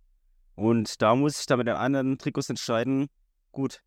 Und 0.56 1.00
da 1.00 1.14
muss 1.14 1.40
ich 1.40 1.46
dann 1.46 1.58
mit 1.58 1.68
den 1.68 1.76
anderen 1.76 2.18
Trikots 2.18 2.50
entscheiden. 2.50 3.06
Gut, 3.52 3.80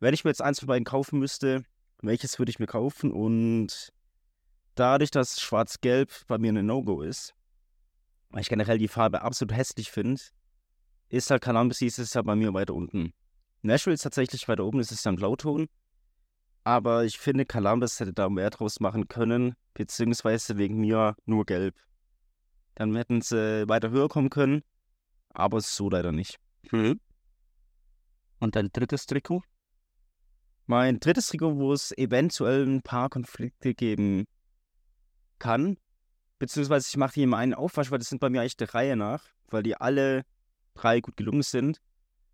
wenn 0.00 0.12
ich 0.12 0.24
mir 0.24 0.30
jetzt 0.30 0.42
eins 0.42 0.58
von 0.58 0.66
beiden 0.66 0.84
kaufen 0.84 1.20
müsste, 1.20 1.64
welches 2.02 2.38
würde 2.38 2.50
ich 2.50 2.58
mir 2.58 2.66
kaufen? 2.66 3.12
Und 3.12 3.92
dadurch, 4.74 5.12
dass 5.12 5.40
Schwarz-Gelb 5.40 6.10
bei 6.26 6.36
mir 6.36 6.48
eine 6.48 6.64
No-Go 6.64 7.00
ist, 7.00 7.34
weil 8.34 8.40
ich 8.40 8.48
generell 8.48 8.78
die 8.78 8.88
Farbe 8.88 9.22
absolut 9.22 9.56
hässlich 9.56 9.92
finde, 9.92 10.20
ist 11.08 11.30
halt 11.30 11.40
Columbus 11.40 11.80
ist 11.82 12.00
es 12.00 12.14
ja 12.14 12.22
bei 12.22 12.34
mir 12.34 12.52
weiter 12.52 12.74
unten. 12.74 13.14
Nashville 13.62 13.94
ist 13.94 14.02
tatsächlich 14.02 14.48
weiter 14.48 14.64
oben, 14.64 14.80
es 14.80 14.90
ist 14.90 15.06
dann 15.06 15.14
Blauton. 15.14 15.68
Aber 16.64 17.04
ich 17.04 17.16
finde, 17.16 17.46
Columbus 17.46 18.00
hätte 18.00 18.12
da 18.12 18.28
mehr 18.28 18.50
draus 18.50 18.80
machen 18.80 19.06
können, 19.06 19.54
beziehungsweise 19.72 20.58
wegen 20.58 20.80
mir 20.80 21.14
nur 21.26 21.46
gelb. 21.46 21.76
Dann 22.74 22.96
hätten 22.96 23.20
sie 23.20 23.68
weiter 23.68 23.90
höher 23.90 24.08
kommen 24.08 24.30
können, 24.30 24.64
aber 25.28 25.60
so 25.60 25.88
leider 25.88 26.10
nicht. 26.10 26.40
Mhm. 26.72 26.98
Und 28.40 28.56
dein 28.56 28.72
drittes 28.72 29.06
Trikot? 29.06 29.42
Mein 30.66 30.98
drittes 30.98 31.28
Trikot, 31.28 31.54
wo 31.54 31.72
es 31.72 31.96
eventuell 31.96 32.66
ein 32.66 32.82
paar 32.82 33.10
Konflikte 33.10 33.74
geben 33.74 34.24
kann, 35.38 35.76
beziehungsweise 36.38 36.88
ich 36.88 36.96
mache 36.96 37.14
die 37.14 37.22
immer 37.22 37.38
einen 37.38 37.54
Aufwasch, 37.54 37.90
weil 37.90 37.98
das 37.98 38.08
sind 38.08 38.20
bei 38.20 38.30
mir 38.30 38.40
eigentlich 38.40 38.56
der 38.56 38.74
Reihe 38.74 38.96
nach, 38.96 39.24
weil 39.48 39.62
die 39.62 39.76
alle 39.76 40.24
drei 40.74 41.00
gut 41.00 41.16
gelungen 41.16 41.42
sind, 41.42 41.80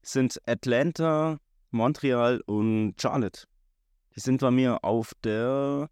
sind 0.03 0.41
Atlanta, 0.47 1.39
Montreal 1.71 2.41
und 2.47 2.95
Charlotte. 3.01 3.47
Die 4.17 4.21
sind 4.21 4.41
bei 4.41 4.51
mir 4.51 4.83
auf 4.83 5.13
der 5.23 5.89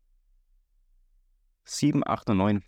7, 1.65 2.03
8 2.07 2.31
und 2.31 2.37
9. 2.39 2.65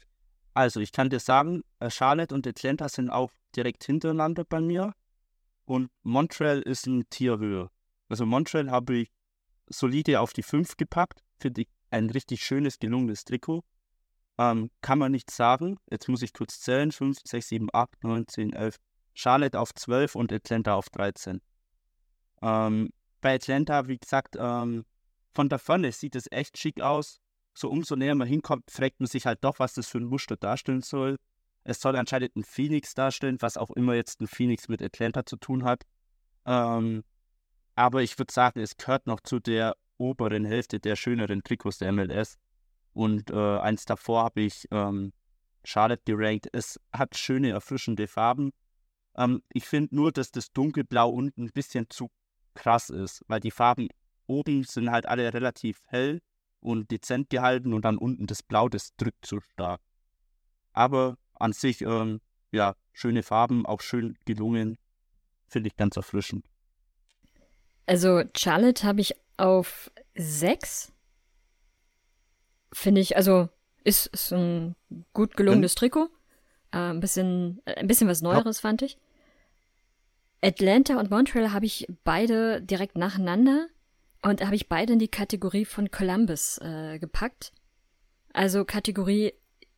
Also, 0.55 0.81
ich 0.81 0.93
kann 0.93 1.11
dir 1.11 1.21
sagen, 1.21 1.63
äh, 1.79 1.91
Charlotte 1.91 2.35
und 2.35 2.47
Atlanta 2.47 2.89
sind 2.89 3.11
auch 3.11 3.31
direkt 3.57 3.85
hintereinander 3.85 4.45
bei 4.45 4.61
mir. 4.61 4.95
Und 5.65 5.91
Montreal 6.03 6.61
ist 6.61 6.87
ein 6.87 7.09
Tier 7.09 7.39
höher. 7.39 7.71
Also, 8.09 8.27
Montreal 8.27 8.71
habe 8.71 8.99
ich 8.99 9.11
solide 9.67 10.21
auf 10.21 10.33
die 10.33 10.43
5 10.43 10.77
gepackt. 10.77 11.23
Finde 11.39 11.63
ich 11.63 11.69
ein 11.91 12.11
richtig 12.11 12.45
schönes, 12.45 12.79
gelungenes 12.79 13.25
Trikot. 13.25 13.65
Ähm, 14.41 14.71
kann 14.81 14.99
man 14.99 15.13
nicht 15.13 15.31
sagen. 15.31 15.79
Jetzt 15.91 16.09
muss 16.09 16.23
ich 16.23 16.33
kurz 16.33 16.61
zählen. 16.61 16.91
5, 16.91 17.19
6, 17.23 17.49
7, 17.49 17.69
8, 17.75 18.03
9, 18.03 18.27
10, 18.27 18.53
11. 18.55 18.77
Charlotte 19.13 19.61
auf 19.61 19.75
12 19.75 20.15
und 20.15 20.33
Atlanta 20.33 20.75
auf 20.75 20.89
13. 20.89 21.43
Ähm, 22.41 22.91
bei 23.21 23.35
Atlanta, 23.35 23.87
wie 23.87 23.99
gesagt, 23.99 24.37
ähm, 24.41 24.87
von 25.35 25.51
der 25.51 25.59
Ferne 25.59 25.93
sieht 25.93 26.17
es 26.17 26.27
echt 26.31 26.57
schick 26.57 26.81
aus. 26.81 27.21
So 27.53 27.69
umso 27.69 27.97
näher 27.97 28.15
man 28.15 28.29
hinkommt, 28.29 28.71
fragt 28.71 29.01
man 29.01 29.09
sich 29.09 29.27
halt 29.27 29.45
doch, 29.45 29.59
was 29.59 29.75
das 29.75 29.89
für 29.89 29.99
ein 29.99 30.07
Muster 30.07 30.39
darstellen 30.39 30.81
soll. 30.81 31.17
Es 31.65 31.83
soll 31.83 31.95
anscheinend 31.97 32.35
ein 32.35 32.45
Phoenix 32.45 32.95
darstellen, 32.95 33.37
was 33.41 33.59
auch 33.59 33.71
immer 33.73 33.93
jetzt 33.93 34.23
ein 34.23 34.27
Phoenix 34.27 34.69
mit 34.69 34.81
Atlanta 34.81 35.27
zu 35.27 35.37
tun 35.37 35.65
hat. 35.65 35.83
Ähm, 36.47 37.05
aber 37.75 38.03
ich 38.03 38.19
würde 38.19 38.33
sagen, 38.33 38.61
es 38.61 38.79
gehört 38.79 39.07
noch 39.07 39.21
zu 39.21 39.39
der 39.39 39.77
oberen 39.99 40.47
Hälfte 40.47 40.81
der 40.81 40.97
schöneren 40.97 41.43
Trikots 41.43 41.77
der 41.77 41.93
MLS. 41.93 42.39
Und 42.93 43.31
äh, 43.31 43.59
eins 43.59 43.85
davor 43.85 44.25
habe 44.25 44.43
ich 44.43 44.67
ähm, 44.71 45.13
Charlotte 45.65 46.03
gerankt. 46.05 46.49
Es 46.53 46.81
hat 46.93 47.17
schöne, 47.17 47.51
erfrischende 47.51 48.09
Farben. 48.09 48.51
Ähm, 49.17 49.43
ich 49.53 49.65
finde 49.65 49.95
nur, 49.95 50.13
dass 50.13 50.31
das 50.31 50.53
Dunkelblau 50.53 51.11
unten 51.11 51.45
ein 51.45 51.53
bisschen 51.53 51.89
zu 51.91 52.11
krass 52.55 52.91
ist, 52.91 53.23
weil 53.29 53.41
die 53.41 53.51
Farben 53.51 53.89
oben 54.27 54.65
sind 54.65 54.91
halt 54.91 55.07
alle 55.07 55.33
relativ 55.33 55.83
hell 55.87 56.21
und 56.61 56.91
dezent 56.91 57.31
gehalten 57.31 57.73
und 57.73 57.85
dann 57.85 57.99
unten 57.99 58.27
das 58.27 58.43
Blau, 58.43 58.69
das 58.69 58.95
drückt 58.97 59.25
zu 59.27 59.41
stark. 59.41 59.81
Aber 60.73 61.17
an 61.35 61.53
sich, 61.53 61.83
ähm, 61.83 62.21
ja, 62.53 62.75
schöne 62.93 63.23
Farben, 63.23 63.67
auch 63.67 63.81
schön 63.81 64.17
gelungen, 64.25 64.77
finde 65.49 65.69
ich 65.69 65.77
ganz 65.77 65.97
erfrischend. 65.97 66.47
Also 67.87 68.23
Charlotte 68.37 68.87
habe 68.87 69.01
ich 69.01 69.15
auf 69.37 69.91
6. 70.15 70.93
Finde 72.73 73.01
ich, 73.01 73.17
also 73.17 73.49
ist, 73.85 74.07
ist 74.09 74.33
ein 74.33 74.77
gut 75.13 75.37
gelungenes? 75.37 75.75
Trikot. 75.75 76.09
Äh, 76.73 76.79
ein 76.79 77.01
bisschen, 77.01 77.61
äh, 77.65 77.75
ein 77.75 77.87
bisschen 77.87 78.09
was 78.09 78.23
Neueres, 78.23 78.59
ja. 78.59 78.61
fand 78.63 78.83
ich. 78.83 78.99
Atlanta 80.43 80.99
und 80.99 81.11
Montreal 81.11 81.53
habe 81.53 81.67
ich 81.67 81.87
beide 82.05 82.63
direkt 82.63 82.97
nacheinander 82.97 83.69
und 84.23 84.45
habe 84.45 84.55
ich 84.55 84.69
beide 84.69 84.95
in 84.95 84.99
die 84.99 85.09
Kategorie 85.09 85.65
von 85.65 85.91
Columbus 85.91 86.59
äh, 86.59 86.99
gepackt. 86.99 87.53
Also 88.33 88.65
Kategorie 88.65 89.35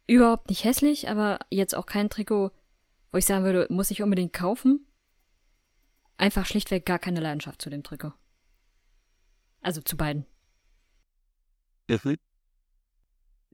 überhaupt 0.06 0.50
nicht 0.50 0.64
hässlich, 0.64 1.08
aber 1.08 1.40
jetzt 1.50 1.74
auch 1.74 1.86
kein 1.86 2.10
Trikot, 2.10 2.50
wo 3.10 3.18
ich 3.18 3.24
sagen 3.24 3.44
würde, 3.44 3.66
muss 3.70 3.90
ich 3.90 4.02
unbedingt 4.02 4.32
kaufen. 4.32 4.86
Einfach 6.16 6.46
schlichtweg 6.46 6.86
gar 6.86 6.98
keine 6.98 7.20
Leidenschaft 7.20 7.62
zu 7.62 7.70
dem 7.70 7.82
Trikot. 7.82 8.12
Also 9.62 9.80
zu 9.80 9.96
beiden. 9.96 10.26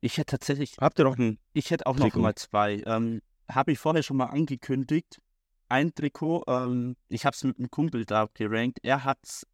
Ich 0.00 0.16
hätte 0.18 0.38
tatsächlich. 0.38 0.76
Habt 0.80 0.98
ihr 0.98 1.04
noch 1.04 1.18
ein 1.18 1.38
Ich 1.52 1.70
hätte 1.70 1.86
auch 1.86 1.96
Trikot? 1.96 2.18
noch 2.18 2.22
mal 2.22 2.34
zwei. 2.34 2.82
Ähm, 2.86 3.20
habe 3.48 3.72
ich 3.72 3.78
vorher 3.78 4.02
schon 4.02 4.16
mal 4.16 4.26
angekündigt. 4.26 5.20
Ein 5.68 5.94
Trikot, 5.94 6.44
ähm, 6.46 6.96
ich 7.08 7.26
habe 7.26 7.34
es 7.34 7.44
mit 7.44 7.58
einem 7.58 7.70
Kumpel 7.70 8.04
da 8.04 8.28
gerankt. 8.32 8.78
Er 8.82 9.04
hat 9.04 9.18
es, 9.22 9.46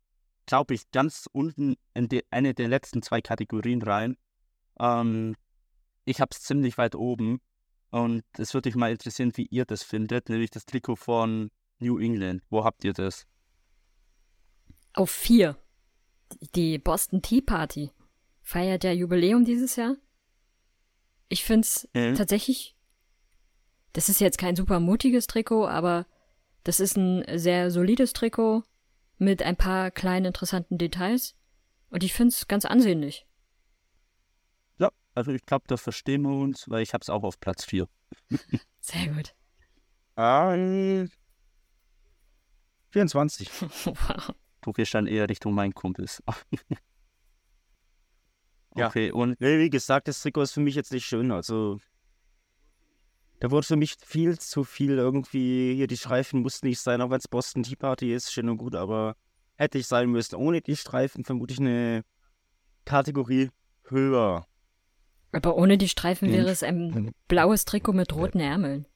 glaube 0.46 0.74
ich, 0.74 0.90
ganz 0.90 1.28
unten 1.32 1.76
in 1.94 2.08
die, 2.08 2.24
eine 2.30 2.54
der 2.54 2.68
letzten 2.68 3.02
zwei 3.02 3.20
Kategorien 3.20 3.82
rein. 3.82 4.16
Ähm, 4.78 5.34
ich 6.04 6.20
habe 6.20 6.30
es 6.32 6.42
ziemlich 6.42 6.78
weit 6.78 6.94
oben. 6.94 7.40
Und 7.90 8.24
es 8.38 8.52
würde 8.54 8.68
mich 8.68 8.76
mal 8.76 8.90
interessieren, 8.90 9.32
wie 9.36 9.46
ihr 9.46 9.64
das 9.64 9.82
findet, 9.82 10.28
nämlich 10.28 10.50
das 10.50 10.66
Trikot 10.66 10.96
von 10.96 11.50
New 11.78 11.98
England. 11.98 12.42
Wo 12.50 12.64
habt 12.64 12.84
ihr 12.84 12.92
das? 12.92 13.26
Auf 14.94 15.10
vier. 15.10 15.56
Die 16.54 16.78
Boston 16.78 17.22
Tea 17.22 17.40
Party 17.40 17.90
feiert 18.42 18.84
ja 18.84 18.92
Jubiläum 18.92 19.44
dieses 19.44 19.76
Jahr. 19.76 19.96
Ich 21.28 21.44
find's 21.44 21.88
Mhm. 21.94 22.14
tatsächlich, 22.14 22.76
das 23.92 24.08
ist 24.08 24.20
jetzt 24.20 24.38
kein 24.38 24.56
super 24.56 24.80
mutiges 24.80 25.26
Trikot, 25.26 25.66
aber 25.66 26.06
das 26.64 26.80
ist 26.80 26.96
ein 26.96 27.24
sehr 27.38 27.70
solides 27.70 28.12
Trikot 28.12 28.62
mit 29.18 29.42
ein 29.42 29.56
paar 29.56 29.90
kleinen 29.90 30.26
interessanten 30.26 30.78
Details. 30.78 31.34
Und 31.90 32.02
ich 32.02 32.12
find's 32.12 32.48
ganz 32.48 32.64
ansehnlich. 32.64 33.26
Ja, 34.78 34.90
also 35.14 35.30
ich 35.32 35.44
glaube, 35.46 35.64
da 35.68 35.76
verstehen 35.76 36.22
wir 36.22 36.30
uns, 36.34 36.68
weil 36.68 36.82
ich 36.82 36.92
habe 36.94 37.02
es 37.02 37.10
auch 37.10 37.22
auf 37.22 37.38
Platz 37.38 37.64
4. 37.64 37.88
Sehr 38.80 39.08
gut. 39.08 39.34
Ähm, 40.16 41.10
24. 42.90 43.50
wow. 43.60 44.34
Du 44.60 44.72
gehst 44.72 44.94
dann 44.94 45.06
eher 45.06 45.28
Richtung 45.28 45.52
mein 45.54 45.74
Kumpels. 45.74 46.22
Ja. 48.76 48.88
Okay, 48.88 49.12
und 49.12 49.40
Nee, 49.40 49.58
wie 49.58 49.70
gesagt, 49.70 50.08
das 50.08 50.20
Trikot 50.20 50.42
ist 50.42 50.52
für 50.52 50.60
mich 50.60 50.74
jetzt 50.74 50.92
nicht 50.92 51.06
schön. 51.06 51.30
Also, 51.30 51.78
da 53.40 53.50
wurde 53.50 53.66
für 53.66 53.76
mich 53.76 53.96
viel 54.04 54.38
zu 54.38 54.64
viel 54.64 54.98
irgendwie. 54.98 55.74
Hier, 55.74 55.86
die 55.86 55.96
Streifen 55.96 56.40
mussten 56.40 56.66
nicht 56.66 56.80
sein, 56.80 57.00
auch 57.00 57.10
wenn 57.10 57.18
es 57.18 57.28
Boston 57.28 57.62
Tea 57.62 57.76
Party 57.76 58.12
ist, 58.12 58.32
schön 58.32 58.48
und 58.48 58.56
gut, 58.58 58.74
aber 58.74 59.16
hätte 59.56 59.78
ich 59.78 59.86
sein 59.86 60.10
müssen. 60.10 60.36
Ohne 60.36 60.60
die 60.60 60.76
Streifen 60.76 61.24
vermutlich 61.24 61.60
eine 61.60 62.04
Kategorie 62.84 63.50
höher. 63.84 64.46
Aber 65.32 65.56
ohne 65.56 65.78
die 65.78 65.88
Streifen 65.88 66.32
wäre 66.32 66.50
es 66.50 66.62
ein 66.62 67.12
blaues 67.28 67.64
Trikot 67.64 67.92
mit 67.92 68.14
roten 68.14 68.40
Ärmeln. 68.40 68.86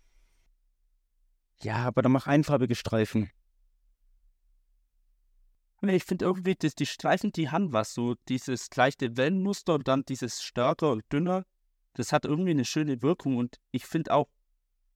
Ja, 1.61 1.77
aber 1.79 2.03
dann 2.03 2.13
mach 2.13 2.27
einfarbige 2.27 2.77
Streifen. 2.77 3.31
Ich 5.81 6.05
finde 6.05 6.25
irgendwie, 6.25 6.57
dass 6.57 6.75
die 6.75 6.87
Streifen, 6.87 7.31
die 7.31 7.51
haben 7.51 7.73
was. 7.73 7.95
So 7.95 8.17
dieses 8.29 8.69
leichte 8.75 9.17
Wellenmuster 9.17 9.75
und 9.75 9.87
dann 9.87 10.05
dieses 10.05 10.43
stärker 10.43 10.91
und 10.91 11.05
dünner. 11.13 11.45
Das 11.95 12.13
hat 12.13 12.25
irgendwie 12.25 12.51
eine 12.51 12.65
schöne 12.65 13.03
Wirkung 13.03 13.37
und 13.37 13.59
ich 13.71 13.87
finde 13.87 14.13
auch, 14.13 14.29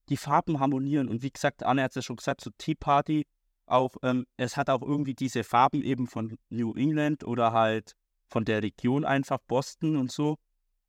die 0.09 0.17
Farben 0.17 0.59
harmonieren. 0.59 1.07
Und 1.07 1.23
wie 1.23 1.31
gesagt, 1.31 1.63
Anne 1.63 1.83
hat 1.83 1.91
es 1.91 1.95
ja 1.95 2.01
schon 2.01 2.17
gesagt, 2.17 2.41
so 2.41 2.49
Tea 2.57 2.75
Party, 2.75 3.25
auch, 3.65 3.95
ähm, 4.03 4.25
es 4.37 4.57
hat 4.57 4.69
auch 4.69 4.81
irgendwie 4.81 5.13
diese 5.13 5.43
Farben 5.43 5.81
eben 5.81 6.07
von 6.07 6.37
New 6.49 6.73
England 6.75 7.23
oder 7.23 7.53
halt 7.53 7.93
von 8.27 8.45
der 8.45 8.61
Region 8.61 9.05
einfach, 9.05 9.39
Boston 9.47 9.95
und 9.95 10.11
so. 10.11 10.37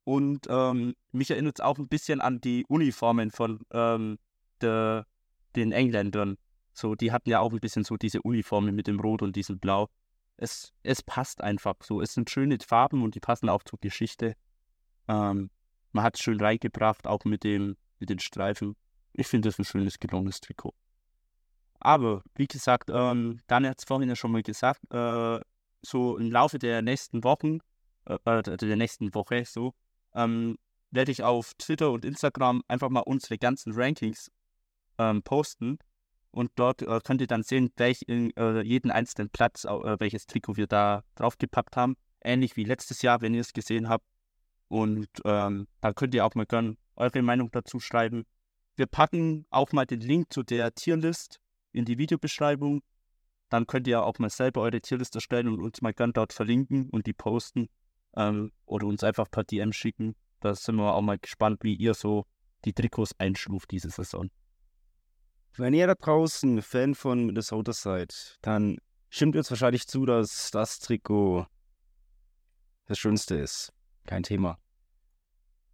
Und 0.04 0.46
ähm, 0.48 0.94
mich 1.12 1.30
erinnert 1.30 1.58
es 1.58 1.64
auch 1.64 1.78
ein 1.78 1.88
bisschen 1.88 2.20
an 2.20 2.40
die 2.40 2.64
Uniformen 2.66 3.30
von 3.30 3.60
ähm, 3.70 4.18
der, 4.60 5.06
den 5.56 5.72
Engländern. 5.72 6.36
So, 6.74 6.94
die 6.96 7.12
hatten 7.12 7.30
ja 7.30 7.40
auch 7.40 7.52
ein 7.52 7.60
bisschen 7.60 7.84
so 7.84 7.96
diese 7.96 8.20
Uniformen 8.20 8.74
mit 8.74 8.88
dem 8.88 9.00
Rot 9.00 9.22
und 9.22 9.36
diesem 9.36 9.58
Blau. 9.58 9.88
Es, 10.36 10.72
es 10.82 11.02
passt 11.02 11.40
einfach 11.40 11.76
so. 11.82 12.02
Es 12.02 12.12
sind 12.12 12.28
schöne 12.28 12.58
Farben 12.58 13.02
und 13.02 13.14
die 13.14 13.20
passen 13.20 13.48
auch 13.48 13.62
zur 13.62 13.78
Geschichte. 13.80 14.34
Ähm, 15.06 15.50
man 15.92 16.04
hat 16.04 16.16
es 16.16 16.22
schön 16.22 16.40
reingebracht, 16.40 17.06
auch 17.06 17.24
mit, 17.24 17.44
dem, 17.44 17.76
mit 18.00 18.10
den 18.10 18.18
Streifen. 18.18 18.74
Ich 19.12 19.28
finde 19.28 19.48
das 19.48 19.58
ein 19.60 19.64
schönes, 19.64 20.00
gelungenes 20.00 20.40
Trikot. 20.40 20.74
Aber, 21.78 22.22
wie 22.34 22.48
gesagt, 22.48 22.90
ähm, 22.92 23.40
Daniel 23.46 23.70
hat 23.70 23.78
es 23.78 23.84
vorhin 23.84 24.08
ja 24.08 24.16
schon 24.16 24.32
mal 24.32 24.42
gesagt, 24.42 24.80
äh, 24.90 25.38
so 25.82 26.16
im 26.16 26.32
Laufe 26.32 26.58
der 26.58 26.82
nächsten 26.82 27.22
Wochen, 27.22 27.58
äh, 28.06 28.18
äh, 28.24 28.56
der 28.56 28.76
nächsten 28.76 29.14
Woche 29.14 29.44
so, 29.44 29.74
ähm, 30.14 30.58
werde 30.90 31.12
ich 31.12 31.22
auf 31.22 31.54
Twitter 31.54 31.92
und 31.92 32.04
Instagram 32.04 32.62
einfach 32.66 32.88
mal 32.88 33.00
unsere 33.00 33.38
ganzen 33.38 33.72
Rankings 33.72 34.32
ähm, 34.98 35.22
posten. 35.22 35.78
Und 36.34 36.50
dort 36.56 36.82
äh, 36.82 37.00
könnt 37.04 37.20
ihr 37.20 37.28
dann 37.28 37.44
sehen, 37.44 37.70
welch 37.76 38.02
in 38.08 38.36
äh, 38.36 38.60
jeden 38.62 38.90
einzelnen 38.90 39.30
Platz, 39.30 39.64
äh, 39.64 40.00
welches 40.00 40.26
Trikot 40.26 40.56
wir 40.56 40.66
da 40.66 41.04
draufgepackt 41.14 41.76
haben. 41.76 41.96
Ähnlich 42.20 42.56
wie 42.56 42.64
letztes 42.64 43.02
Jahr, 43.02 43.20
wenn 43.20 43.34
ihr 43.34 43.42
es 43.42 43.52
gesehen 43.52 43.88
habt. 43.88 44.04
Und 44.66 45.06
ähm, 45.24 45.68
da 45.80 45.92
könnt 45.92 46.12
ihr 46.12 46.26
auch 46.26 46.34
mal 46.34 46.44
gerne 46.44 46.76
eure 46.96 47.22
Meinung 47.22 47.52
dazu 47.52 47.78
schreiben. 47.78 48.24
Wir 48.74 48.86
packen 48.86 49.46
auch 49.50 49.70
mal 49.70 49.86
den 49.86 50.00
Link 50.00 50.32
zu 50.32 50.42
der 50.42 50.74
Tierlist 50.74 51.38
in 51.70 51.84
die 51.84 51.98
Videobeschreibung. 51.98 52.82
Dann 53.48 53.68
könnt 53.68 53.86
ihr 53.86 54.02
auch 54.02 54.18
mal 54.18 54.30
selber 54.30 54.62
eure 54.62 54.80
Tierlist 54.80 55.14
erstellen 55.14 55.46
und 55.46 55.60
uns 55.60 55.82
mal 55.82 55.94
gern 55.94 56.12
dort 56.12 56.32
verlinken 56.32 56.90
und 56.90 57.06
die 57.06 57.12
posten. 57.12 57.68
Ähm, 58.16 58.50
oder 58.66 58.88
uns 58.88 59.04
einfach 59.04 59.30
per 59.30 59.44
DM 59.44 59.72
schicken. 59.72 60.16
Da 60.40 60.56
sind 60.56 60.74
wir 60.74 60.94
auch 60.94 61.02
mal 61.02 61.18
gespannt, 61.18 61.62
wie 61.62 61.76
ihr 61.76 61.94
so 61.94 62.26
die 62.64 62.72
Trikots 62.72 63.14
einstuft 63.20 63.70
diese 63.70 63.90
Saison. 63.90 64.30
Wenn 65.56 65.72
ihr 65.72 65.86
da 65.86 65.94
draußen 65.94 66.62
Fan 66.62 66.94
von 66.94 67.26
Minnesota 67.26 67.72
seid, 67.72 68.38
dann 68.42 68.78
stimmt 69.08 69.36
ihr 69.36 69.38
uns 69.38 69.50
wahrscheinlich 69.50 69.86
zu, 69.86 70.04
dass 70.04 70.50
das 70.50 70.80
Trikot 70.80 71.46
das 72.86 72.98
Schönste 72.98 73.36
ist. 73.36 73.72
Kein 74.06 74.24
Thema. 74.24 74.58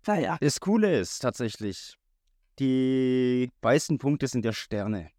Naja. 0.06 0.36
Das 0.40 0.60
Coole 0.60 0.98
ist 0.98 1.20
tatsächlich, 1.20 1.96
die 2.58 3.50
weißen 3.62 3.98
Punkte 3.98 4.28
sind 4.28 4.44
ja 4.44 4.52
Sterne. 4.52 5.10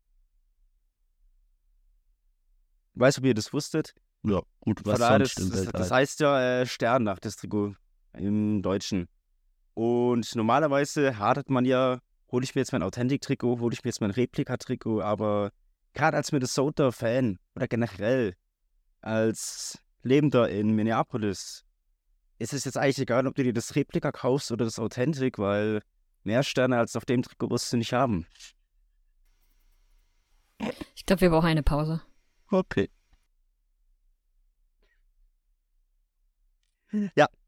Weißt 2.93 3.17
du, 3.17 3.21
ob 3.21 3.25
ihr 3.25 3.33
das 3.33 3.53
wusstet? 3.53 3.95
Ja, 4.23 4.41
gut, 4.59 4.81
was 4.85 4.99
Von 4.99 5.07
sonst 5.07 5.37
das, 5.37 5.43
im 5.43 5.49
das, 5.49 5.59
Weltall. 5.59 5.81
das 5.81 5.91
heißt 5.91 6.19
ja 6.19 6.61
äh, 6.61 6.65
Stern 6.67 7.03
nach 7.03 7.19
das 7.19 7.35
Trikot 7.35 7.75
im 8.13 8.61
Deutschen. 8.61 9.07
Und 9.73 10.35
normalerweise 10.35 11.17
hadert 11.17 11.49
man 11.49 11.65
ja, 11.65 11.99
hole 12.31 12.43
ich 12.43 12.55
mir 12.55 12.61
jetzt 12.61 12.71
mein 12.71 12.83
Authentic-Trikot, 12.83 13.59
hole 13.59 13.73
ich 13.73 13.83
mir 13.83 13.89
jetzt 13.89 14.01
mein 14.01 14.11
Replika-Trikot, 14.11 15.01
aber 15.01 15.51
gerade 15.93 16.17
als 16.17 16.31
Minnesota-Fan 16.31 17.39
oder 17.55 17.67
generell 17.67 18.35
als 19.01 19.79
Lebender 20.03 20.49
in 20.49 20.71
Minneapolis 20.71 21.65
ist 22.39 22.53
es 22.53 22.65
jetzt 22.65 22.77
eigentlich 22.77 22.99
egal, 22.99 23.27
ob 23.27 23.35
du 23.35 23.43
dir 23.43 23.53
das 23.53 23.75
Replika 23.75 24.11
kaufst 24.11 24.51
oder 24.51 24.65
das 24.65 24.79
Authentic, 24.79 25.37
weil 25.37 25.81
mehr 26.23 26.43
Sterne 26.43 26.77
als 26.77 26.95
auf 26.95 27.05
dem 27.05 27.21
Trikot 27.21 27.51
wirst 27.51 27.71
du 27.71 27.77
nicht 27.77 27.93
haben. 27.93 28.25
Ich 30.95 31.05
glaube, 31.05 31.21
wir 31.21 31.29
brauchen 31.29 31.47
eine 31.47 31.63
Pause. 31.63 32.01
Okay. 32.49 32.89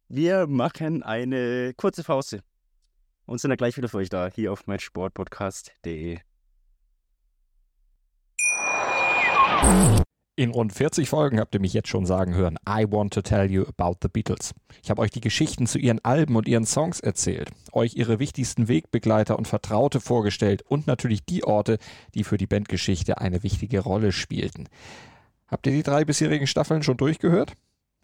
Wir 0.08 0.48
machen 0.48 1.04
eine 1.04 1.74
kurze 1.76 2.04
Pause 2.04 2.44
und 3.26 3.40
sind 3.40 3.50
dann 3.50 3.58
gleich 3.58 3.78
wieder 3.78 3.90
für 3.90 3.98
euch 3.98 4.10
da, 4.10 4.30
hier 4.34 4.52
auf 4.52 4.68
meinsportpodcast.de. 4.68 6.20
In 10.36 10.50
rund 10.50 10.74
40 10.74 11.08
Folgen 11.08 11.40
habt 11.40 11.54
ihr 11.54 11.62
mich 11.62 11.74
jetzt 11.74 11.90
schon 11.90 12.08
sagen 12.08 12.34
hören, 12.34 12.58
I 12.68 12.88
want 12.90 13.14
to 13.14 13.22
tell 13.22 13.50
you 13.52 13.66
about 13.68 14.00
the 14.02 14.08
Beatles. 14.08 14.56
Ich 14.82 14.90
habe 14.90 15.00
euch 15.04 15.12
die 15.12 15.22
Geschichten 15.22 15.68
zu 15.68 15.78
ihren 15.78 16.04
Alben 16.04 16.36
und 16.36 16.48
ihren 16.48 16.66
Songs 16.66 17.00
erzählt, 17.00 17.52
euch 17.72 17.94
ihre 17.96 18.18
wichtigsten 18.18 18.68
Wegbegleiter 18.68 19.38
und 19.38 19.48
Vertraute 19.48 20.02
vorgestellt 20.02 20.64
und 20.64 20.88
natürlich 20.88 21.24
die 21.24 21.44
Orte, 21.44 21.78
die 22.16 22.24
für 22.24 22.38
die 22.38 22.48
Bandgeschichte 22.48 23.20
eine 23.20 23.44
wichtige 23.44 23.82
Rolle 23.82 24.12
spielten. 24.12 24.68
Habt 25.48 25.68
ihr 25.68 25.74
die 25.74 25.84
drei 25.84 26.04
bisherigen 26.04 26.48
Staffeln 26.48 26.82
schon 26.82 26.98
durchgehört? 26.98 27.54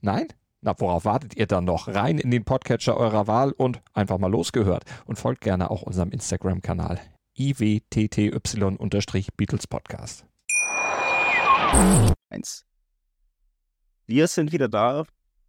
Nein? 0.01 0.28
Na, 0.62 0.78
worauf 0.78 1.05
wartet 1.05 1.38
ihr 1.38 1.47
dann 1.47 1.64
noch? 1.64 1.88
Rein 1.88 2.18
in 2.18 2.32
den 2.32 2.43
Podcatcher 2.43 2.97
eurer 2.97 3.28
Wahl 3.28 3.53
und 3.53 3.82
einfach 3.93 4.18
mal 4.18 4.30
losgehört. 4.30 4.84
Und 5.05 5.18
folgt 5.18 5.39
gerne 5.41 5.72
auch 5.72 5.84
unserem 5.84 6.12
Instagram-Kanal 6.12 6.99
iwtty-Beatles 7.38 9.68
Podcast. 9.68 10.26
Eins. 12.30 12.66
Wir 14.05 14.28
sind 14.28 14.51
wieder 14.51 14.68
da 14.68 15.05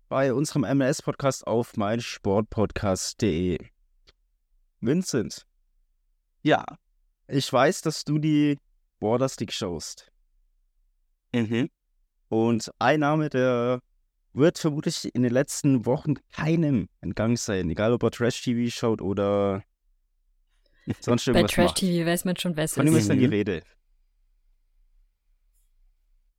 bei 0.08 0.32
unserem 0.32 0.62
MLS-Podcast 0.62 1.44
auf 1.44 1.76
meinsportpodcast.de. 1.76 3.58
Vincent, 4.80 5.44
Ja, 6.42 6.64
ich 7.26 7.52
weiß, 7.52 7.82
dass 7.82 8.04
du 8.04 8.18
die 8.18 8.58
Border 9.00 9.28
Stick 9.28 9.52
schaust. 9.52 10.12
Mhm. 11.34 11.68
Und 12.28 12.70
ein 12.78 13.00
Name, 13.00 13.28
der 13.28 13.80
wird 14.32 14.58
vermutlich 14.58 15.14
in 15.14 15.22
den 15.22 15.32
letzten 15.32 15.86
Wochen 15.86 16.14
keinem 16.32 16.88
entgangen 17.00 17.36
sein, 17.36 17.68
egal 17.70 17.92
ob 17.92 18.02
er 18.02 18.10
Trash-TV 18.10 18.70
schaut 18.70 19.00
oder 19.02 19.62
sonst 21.00 21.24
Bei 21.26 21.32
irgendwas 21.32 21.52
Trash 21.52 21.64
macht. 21.66 21.76
TV 21.78 22.06
weiß 22.06 22.24
man 22.24 22.36
schon, 22.36 22.56
wer 22.56 22.64
es 22.64 22.74
Von 22.74 22.86
ihm 22.86 22.94
ist. 22.94 23.02
ist 23.02 23.10
dann 23.10 23.18
die 23.18 23.26
Mhm. 23.26 23.32
Rede. 23.32 23.62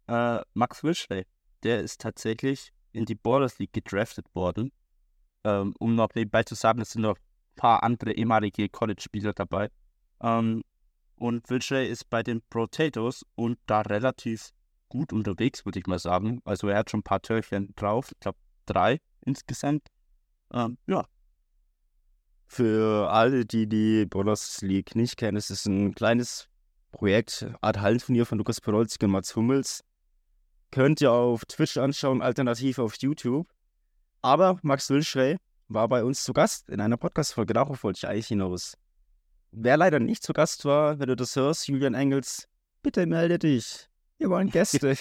Äh, 0.07 0.41
Max 0.53 0.83
Wilshere, 0.83 1.25
der 1.63 1.81
ist 1.81 2.01
tatsächlich 2.01 2.71
in 2.91 3.05
die 3.05 3.15
Borders 3.15 3.59
League 3.59 3.73
gedraftet 3.73 4.25
worden. 4.35 4.71
Ähm, 5.43 5.73
um 5.79 5.95
noch 5.95 6.09
nebenbei 6.13 6.43
zu 6.43 6.55
sagen, 6.55 6.81
es 6.81 6.91
sind 6.91 7.01
noch 7.01 7.17
ein 7.17 7.55
paar 7.55 7.83
andere 7.83 8.11
ehemalige 8.13 8.69
College-Spieler 8.69 9.33
dabei. 9.33 9.69
Ähm, 10.21 10.63
und 11.15 11.49
Wilshere 11.49 11.85
ist 11.85 12.09
bei 12.09 12.23
den 12.23 12.41
Potatoes 12.49 13.25
und 13.35 13.57
da 13.65 13.81
relativ 13.81 14.49
gut 14.91 15.13
unterwegs, 15.13 15.65
würde 15.65 15.79
ich 15.79 15.87
mal 15.87 15.99
sagen. 15.99 16.41
Also 16.43 16.67
er 16.67 16.77
hat 16.79 16.91
schon 16.91 16.99
ein 16.99 17.03
paar 17.03 17.21
Törchen 17.21 17.73
drauf, 17.75 18.11
ich 18.11 18.19
glaube 18.19 18.37
drei 18.65 18.99
insgesamt. 19.21 19.87
Ähm, 20.53 20.77
ja, 20.85 21.05
Für 22.47 23.09
alle, 23.09 23.45
die 23.45 23.67
die 23.67 24.05
Borders 24.05 24.61
League 24.61 24.93
nicht 24.95 25.15
kennen, 25.15 25.37
es 25.37 25.49
ist 25.49 25.65
ein 25.65 25.95
kleines 25.95 26.49
Projekt, 26.91 27.47
Art 27.61 27.79
Hallenturnier 27.79 28.25
von 28.25 28.37
Lukas 28.37 28.59
Podolski 28.59 29.05
und 29.05 29.11
Mats 29.11 29.33
Hummels. 29.37 29.81
Könnt 30.71 30.99
ihr 30.99 31.13
auf 31.13 31.45
Twitch 31.45 31.77
anschauen, 31.77 32.21
alternativ 32.21 32.77
auf 32.79 32.95
YouTube. 32.97 33.47
Aber 34.21 34.59
Max 34.61 34.89
Wilschrey 34.89 35.37
war 35.69 35.87
bei 35.87 36.03
uns 36.03 36.25
zu 36.25 36.33
Gast 36.33 36.69
in 36.69 36.81
einer 36.81 36.97
Podcast-Folge, 36.97 37.53
darauf 37.53 37.83
wollte 37.85 37.99
ich 37.99 38.07
eigentlich 38.07 38.27
hinaus. 38.27 38.77
Wer 39.51 39.77
leider 39.77 39.99
nicht 39.99 40.21
zu 40.21 40.33
Gast 40.33 40.65
war, 40.65 40.99
wenn 40.99 41.07
du 41.07 41.15
das 41.15 41.35
hörst, 41.37 41.69
Julian 41.69 41.93
Engels, 41.93 42.49
bitte 42.83 43.05
melde 43.05 43.39
dich. 43.39 43.90
Wir 44.21 44.29
wollen 44.29 44.51
Gäste. 44.51 44.95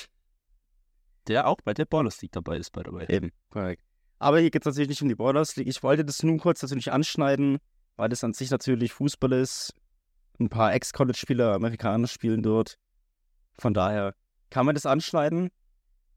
der 1.26 1.46
auch 1.46 1.58
bei 1.62 1.74
der 1.74 1.84
Borders 1.84 2.22
League 2.22 2.32
dabei 2.32 2.56
ist, 2.56 2.70
by 2.70 2.80
the 2.86 2.90
way. 2.90 3.04
Eben, 3.14 3.30
korrekt. 3.50 3.84
Aber 4.18 4.40
hier 4.40 4.50
geht 4.50 4.62
es 4.62 4.66
natürlich 4.66 4.88
nicht 4.88 5.02
um 5.02 5.10
die 5.10 5.14
Borders 5.14 5.56
League. 5.56 5.68
Ich 5.68 5.82
wollte 5.82 6.06
das 6.06 6.22
nun 6.22 6.38
kurz 6.38 6.62
natürlich 6.62 6.90
anschneiden, 6.90 7.58
weil 7.96 8.08
das 8.08 8.24
an 8.24 8.32
sich 8.32 8.50
natürlich 8.50 8.94
Fußball 8.94 9.32
ist. 9.32 9.74
Ein 10.38 10.48
paar 10.48 10.72
Ex-College-Spieler, 10.72 11.52
Amerikaner 11.52 12.06
spielen 12.06 12.42
dort. 12.42 12.78
Von 13.58 13.74
daher 13.74 14.14
kann 14.48 14.64
man 14.64 14.74
das 14.74 14.86
anschneiden. 14.86 15.50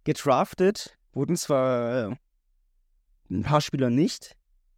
Gedraftet 0.06 0.98
wurden 1.12 1.36
zwar 1.36 2.12
äh, 2.12 2.16
ein 3.30 3.44
paar 3.44 3.60
Spieler 3.60 3.90
nicht, 3.90 4.38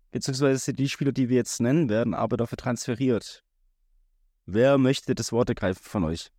beziehungsweise 0.09 0.73
die 0.73 0.89
Spieler, 0.89 1.11
die 1.11 1.29
wir 1.29 1.37
jetzt 1.37 1.61
nennen 1.61 1.89
werden, 1.89 2.15
aber 2.15 2.37
dafür 2.37 2.57
transferiert. 2.57 3.43
Wer 4.47 4.79
möchte 4.79 5.13
das 5.13 5.31
Wort 5.31 5.49
ergreifen 5.49 5.83
von 5.83 6.05
euch? 6.05 6.31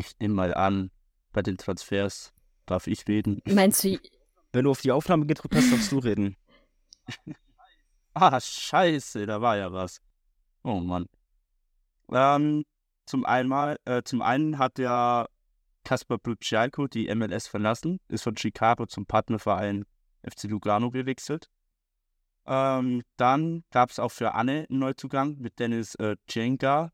Ich 0.00 0.18
nehme 0.18 0.32
mal 0.32 0.54
an, 0.54 0.90
bei 1.30 1.42
den 1.42 1.58
Transfers 1.58 2.32
darf 2.64 2.86
ich 2.86 3.06
reden. 3.06 3.42
Meinst 3.44 3.84
du, 3.84 3.98
Wenn 4.52 4.64
du 4.64 4.70
auf 4.70 4.80
die 4.80 4.92
Aufnahme 4.92 5.26
gedrückt 5.26 5.54
hast, 5.54 5.70
darfst 5.70 5.92
du 5.92 5.98
reden. 5.98 6.36
Ah, 8.12 8.40
scheiße, 8.40 9.24
da 9.24 9.40
war 9.40 9.56
ja 9.56 9.72
was. 9.72 10.00
Oh 10.64 10.80
Mann. 10.80 11.06
Ähm, 12.12 12.64
zum, 13.06 13.24
einmal, 13.24 13.78
äh, 13.84 14.02
zum 14.02 14.20
einen 14.20 14.58
hat 14.58 14.80
ja 14.80 15.28
Kaspar 15.84 16.18
Brutschalko 16.18 16.88
die 16.88 17.14
MLS 17.14 17.46
verlassen, 17.46 18.00
ist 18.08 18.24
von 18.24 18.36
Chicago 18.36 18.86
zum 18.86 19.06
Partnerverein 19.06 19.84
FC 20.28 20.48
Lugano 20.48 20.90
gewechselt. 20.90 21.48
Ähm, 22.46 23.02
dann 23.16 23.62
gab 23.70 23.90
es 23.90 24.00
auch 24.00 24.10
für 24.10 24.34
Anne 24.34 24.66
einen 24.68 24.80
Neuzugang 24.80 25.38
mit 25.38 25.60
Dennis 25.60 25.94
äh, 25.94 26.16
Jenga, 26.28 26.90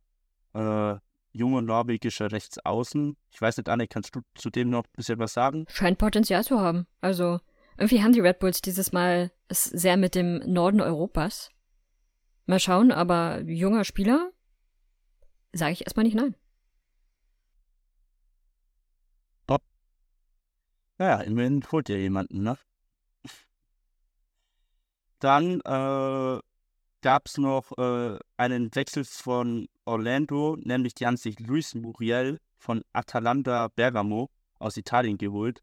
äh, 0.52 0.96
junger 1.36 1.62
norwegischer 1.62 2.32
Rechtsaußen. 2.32 3.16
Ich 3.30 3.40
weiß 3.40 3.56
nicht, 3.56 3.68
Anne, 3.68 3.86
kannst 3.88 4.14
du 4.14 4.20
zu 4.34 4.50
dem 4.50 4.70
noch 4.70 4.84
ein 4.84 4.92
bisschen 4.96 5.18
was 5.18 5.32
sagen? 5.32 5.66
scheint 5.68 5.98
Potenzial 5.98 6.44
zu 6.44 6.60
haben. 6.60 6.86
Also, 7.00 7.40
irgendwie 7.78 8.02
haben 8.02 8.12
die 8.12 8.20
Red 8.20 8.38
Bulls 8.38 8.62
dieses 8.62 8.92
Mal 8.92 9.30
es 9.48 9.64
sehr 9.64 9.96
mit 9.96 10.14
dem 10.14 10.38
Norden 10.46 10.80
Europas. 10.80 11.50
Mal 12.46 12.60
schauen, 12.60 12.92
aber 12.92 13.40
junger 13.42 13.84
Spieler, 13.84 14.30
sage 15.52 15.72
ich 15.72 15.82
erstmal 15.82 16.04
nicht 16.04 16.16
nein. 16.16 16.34
Naja, 20.98 21.20
immerhin 21.20 21.62
holt 21.70 21.88
ihr 21.88 21.98
jemanden, 22.00 22.42
ne? 22.42 22.56
Dann 25.18 25.60
äh, 25.60 26.40
gab 27.06 27.28
es 27.28 27.38
noch 27.38 27.70
äh, 27.78 28.18
einen 28.36 28.74
Wechsel 28.74 29.04
von 29.04 29.68
Orlando, 29.84 30.56
nämlich 30.58 30.92
die 30.92 31.06
haben 31.06 31.16
sich 31.16 31.38
Luis 31.38 31.72
Muriel 31.72 32.40
von 32.56 32.82
Atalanta 32.92 33.68
Bergamo 33.68 34.28
aus 34.58 34.76
Italien 34.76 35.16
geholt. 35.16 35.62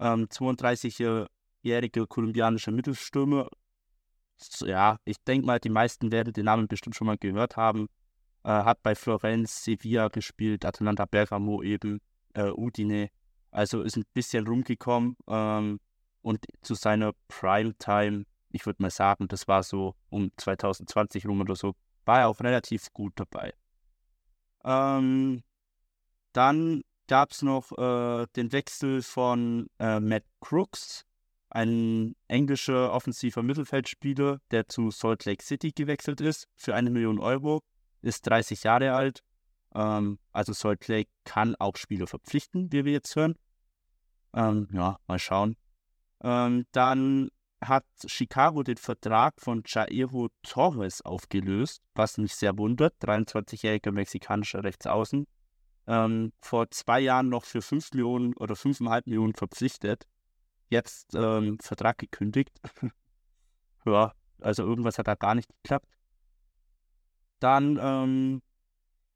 Ähm, 0.00 0.24
32-jährige 0.24 2.08
kolumbianische 2.08 2.72
Mittelstürmer. 2.72 3.48
Ja, 4.62 4.96
ich 5.04 5.22
denke 5.22 5.46
mal, 5.46 5.60
die 5.60 5.68
meisten 5.68 6.10
werden 6.10 6.32
den 6.32 6.46
Namen 6.46 6.66
bestimmt 6.66 6.96
schon 6.96 7.06
mal 7.06 7.16
gehört 7.16 7.56
haben. 7.56 7.86
Äh, 8.42 8.48
hat 8.48 8.82
bei 8.82 8.96
Florenz, 8.96 9.62
Sevilla 9.62 10.08
gespielt, 10.08 10.64
Atalanta 10.64 11.04
Bergamo 11.04 11.62
eben, 11.62 12.00
äh, 12.34 12.50
Udine. 12.50 13.08
Also 13.52 13.82
ist 13.82 13.96
ein 13.96 14.04
bisschen 14.14 14.48
rumgekommen 14.48 15.16
ähm, 15.28 15.78
und 16.22 16.44
zu 16.62 16.74
seiner 16.74 17.12
Primetime, 17.28 18.24
ich 18.52 18.66
würde 18.66 18.82
mal 18.82 18.90
sagen, 18.90 19.28
das 19.28 19.48
war 19.48 19.62
so 19.62 19.94
um 20.10 20.30
2020 20.36 21.26
rum 21.26 21.40
oder 21.40 21.56
so, 21.56 21.74
war 22.04 22.20
er 22.20 22.28
auch 22.28 22.40
relativ 22.40 22.92
gut 22.92 23.12
dabei. 23.16 23.54
Ähm, 24.64 25.42
dann 26.32 26.82
gab 27.08 27.32
es 27.32 27.42
noch 27.42 27.72
äh, 27.72 28.26
den 28.36 28.52
Wechsel 28.52 29.02
von 29.02 29.68
äh, 29.78 30.00
Matt 30.00 30.24
Crooks, 30.40 31.04
ein 31.50 32.16
englischer 32.28 32.92
offensiver 32.92 33.42
Mittelfeldspieler, 33.42 34.40
der 34.50 34.68
zu 34.68 34.90
Salt 34.90 35.24
Lake 35.26 35.44
City 35.44 35.72
gewechselt 35.72 36.20
ist 36.20 36.48
für 36.56 36.74
eine 36.74 36.90
Million 36.90 37.18
Euro, 37.18 37.62
ist 38.00 38.26
30 38.26 38.62
Jahre 38.62 38.94
alt. 38.94 39.22
Ähm, 39.74 40.18
also 40.32 40.52
Salt 40.52 40.88
Lake 40.88 41.10
kann 41.24 41.54
auch 41.56 41.76
Spieler 41.76 42.06
verpflichten, 42.06 42.72
wie 42.72 42.84
wir 42.84 42.92
jetzt 42.92 43.14
hören. 43.16 43.36
Ähm, 44.34 44.68
ja, 44.72 44.98
mal 45.06 45.18
schauen. 45.18 45.56
Ähm, 46.22 46.64
dann 46.72 47.30
hat 47.62 47.84
Chicago 48.06 48.62
den 48.62 48.76
Vertrag 48.76 49.40
von 49.40 49.62
Jairo 49.64 50.28
Torres 50.42 51.02
aufgelöst, 51.02 51.82
was 51.94 52.18
mich 52.18 52.34
sehr 52.34 52.56
wundert. 52.58 52.94
23-jähriger 53.00 53.92
mexikanischer 53.92 54.64
Rechtsaußen. 54.64 55.26
Ähm, 55.86 56.32
vor 56.40 56.70
zwei 56.70 57.00
Jahren 57.00 57.28
noch 57.28 57.44
für 57.44 57.62
5 57.62 57.92
Millionen 57.92 58.34
oder 58.34 58.54
5,5 58.54 59.02
Millionen 59.06 59.34
verpflichtet. 59.34 60.06
Jetzt 60.70 61.14
ähm, 61.14 61.58
Vertrag 61.60 61.98
gekündigt. 61.98 62.60
ja, 63.86 64.12
also 64.40 64.62
irgendwas 64.64 64.98
hat 64.98 65.08
da 65.08 65.14
gar 65.14 65.34
nicht 65.34 65.48
geklappt. 65.62 65.86
Dann 67.40 67.78
ähm, 67.80 68.42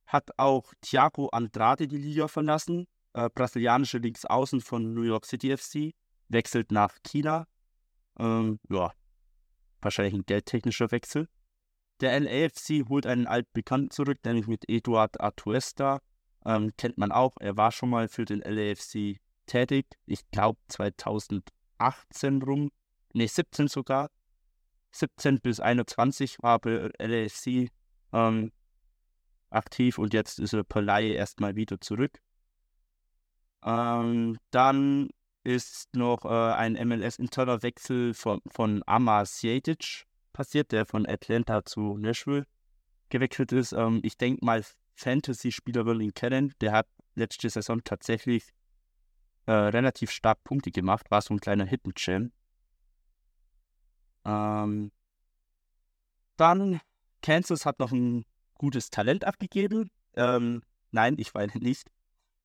hat 0.07 0.31
auch 0.39 0.73
Thiago 0.81 1.29
Andrade 1.29 1.89
die 1.89 1.99
Liga 1.99 2.29
verlassen. 2.29 2.87
Äh, 3.13 3.31
brasilianische 3.35 3.99
Linksaußen 3.99 4.61
von 4.61 4.93
New 4.93 5.03
York 5.03 5.27
City 5.27 5.57
FC. 5.57 5.95
Wechselt 6.29 6.73
nach 6.73 6.97
China. 7.05 7.47
Ähm, 8.19 8.59
ja, 8.69 8.93
wahrscheinlich 9.81 10.15
ein 10.15 10.27
geldtechnischer 10.27 10.91
Wechsel. 10.91 11.29
Der 12.01 12.19
LAFC 12.21 12.89
holt 12.89 13.07
einen 13.07 13.27
Altbekannten 13.27 13.91
zurück, 13.91 14.19
nämlich 14.25 14.47
mit 14.47 14.69
Eduard 14.69 15.21
Atuesta. 15.21 16.01
Ähm, 16.45 16.73
kennt 16.77 16.99
man 16.99 17.11
auch. 17.11 17.33
Er 17.41 17.57
war 17.57 17.73
schon 17.73 17.91
mal 17.91 18.09
für 18.09 18.25
den 18.25 18.41
LAFC 18.41 19.19
tätig. 19.47 19.87
Ich 20.05 20.29
glaube 20.31 20.59
2018 20.69 22.43
rum. 22.43 22.71
Ne, 23.15 23.27
17 23.27 23.69
sogar. 23.69 24.11
17 24.93 25.41
bis 25.41 25.61
21 25.61 26.43
war 26.43 26.59
bei 26.59 26.91
LAFC 26.99 27.71
ähm, 28.13 28.53
aktiv 29.51 29.99
und 29.99 30.15
jetzt 30.15 30.39
ist 30.39 30.53
er 30.53 30.65
per 30.65 30.83
Laie 30.83 31.13
erstmal 31.13 31.57
wieder 31.57 31.81
zurück. 31.81 32.19
Ähm, 33.65 34.39
dann 34.51 35.11
ist 35.47 35.95
noch 35.95 36.25
äh, 36.25 36.29
ein 36.29 36.73
MLS-interner 36.73 37.63
Wechsel 37.63 38.15
von, 38.15 38.41
von 38.49 38.83
Amar 38.87 39.25
Sjetic 39.27 40.05
passiert, 40.33 40.73
der 40.73 40.85
von 40.87 41.07
Atlanta 41.07 41.65
zu 41.65 41.97
Nashville 41.97 42.47
gewechselt 43.11 43.53
ist. 43.53 43.73
Ähm, 43.73 44.01
ich 44.03 44.19
denke 44.19 44.45
mal, 44.45 44.65
Fantasy-Spieler 44.97 45.87
würden 45.87 46.01
ihn 46.01 46.15
kennen. 46.15 46.53
Der 46.61 46.73
hat 46.73 46.89
letzte 47.15 47.49
Saison 47.49 47.83
tatsächlich 47.85 48.51
äh, 49.47 49.53
relativ 49.53 50.11
stark 50.11 50.43
Punkte 50.43 50.73
gemacht, 50.73 51.13
war 51.13 51.23
so 51.23 51.33
ein 51.33 51.41
kleiner 51.41 51.65
Hidden 51.65 51.93
Gem. 51.95 52.33
Ähm, 54.25 54.91
dann, 56.37 56.81
Kansas 57.23 57.65
hat 57.65 57.79
noch 57.79 57.93
ein 57.93 58.25
gutes 58.55 58.91
Talent 58.91 59.25
abgegeben. 59.25 59.93
Ähm, 60.15 60.63
nein, 60.91 61.15
ich 61.19 61.33
weine 61.35 61.57
nicht. 61.61 61.89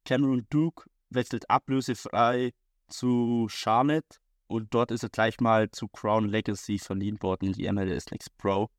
Cameron 0.05 0.45
Duke 0.51 0.85
wechselt 1.09 1.49
ablösefrei 1.49 2.51
zu 2.91 3.47
Charlotte 3.49 4.19
und 4.47 4.73
dort 4.73 4.91
ist 4.91 5.03
er 5.03 5.09
gleich 5.09 5.39
mal 5.39 5.71
zu 5.71 5.87
Crown 5.87 6.27
Legacy 6.27 6.77
verliehen 6.77 7.21
worden 7.21 7.53
die 7.53 7.71
MLS 7.71 8.11
Next 8.11 8.37
Pro. 8.37 8.69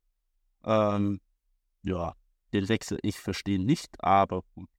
Ähm, 0.63 1.19
ja, 1.81 2.15
den 2.53 2.69
Wechsel 2.69 2.99
ich 3.01 3.19
verstehe 3.19 3.59
nicht, 3.59 4.01
aber 4.03 4.43
gut. 4.55 4.69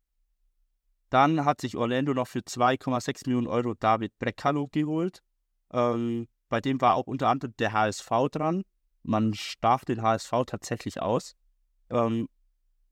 Dann 1.11 1.45
hat 1.45 1.61
sich 1.61 1.77
Orlando 1.77 2.15
noch 2.15 2.29
für 2.29 2.41
2,6 2.41 3.27
Millionen 3.27 3.47
Euro 3.47 3.75
David 3.75 4.19
Brecalo 4.19 4.69
geholt. 4.69 5.21
Ähm, 5.73 6.29
bei 6.49 6.61
dem 6.61 6.81
war 6.81 6.95
auch 6.95 7.07
unter 7.07 7.29
anderem 7.29 7.55
der 7.59 7.73
HSV 7.73 8.11
dran. 8.31 8.63
Man 9.03 9.35
stach 9.35 9.85
den 9.85 10.03
HSV 10.03 10.31
tatsächlich 10.47 11.03
aus. 11.03 11.35
Ähm, 11.91 12.29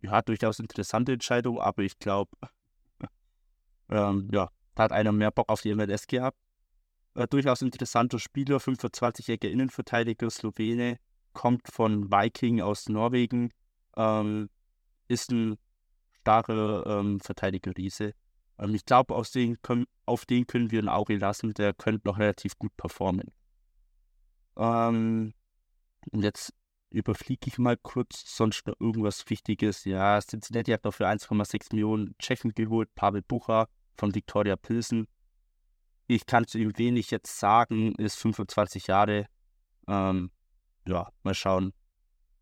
ja, 0.00 0.20
durchaus 0.22 0.58
interessante 0.58 1.12
Entscheidung, 1.12 1.60
aber 1.60 1.82
ich 1.82 1.98
glaube, 1.98 2.30
ähm, 3.88 4.28
ja, 4.32 4.50
da 4.74 4.84
hat 4.84 4.92
einer 4.92 5.12
mehr 5.12 5.30
Bock 5.30 5.48
auf 5.48 5.62
die 5.62 5.74
MLS 5.74 6.06
gehabt. 6.06 6.38
Äh, 7.14 7.28
durchaus 7.28 7.62
interessanter 7.62 8.18
Spieler, 8.18 8.58
25-jähriger 8.58 9.48
Innenverteidiger, 9.48 10.30
Slowene, 10.30 10.98
kommt 11.32 11.68
von 11.68 12.10
Viking 12.10 12.60
aus 12.60 12.88
Norwegen, 12.88 13.52
ähm, 13.96 14.48
ist 15.08 15.30
ein 15.30 15.58
starker 16.20 16.86
ähm, 16.86 17.20
Verteidiger 17.20 17.76
Riese. 17.76 18.14
Ähm, 18.58 18.74
ich 18.74 18.84
glaube, 18.84 19.14
auf 19.14 19.30
den 19.30 19.58
können 19.60 20.70
wir 20.70 20.82
ein 20.82 20.88
Auge 20.88 21.16
lassen, 21.16 21.52
der 21.54 21.74
könnte 21.74 22.08
noch 22.08 22.18
relativ 22.18 22.58
gut 22.58 22.76
performen. 22.76 23.32
Ähm, 24.56 25.34
und 26.10 26.22
jetzt 26.22 26.52
überfliege 26.90 27.48
ich 27.48 27.58
mal 27.58 27.76
kurz 27.76 28.36
sonst 28.36 28.66
noch 28.66 28.78
irgendwas 28.78 29.28
Wichtiges. 29.28 29.84
Ja, 29.84 30.20
Cincinnati 30.20 30.72
hat 30.72 30.84
noch 30.84 30.94
für 30.94 31.06
1,6 31.06 31.68
Millionen 31.72 32.14
Tschechen 32.18 32.52
geholt, 32.54 32.94
Pavel 32.94 33.22
Bucher 33.22 33.68
von 33.96 34.14
Viktoria 34.14 34.56
Pilsen. 34.56 35.06
Ich 36.06 36.26
kann 36.26 36.46
zu 36.46 36.58
ihm 36.58 36.76
wenig 36.76 37.10
jetzt 37.10 37.38
sagen, 37.38 37.94
ist 37.96 38.18
25 38.18 38.88
Jahre. 38.88 39.26
Ähm, 39.88 40.30
ja, 40.86 41.08
mal 41.22 41.34
schauen, 41.34 41.72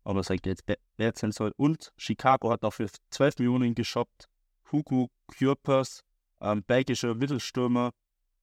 ob 0.03 0.17
er 0.17 0.23
sein 0.23 0.37
Geld 0.37 0.61
wert 0.97 1.17
sein 1.17 1.31
soll. 1.31 1.53
Und 1.57 1.91
Chicago 1.97 2.51
hat 2.51 2.63
noch 2.63 2.73
für 2.73 2.89
12 3.11 3.39
Millionen 3.39 3.75
geshoppt. 3.75 4.27
Hugo 4.71 5.09
Kürpers, 5.27 6.01
ähm, 6.39 6.63
belgischer 6.63 7.15
Mittelstürmer, 7.15 7.91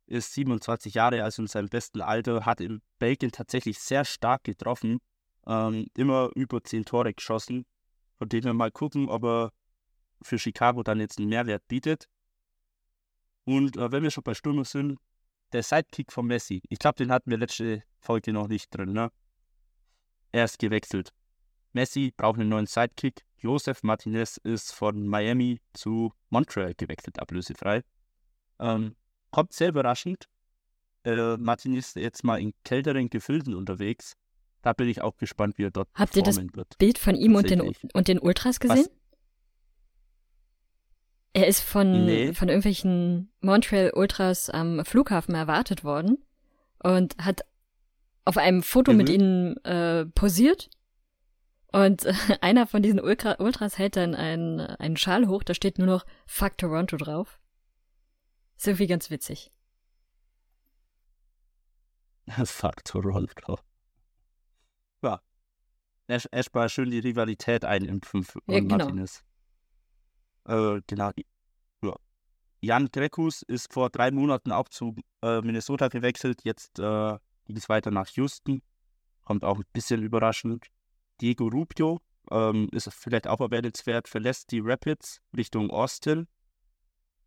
ist 0.07 0.33
27 0.35 0.95
Jahre, 0.95 1.23
also 1.23 1.43
in 1.43 1.49
seinem 1.49 1.69
besten 1.69 2.01
Alter, 2.01 2.47
hat 2.47 2.61
in 2.61 2.81
Belgien 2.99 3.31
tatsächlich 3.31 3.79
sehr 3.79 4.05
stark 4.05 4.45
getroffen, 4.45 4.99
ähm, 5.47 5.87
immer 5.97 6.31
über 6.35 6.63
10 6.63 6.85
Tore 6.85 7.13
geschossen. 7.13 7.67
Von 8.19 8.29
denen 8.29 8.45
wir 8.45 8.55
mal 8.55 8.71
gucken, 8.71 9.09
ob 9.09 9.25
er 9.25 9.53
für 10.23 10.39
Chicago 10.39 10.83
dann 10.83 11.01
jetzt 11.01 11.19
einen 11.19 11.29
Mehrwert 11.29 11.67
bietet. 11.69 12.09
Und 13.49 13.79
äh, 13.79 13.91
wenn 13.91 14.03
wir 14.03 14.11
schon 14.11 14.25
bei 14.25 14.35
Stürmer 14.35 14.67
sind, 14.67 14.99
der 15.55 15.63
Sidekick 15.63 16.13
von 16.13 16.27
Messi, 16.27 16.61
ich 16.69 16.79
glaube, 16.79 16.97
den 16.97 17.11
hatten 17.11 17.31
wir 17.31 17.39
letzte 17.39 17.83
Folge 17.99 18.35
noch 18.35 18.47
nicht 18.47 18.69
drin, 18.77 18.93
ne? 18.93 19.11
Er 20.33 20.45
ist 20.45 20.59
gewechselt. 20.59 21.15
Messi 21.73 22.13
braucht 22.15 22.39
einen 22.39 22.51
neuen 22.51 22.67
Sidekick. 22.67 23.25
Josef 23.39 23.83
Martinez 23.83 24.37
ist 24.37 24.75
von 24.75 25.07
Miami 25.07 25.63
zu 25.73 26.13
Montreal 26.29 26.75
gewechselt, 26.75 27.19
ablösefrei. 27.19 27.85
Ähm, 28.59 28.95
kommt 29.31 29.55
sehr 29.55 29.71
überraschend. 29.71 30.29
Äh, 31.05 31.39
Martinez 31.39 31.87
ist 31.87 31.97
jetzt 31.97 32.25
mal 32.25 32.43
in 32.43 32.53
kälteren 32.65 33.09
Gefilden 33.09 33.55
unterwegs. 33.55 34.13
Da 34.61 34.75
bin 34.75 34.91
ich 34.91 35.01
auch 35.01 35.17
gespannt, 35.17 35.57
wie 35.57 35.65
er 35.65 35.71
dort 35.71 35.89
Habt 35.95 36.15
ihr 36.17 36.23
das 36.23 36.37
wird. 36.37 36.77
Bild 36.77 36.99
von 36.99 37.15
ihm 37.15 37.35
und 37.35 37.49
den, 37.49 37.63
und 37.63 38.09
den 38.09 38.19
Ultras 38.19 38.61
gesehen? 38.61 38.85
Was? 38.85 38.98
Er 41.39 41.47
ist 41.47 41.61
von, 41.61 42.05
nee. 42.05 42.33
von 42.33 42.49
irgendwelchen 42.49 43.31
Montreal 43.41 43.93
Ultras 43.95 44.51
am 44.51 44.85
Flughafen 44.85 45.37
erwartet 45.37 45.85
worden 45.85 46.19
und 46.83 47.17
hat 47.19 47.43
auf 48.25 48.37
einem 48.37 48.65
Foto 48.65 48.91
mhm. 48.91 48.97
mit 48.99 49.09
ihnen 49.09 49.57
äh, 49.65 50.07
posiert. 50.07 50.69
Und 51.71 52.07
äh, 52.07 52.13
einer 52.41 52.67
von 52.67 52.83
diesen 52.83 52.99
Ultra 52.99 53.37
Ultras 53.39 53.79
hält 53.79 53.95
dann 53.95 54.17
einen, 54.17 54.59
einen 54.59 54.97
Schal 54.97 55.29
hoch, 55.29 55.45
da 55.45 55.55
steht 55.55 55.79
nur 55.79 55.87
noch 55.87 56.07
Fuck 56.27 56.59
Toronto 56.59 56.97
drauf. 56.97 57.39
Ist 58.57 58.67
irgendwie 58.67 58.89
ganz 58.89 59.09
witzig. 59.09 59.53
Fuck 62.45 62.85
Toronto. 62.85 63.61
Ja. 65.05 65.21
Erstmal 66.09 66.69
schön 66.69 66.91
die 66.91 66.99
Rivalität 66.99 67.65
einimpfen 67.65 68.25
für 68.25 68.41
ja, 68.49 68.59
genau. 68.59 68.79
Martinez. 68.79 69.23
Äh, 70.49 70.81
genau. 70.87 71.11
Ja. 71.83 71.95
Jan 72.61 72.89
Grekus 72.91 73.43
ist 73.43 73.73
vor 73.73 73.91
drei 73.91 74.11
Monaten 74.11 74.51
auch 74.51 74.69
zu 74.69 74.97
äh, 75.23 75.41
Minnesota 75.43 75.89
gewechselt. 75.89 76.43
Jetzt 76.45 76.79
äh, 76.79 77.19
ging 77.45 77.57
es 77.57 77.69
weiter 77.69 77.91
nach 77.91 78.09
Houston. 78.09 78.63
Kommt 79.25 79.45
auch 79.45 79.59
ein 79.59 79.65
bisschen 79.73 80.03
überraschend. 80.03 80.67
Diego 81.21 81.49
Rubio 81.49 82.01
ähm, 82.31 82.69
ist 82.73 82.93
vielleicht 82.93 83.29
auch 83.29 83.41
erwähnenswert, 83.41 84.09
verlässt 84.09 84.51
die 84.51 84.61
Rapids 84.61 85.21
Richtung 85.37 85.71
Austin. 85.71 86.27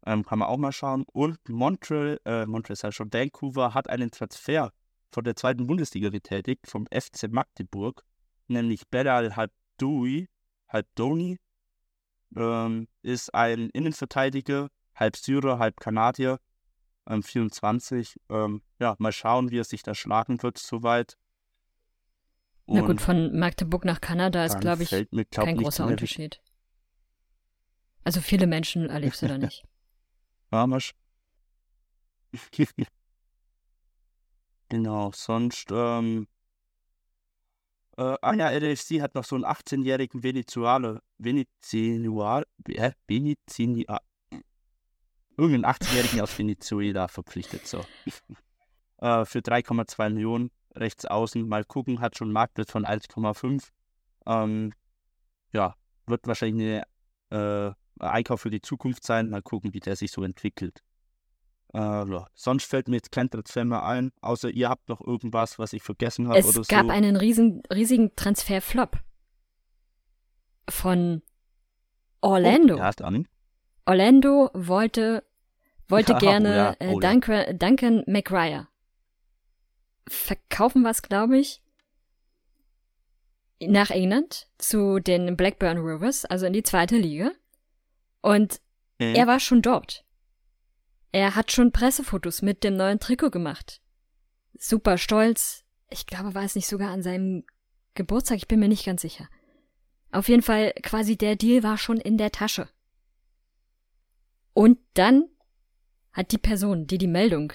Ähm, 0.06 0.26
kann 0.26 0.40
man 0.40 0.48
auch 0.48 0.58
mal 0.58 0.72
schauen. 0.72 1.06
Und 1.14 1.38
Montreal, 1.48 2.20
äh, 2.26 2.48
Montreal 2.48 2.74
ist 2.74 2.82
ja 2.82 2.92
schon, 2.92 3.14
Vancouver 3.14 3.76
hat 3.76 3.88
einen 3.88 4.10
Transfer 4.10 4.74
von 5.12 5.24
der 5.24 5.36
zweiten 5.36 5.68
Bundesliga 5.68 6.10
getätigt, 6.10 6.68
vom 6.68 6.88
FC 6.88 7.30
Magdeburg, 7.30 8.04
nämlich 8.48 8.88
Belal 8.88 9.36
Halbdoui, 9.36 10.28
Halbdoni, 10.70 11.38
ähm, 12.36 12.88
ist 13.02 13.34
ein 13.34 13.70
Innenverteidiger, 13.70 14.70
halb 14.96 15.16
Syrer, 15.16 15.60
halb 15.60 15.80
Kanadier, 15.80 16.40
ähm, 17.08 17.24
24. 17.24 18.20
Ähm, 18.30 18.62
ja, 18.80 18.96
mal 19.00 19.12
schauen, 19.12 19.52
wie 19.52 19.60
er 19.60 19.64
sich 19.64 19.84
da 19.84 19.96
schlagen 19.96 20.42
wird, 20.44 20.58
soweit. 20.58 21.18
Und 22.66 22.76
Na 22.76 22.86
gut, 22.86 23.02
von 23.02 23.38
Magdeburg 23.38 23.86
nach 23.86 24.02
Kanada 24.02 24.46
ist, 24.46 24.60
glaube 24.60 24.84
ich, 24.84 24.92
mir, 25.12 25.26
glaub, 25.26 25.46
kein 25.46 25.58
großer 25.58 25.86
Unterschied. 25.86 26.42
Also 28.04 28.22
viele 28.22 28.48
Menschen 28.48 28.90
erlebst 28.90 29.22
du 29.22 29.28
da 29.28 29.38
nicht. 29.38 29.64
Armisch. 30.52 30.94
genau, 34.70 35.12
sonst, 35.14 35.70
ähm, 35.72 36.28
äh, 38.02 38.38
ja, 38.38 38.50
LFC 38.50 39.02
hat 39.02 39.16
noch 39.16 39.24
so 39.24 39.36
einen 39.36 39.46
18-jährigen 39.46 40.24
Venezualer, 40.24 41.02
Venezuela, 41.18 42.44
äh, 42.68 42.92
Venezuela, 43.08 44.02
irgendeinen 45.38 45.66
18-jährigen 45.66 46.22
aus 46.22 46.38
Venezuela 46.38 47.08
verpflichtet, 47.08 47.68
so. 47.68 47.84
äh, 48.98 49.26
für 49.26 49.40
3,2 49.40 50.10
Millionen 50.10 50.52
rechts 50.76 51.06
außen. 51.06 51.48
Mal 51.48 51.66
gucken, 51.66 52.00
hat 52.00 52.18
schon 52.18 52.28
einen 52.28 52.34
Marktwert 52.34 52.72
von 52.72 52.86
1,5. 52.86 53.70
Ähm, 54.26 54.74
ja, 55.54 55.76
wird 56.06 56.28
wahrscheinlich 56.28 56.86
eine 57.30 57.68
äh, 57.70 57.74
Einkauf 58.00 58.42
für 58.42 58.50
die 58.50 58.62
Zukunft 58.62 59.04
sein. 59.04 59.30
Mal 59.30 59.42
gucken, 59.42 59.74
wie 59.74 59.80
der 59.80 59.96
sich 59.96 60.12
so 60.12 60.24
entwickelt. 60.24 60.82
Äh, 61.74 61.80
ja. 61.80 62.28
Sonst 62.34 62.66
fällt 62.66 62.88
mir 62.88 62.98
jetzt 62.98 63.12
kein 63.12 63.30
Transfer 63.30 63.64
mehr 63.64 63.84
ein, 63.84 64.12
außer 64.22 64.50
ihr 64.50 64.70
habt 64.70 64.90
noch 64.90 65.02
irgendwas, 65.02 65.58
was 65.58 65.74
ich 65.74 65.84
vergessen 65.84 66.28
habe 66.28 66.40
oder 66.40 66.52
so. 66.52 66.62
Es 66.62 66.68
gab 66.68 66.90
einen 66.90 67.16
riesen, 67.16 67.64
riesigen 67.72 68.16
Transferflop 68.16 69.00
von 70.70 71.22
Orlando. 72.20 72.76
Oh, 72.76 72.80
ja, 72.80 72.92
dann. 72.92 73.28
Orlando 73.86 74.50
wollte, 74.54 75.24
wollte 75.88 76.16
gerne 76.20 76.56
ja, 76.56 76.76
oh, 76.80 76.98
äh, 76.98 77.00
Duncan, 77.00 77.58
Duncan 77.58 78.04
McGuire 78.06 78.68
verkaufen 80.08 80.84
was, 80.84 81.02
glaube 81.02 81.38
ich, 81.38 81.62
nach 83.62 83.92
England 83.92 84.48
zu 84.58 85.00
den 85.00 85.38
Blackburn 85.38 85.78
Rovers, 85.78 86.26
also 86.26 86.46
in 86.48 86.54
die 86.54 86.64
zweite 86.64 86.98
Liga. 86.98 87.32
Und 88.22 88.60
mhm. 89.00 89.16
er 89.16 89.28
war 89.28 89.40
schon 89.40 89.62
dort. 89.62 90.04
Er 91.12 91.36
hat 91.36 91.52
schon 91.52 91.72
Pressefotos 91.72 92.42
mit 92.42 92.64
dem 92.64 92.76
neuen 92.76 93.00
Trikot 93.00 93.32
gemacht. 93.32 93.82
Super 94.58 94.98
stolz. 94.98 95.66
Ich 95.90 96.06
glaube, 96.06 96.36
war 96.36 96.44
es 96.44 96.56
nicht 96.56 96.68
sogar 96.68 96.92
an 96.92 97.02
seinem 97.02 97.44
Geburtstag, 97.96 98.38
ich 98.38 98.48
bin 98.48 98.60
mir 98.60 98.70
nicht 98.70 98.86
ganz 98.86 99.02
sicher. 99.02 99.28
Auf 100.12 100.30
jeden 100.30 100.42
Fall, 100.42 100.74
quasi 100.82 101.18
der 101.18 101.36
Deal 101.36 101.64
war 101.64 101.78
schon 101.78 101.98
in 101.98 102.18
der 102.18 102.32
Tasche. 102.32 102.70
Und 104.54 104.80
dann 104.94 105.26
hat 106.14 106.32
die 106.32 106.38
Person, 106.38 106.88
die 106.88 106.98
die 106.98 107.08
Meldung 107.08 107.54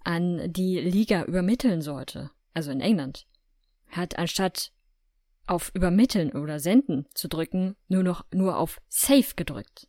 an 0.00 0.52
die 0.52 0.78
Liga 0.78 1.24
übermitteln 1.24 1.82
sollte, 1.82 2.30
also 2.54 2.70
in 2.70 2.80
England, 2.80 3.26
hat 3.88 4.18
anstatt 4.18 4.72
auf 5.46 5.70
Übermitteln 5.74 6.32
oder 6.32 6.60
Senden 6.60 7.06
zu 7.14 7.28
drücken, 7.28 7.76
nur 7.88 8.02
noch 8.02 8.24
nur 8.32 8.56
auf 8.56 8.80
Safe 8.88 9.34
gedrückt, 9.34 9.88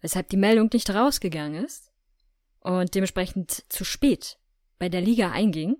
weshalb 0.00 0.28
die 0.28 0.36
Meldung 0.36 0.70
nicht 0.72 0.90
rausgegangen 0.90 1.64
ist 1.64 1.91
und 2.62 2.94
dementsprechend 2.94 3.64
zu 3.68 3.84
spät 3.84 4.38
bei 4.78 4.88
der 4.88 5.00
Liga 5.00 5.30
einging 5.30 5.76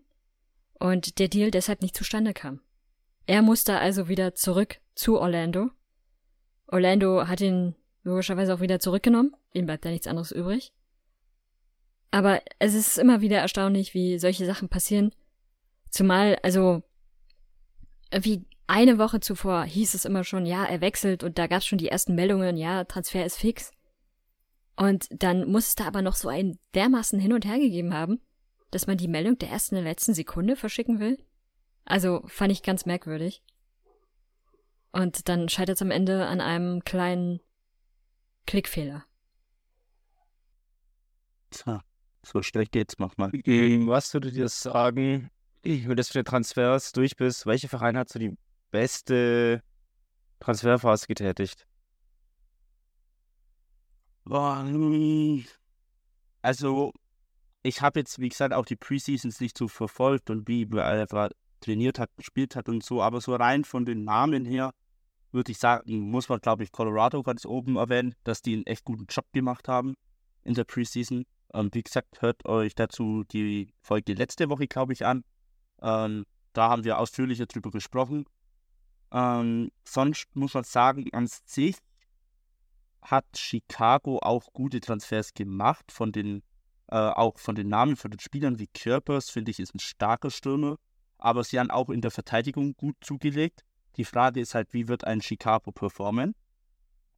und 0.78 1.18
der 1.18 1.28
Deal 1.28 1.50
deshalb 1.50 1.82
nicht 1.82 1.96
zustande 1.96 2.34
kam. 2.34 2.60
Er 3.26 3.42
musste 3.42 3.78
also 3.78 4.08
wieder 4.08 4.34
zurück 4.34 4.80
zu 4.94 5.18
Orlando. 5.18 5.70
Orlando 6.66 7.28
hat 7.28 7.40
ihn 7.40 7.74
logischerweise 8.02 8.54
auch 8.54 8.60
wieder 8.60 8.80
zurückgenommen, 8.80 9.34
ihm 9.52 9.66
bleibt 9.66 9.84
da 9.84 9.90
nichts 9.90 10.06
anderes 10.06 10.32
übrig. 10.32 10.72
Aber 12.10 12.42
es 12.58 12.74
ist 12.74 12.98
immer 12.98 13.20
wieder 13.20 13.38
erstaunlich, 13.38 13.94
wie 13.94 14.18
solche 14.18 14.44
Sachen 14.44 14.68
passieren. 14.68 15.14
Zumal, 15.88 16.36
also, 16.42 16.82
wie 18.12 18.44
eine 18.66 18.98
Woche 18.98 19.20
zuvor 19.20 19.64
hieß 19.64 19.94
es 19.94 20.04
immer 20.04 20.24
schon, 20.24 20.46
ja, 20.46 20.64
er 20.64 20.80
wechselt 20.80 21.22
und 21.22 21.38
da 21.38 21.46
gab 21.46 21.58
es 21.58 21.66
schon 21.66 21.78
die 21.78 21.88
ersten 21.88 22.14
Meldungen, 22.14 22.56
ja, 22.56 22.84
Transfer 22.84 23.24
ist 23.24 23.38
fix. 23.38 23.72
Und 24.76 25.08
dann 25.10 25.50
muss 25.50 25.68
es 25.68 25.74
da 25.74 25.86
aber 25.86 26.02
noch 26.02 26.14
so 26.14 26.28
ein 26.28 26.58
dermaßen 26.74 27.18
hin 27.18 27.32
und 27.32 27.44
her 27.44 27.58
gegeben 27.58 27.92
haben, 27.92 28.20
dass 28.70 28.86
man 28.86 28.96
die 28.96 29.08
Meldung 29.08 29.38
der 29.38 29.50
ersten 29.50 29.74
der 29.74 29.84
letzten 29.84 30.14
Sekunde 30.14 30.56
verschicken 30.56 30.98
will. 30.98 31.18
Also 31.84 32.22
fand 32.26 32.52
ich 32.52 32.62
ganz 32.62 32.86
merkwürdig. 32.86 33.42
Und 34.92 35.28
dann 35.28 35.48
scheitert 35.48 35.76
es 35.76 35.82
am 35.82 35.90
Ende 35.90 36.26
an 36.26 36.40
einem 36.40 36.84
kleinen 36.84 37.40
Klickfehler. 38.46 39.04
Tja, 41.50 41.82
so 42.24 42.42
schnell 42.42 42.66
geht's 42.66 42.98
manchmal. 42.98 43.30
Was 43.32 44.12
würdet 44.14 44.34
ihr 44.34 44.48
sagen, 44.48 45.30
wenn 45.62 45.88
du 45.88 45.94
das 45.94 46.08
für 46.08 46.18
den 46.18 46.24
Transfers 46.24 46.92
durch 46.92 47.16
bist, 47.16 47.46
welcher 47.46 47.68
Verein 47.68 47.96
hat 47.96 48.08
so 48.08 48.18
die 48.18 48.36
beste 48.70 49.62
Transferphase 50.40 51.06
getätigt? 51.06 51.66
Also, 56.42 56.92
ich 57.62 57.80
habe 57.80 58.00
jetzt, 58.00 58.18
wie 58.18 58.28
gesagt, 58.28 58.52
auch 58.54 58.64
die 58.64 58.76
Preseasons 58.76 59.40
nicht 59.40 59.56
so 59.56 59.68
verfolgt 59.68 60.30
und 60.30 60.48
wie 60.48 60.68
er 60.72 61.30
trainiert 61.60 61.98
hat, 61.98 62.10
gespielt 62.16 62.56
hat 62.56 62.68
und 62.68 62.84
so, 62.84 63.02
aber 63.02 63.20
so 63.20 63.34
rein 63.34 63.64
von 63.64 63.84
den 63.84 64.04
Namen 64.04 64.44
her 64.44 64.72
würde 65.30 65.52
ich 65.52 65.58
sagen, 65.58 65.98
muss 66.10 66.28
man, 66.28 66.40
glaube 66.40 66.62
ich, 66.64 66.72
Colorado 66.72 67.22
ganz 67.22 67.46
oben 67.46 67.76
erwähnen, 67.76 68.14
dass 68.24 68.42
die 68.42 68.54
einen 68.54 68.66
echt 68.66 68.84
guten 68.84 69.06
Job 69.08 69.26
gemacht 69.32 69.68
haben 69.68 69.94
in 70.44 70.54
der 70.54 70.64
Preseason. 70.64 71.24
Ähm, 71.54 71.70
wie 71.72 71.82
gesagt, 71.82 72.20
hört 72.20 72.44
euch 72.44 72.74
dazu 72.74 73.24
die 73.24 73.72
Folge 73.80 74.14
letzte 74.14 74.48
Woche, 74.50 74.66
glaube 74.66 74.92
ich, 74.92 75.06
an. 75.06 75.24
Ähm, 75.80 76.24
da 76.52 76.68
haben 76.68 76.84
wir 76.84 76.98
ausführlicher 76.98 77.46
drüber 77.46 77.70
gesprochen. 77.70 78.26
Ähm, 79.10 79.70
sonst 79.84 80.26
muss 80.34 80.54
man 80.54 80.64
sagen, 80.64 81.06
an 81.12 81.26
sich 81.26 81.76
hat 83.02 83.24
Chicago 83.36 84.18
auch 84.18 84.52
gute 84.52 84.80
Transfers 84.80 85.34
gemacht, 85.34 85.90
von 85.90 86.12
den, 86.12 86.42
äh, 86.88 86.96
auch 86.96 87.38
von 87.38 87.54
den 87.54 87.68
Namen 87.68 87.96
von 87.96 88.10
den 88.10 88.20
Spielern 88.20 88.58
wie 88.58 88.68
Körpers, 88.68 89.30
finde 89.30 89.50
ich, 89.50 89.60
ist 89.60 89.74
ein 89.74 89.80
starker 89.80 90.30
Stürmer. 90.30 90.76
Aber 91.18 91.44
sie 91.44 91.58
haben 91.58 91.70
auch 91.70 91.90
in 91.90 92.00
der 92.00 92.10
Verteidigung 92.10 92.74
gut 92.74 92.96
zugelegt. 93.00 93.64
Die 93.96 94.04
Frage 94.04 94.40
ist 94.40 94.54
halt, 94.54 94.72
wie 94.72 94.88
wird 94.88 95.04
ein 95.04 95.20
Chicago 95.20 95.70
performen? 95.70 96.34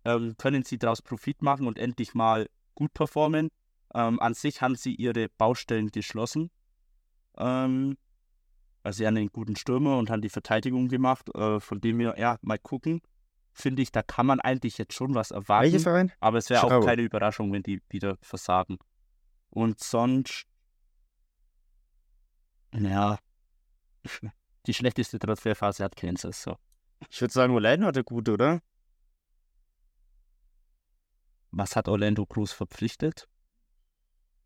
Ähm, 0.05 0.35
können 0.37 0.65
sie 0.65 0.79
daraus 0.79 1.01
Profit 1.01 1.41
machen 1.43 1.67
und 1.67 1.79
endlich 1.79 2.15
mal 2.15 2.49
gut 2.75 2.93
performen? 2.93 3.51
Ähm, 3.95 4.21
an 4.21 4.35
sich 4.35 4.61
haben 4.61 4.75
sie 4.75 4.95
ihre 4.95 5.29
Baustellen 5.29 5.91
geschlossen. 5.91 6.51
Ähm, 7.39 7.97
also 8.83 8.99
sie 8.99 9.07
haben 9.07 9.17
einen 9.17 9.33
guten 9.33 9.57
Stürmer 9.57 9.97
und 9.97 10.11
haben 10.11 10.21
die 10.21 10.29
Verteidigung 10.29 10.89
gemacht. 10.89 11.35
Äh, 11.35 11.61
von 11.61 11.81
dem 11.81 11.99
wir, 11.99 12.19
ja, 12.19 12.39
mal 12.43 12.59
gucken. 12.59 13.01
Finde 13.57 13.83
ich, 13.83 13.93
da 13.93 14.03
kann 14.03 14.27
man 14.27 14.41
eigentlich 14.41 14.79
jetzt 14.79 14.95
schon 14.95 15.15
was 15.15 15.31
erwarten. 15.31 15.65
Welcher 15.73 15.79
Verein? 15.79 16.13
Aber 16.19 16.39
es 16.39 16.51
wäre 16.51 16.65
auch 16.65 16.85
keine 16.85 17.03
Überraschung, 17.03 17.53
wenn 17.53 17.63
die 17.63 17.81
wieder 17.89 18.17
versagen. 18.21 18.79
Und 19.51 19.79
sonst, 19.79 20.45
naja, 22.73 23.19
die 24.67 24.75
schlechteste 24.75 25.21
Transferphase 25.21 25.85
hat 25.85 25.95
Kansas. 25.95 26.43
So. 26.43 26.57
Ich 27.09 27.21
würde 27.21 27.33
sagen, 27.33 27.55
Orlando 27.55 27.87
hatte 27.87 28.03
gut, 28.03 28.29
oder? 28.29 28.61
Was 31.53 31.77
hat 31.77 31.87
Orlando 31.89 32.27
Cruz 32.27 32.51
verpflichtet? 32.51 33.29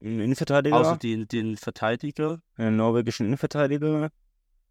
Einen 0.03 0.21
Innenverteidiger, 0.21 0.77
Außer 0.77 0.99
den, 0.99 1.27
den 1.29 1.57
Verteidiger. 1.57 2.43
einen 2.57 2.77
norwegischen 2.77 3.25
Ja. 3.25 3.29
Innenverteidiger, 3.29 4.11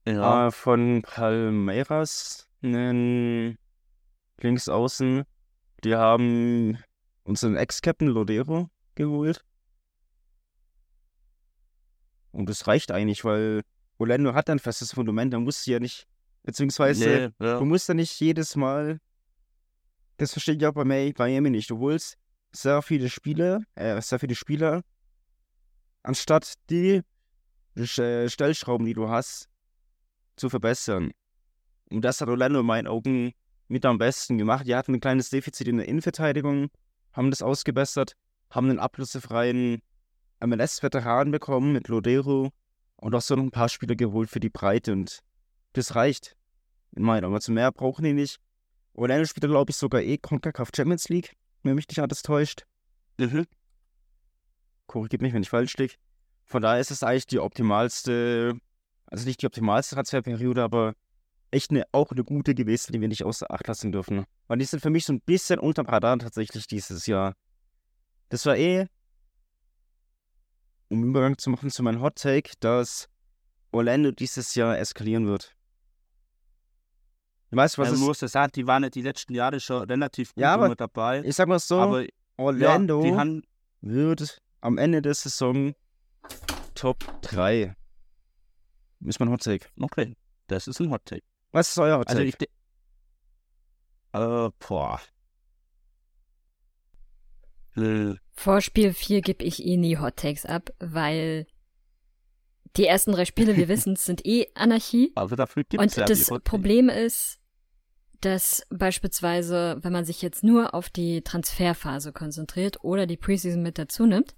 äh, 0.05 0.51
von 0.51 1.01
Palmeiras, 1.01 2.47
einen 2.61 3.57
Linksaußen. 4.41 5.23
Die 5.83 5.95
haben 5.95 6.77
unseren 7.23 7.55
Ex-Captain 7.55 8.07
Lodero 8.07 8.69
geholt. 8.95 9.43
Und 12.31 12.49
das 12.49 12.67
reicht 12.67 12.91
eigentlich, 12.91 13.23
weil 13.25 13.61
Orlando 13.97 14.33
hat 14.33 14.49
ein 14.49 14.59
festes 14.59 14.93
Fundament, 14.93 15.33
da 15.33 15.39
musst 15.39 15.65
du 15.65 15.71
ja 15.71 15.79
nicht, 15.79 16.07
beziehungsweise 16.43 17.33
nee, 17.39 17.45
ja. 17.45 17.59
Du 17.59 17.65
musst 17.65 17.88
ja 17.88 17.93
nicht 17.93 18.19
jedes 18.19 18.55
Mal. 18.55 18.99
Das 20.17 20.33
verstehe 20.33 20.55
ich 20.55 20.65
auch 20.65 20.73
bei 20.73 20.83
Miami 20.83 21.49
nicht. 21.49 21.69
Du 21.69 21.79
holst 21.79 22.17
sehr 22.51 22.81
viele 22.81 23.09
Spieler, 23.09 23.61
äh, 23.75 23.99
sehr 24.01 24.19
viele 24.19 24.35
Spieler, 24.35 24.83
anstatt 26.03 26.53
die 26.69 27.01
äh, 27.75 28.29
Stellschrauben, 28.29 28.85
die 28.85 28.93
du 28.93 29.09
hast, 29.09 29.49
zu 30.35 30.49
verbessern. 30.49 31.11
Und 31.89 32.01
das 32.01 32.21
hat 32.21 32.29
Orlando 32.29 32.59
in 32.59 32.65
meinen 32.65 32.88
Augen 32.88 33.33
mit 33.68 33.86
am 33.86 33.97
besten 33.97 34.38
gemacht. 34.38 34.68
Die 34.68 34.76
hatten 34.76 34.93
ein 34.93 34.99
kleines 34.99 35.30
Defizit 35.30 35.68
in 35.68 35.78
der 35.78 35.88
Innenverteidigung, 35.88 36.70
haben 37.13 37.30
das 37.30 37.41
ausgebessert, 37.41 38.13
haben 38.49 38.70
einen 38.70 38.80
ablösefreien 38.80 39.82
MLS-Veteran 40.39 41.32
bekommen 41.32 41.74
mit 41.74 41.88
Lodero 41.88 42.51
und 42.97 43.15
auch 43.15 43.22
so 43.22 43.36
noch 43.36 43.43
ein 43.43 43.51
paar 43.51 43.70
Spieler 43.70 43.95
geholt 43.95 44.30
für 44.30 44.39
die 44.39 44.49
Breite 44.49 44.93
und 44.93 45.22
das 45.74 45.95
reicht. 45.95 46.36
In 46.95 47.03
meinen 47.03 47.26
Augen. 47.26 47.36
Also 47.36 47.51
mehr 47.51 47.72
brauchen 47.72 48.03
die 48.03 48.13
nicht. 48.13 48.39
Orlando 48.93 49.26
spielt, 49.26 49.45
glaube 49.45 49.70
ich, 49.70 49.78
sogar 49.78 50.01
eh 50.01 50.18
CONCACAF 50.18 50.72
Champions 50.76 51.09
League, 51.09 51.36
wenn 51.61 51.76
mich 51.76 51.88
nicht 51.88 51.99
alles 51.99 52.24
täuscht. 52.24 52.65
Mhm. 53.18 53.45
Korrigiert 54.88 55.22
mich, 55.22 55.34
wenn 55.34 55.43
ich 55.43 55.49
falsch 55.49 55.78
liege. 55.78 55.93
Von 56.45 56.61
daher 56.61 56.80
ist 56.80 56.91
es 56.91 57.03
eigentlich 57.03 57.28
die 57.28 57.39
optimalste, 57.39 58.57
also 59.05 59.26
nicht 59.26 59.41
die 59.41 59.45
optimalste 59.45 59.95
Transferperiode, 59.95 60.63
aber 60.63 60.93
echt 61.52 61.72
eine, 61.72 61.86
auch 61.91 62.12
eine 62.12 62.24
gute 62.24 62.56
gewesen, 62.56 62.93
die 62.93 63.02
wir 63.02 63.08
nicht 63.08 63.24
außer 63.24 63.50
Acht 63.52 63.68
lassen 63.68 63.91
dürfen. 63.91 64.26
Weil 64.48 64.58
die 64.58 64.66
sind 64.66 64.82
für 64.82 64.89
mich 64.89 65.06
so 65.06 65.14
ein 65.14 65.22
bisschen 65.22 65.60
unterm 65.60 65.86
Radar 65.86 66.18
tatsächlich 66.20 66.68
dieses 66.68 67.06
Jahr. 67.06 67.34
Das 68.30 68.45
war 68.45 68.58
eh, 68.58 68.88
um 70.89 71.04
Übergang 71.04 71.38
zu 71.38 71.50
machen 71.50 71.70
zu 71.70 71.84
meinem 71.84 72.02
Hot 72.02 72.16
Take, 72.16 72.52
dass 72.60 73.08
Orlando 73.72 74.12
dieses 74.12 74.56
Jahr 74.56 74.78
eskalieren 74.78 75.28
wird. 75.28 75.54
Weißt 77.52 77.78
du, 77.78 77.82
was 77.82 77.98
Man 77.98 78.12
ist? 78.12 78.22
ja 78.22 78.28
sagen, 78.28 78.52
die 78.56 78.68
waren 78.68 78.84
ja 78.84 78.89
die 78.89 79.02
letzten 79.02 79.34
Jahre 79.34 79.60
schon 79.60 79.84
relativ 79.84 80.34
gut 80.34 80.41
Ja, 80.41 80.54
aber 80.54 80.66
immer 80.66 80.76
dabei. 80.76 81.24
Ich 81.24 81.36
sag 81.36 81.48
mal 81.48 81.60
so, 81.60 81.80
aber 81.80 82.06
Orlando 82.36 83.06
ja, 83.06 83.18
haben, 83.18 83.43
wird 83.82 84.41
am 84.62 84.78
Ende 84.78 85.02
der 85.02 85.14
Saison 85.14 85.74
Top 86.76 87.06
3. 87.22 87.74
Ist 89.06 89.20
mein 89.20 89.30
Hot 89.30 89.43
Take. 89.43 89.68
okay, 89.80 90.16
das 90.48 90.68
ist 90.68 90.82
ein 90.82 90.91
Hot 90.91 91.06
Take. 91.06 91.24
Was 91.58 91.70
ist 91.70 91.78
euer 91.80 91.97
Hot 91.97 92.08
Also 92.08 92.22
Take? 92.24 92.30
ich 92.30 92.47
äh, 94.14 94.49
boah. 94.68 95.01
Äh, 97.76 98.16
Vor 98.34 98.62
Spiel 98.62 98.93
4 98.93 99.22
gebe 99.22 99.43
ich 99.43 99.66
eh 99.66 99.76
nie 99.78 99.97
Hot 99.97 100.18
Takes 100.18 100.45
ab, 100.45 100.70
weil 100.80 101.47
die 102.76 102.86
ersten 102.86 103.12
drei 103.12 103.26
Spiele, 103.26 103.58
wir 103.58 103.68
wissen, 103.70 103.95
sind 103.95 104.24
eh 104.26 104.47
Anarchie. 104.53 105.12
aber 105.16 105.36
dafür 105.36 105.64
gibt 105.64 105.82
es 105.84 105.97
Und 105.97 105.97
ja 105.97 106.05
das. 106.05 106.30
Problem 106.43 106.89
ist, 106.89 107.39
dass 108.22 108.64
beispielsweise, 108.70 109.78
wenn 109.82 109.93
man 109.93 110.05
sich 110.05 110.22
jetzt 110.22 110.43
nur 110.43 110.74
auf 110.76 110.89
die 110.89 111.22
Transferphase 111.24 112.12
konzentriert 112.14 112.84
oder 112.84 113.08
die 113.08 113.18
Preseason 113.18 113.62
mit 113.64 113.78
dazu 113.80 114.05
nimmt, 114.05 114.36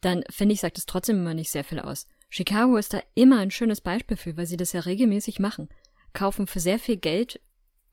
dann 0.00 0.22
finde 0.30 0.54
ich, 0.54 0.60
sagt 0.60 0.78
es 0.78 0.86
trotzdem 0.86 1.16
immer 1.18 1.34
nicht 1.34 1.50
sehr 1.50 1.64
viel 1.64 1.78
aus. 1.80 2.06
Chicago 2.28 2.76
ist 2.76 2.92
da 2.94 3.00
immer 3.14 3.38
ein 3.38 3.50
schönes 3.50 3.80
Beispiel 3.80 4.16
für, 4.16 4.36
weil 4.36 4.46
sie 4.46 4.56
das 4.56 4.72
ja 4.72 4.80
regelmäßig 4.80 5.38
machen. 5.38 5.68
Kaufen 6.12 6.46
für 6.46 6.60
sehr 6.60 6.78
viel 6.78 6.96
Geld 6.96 7.40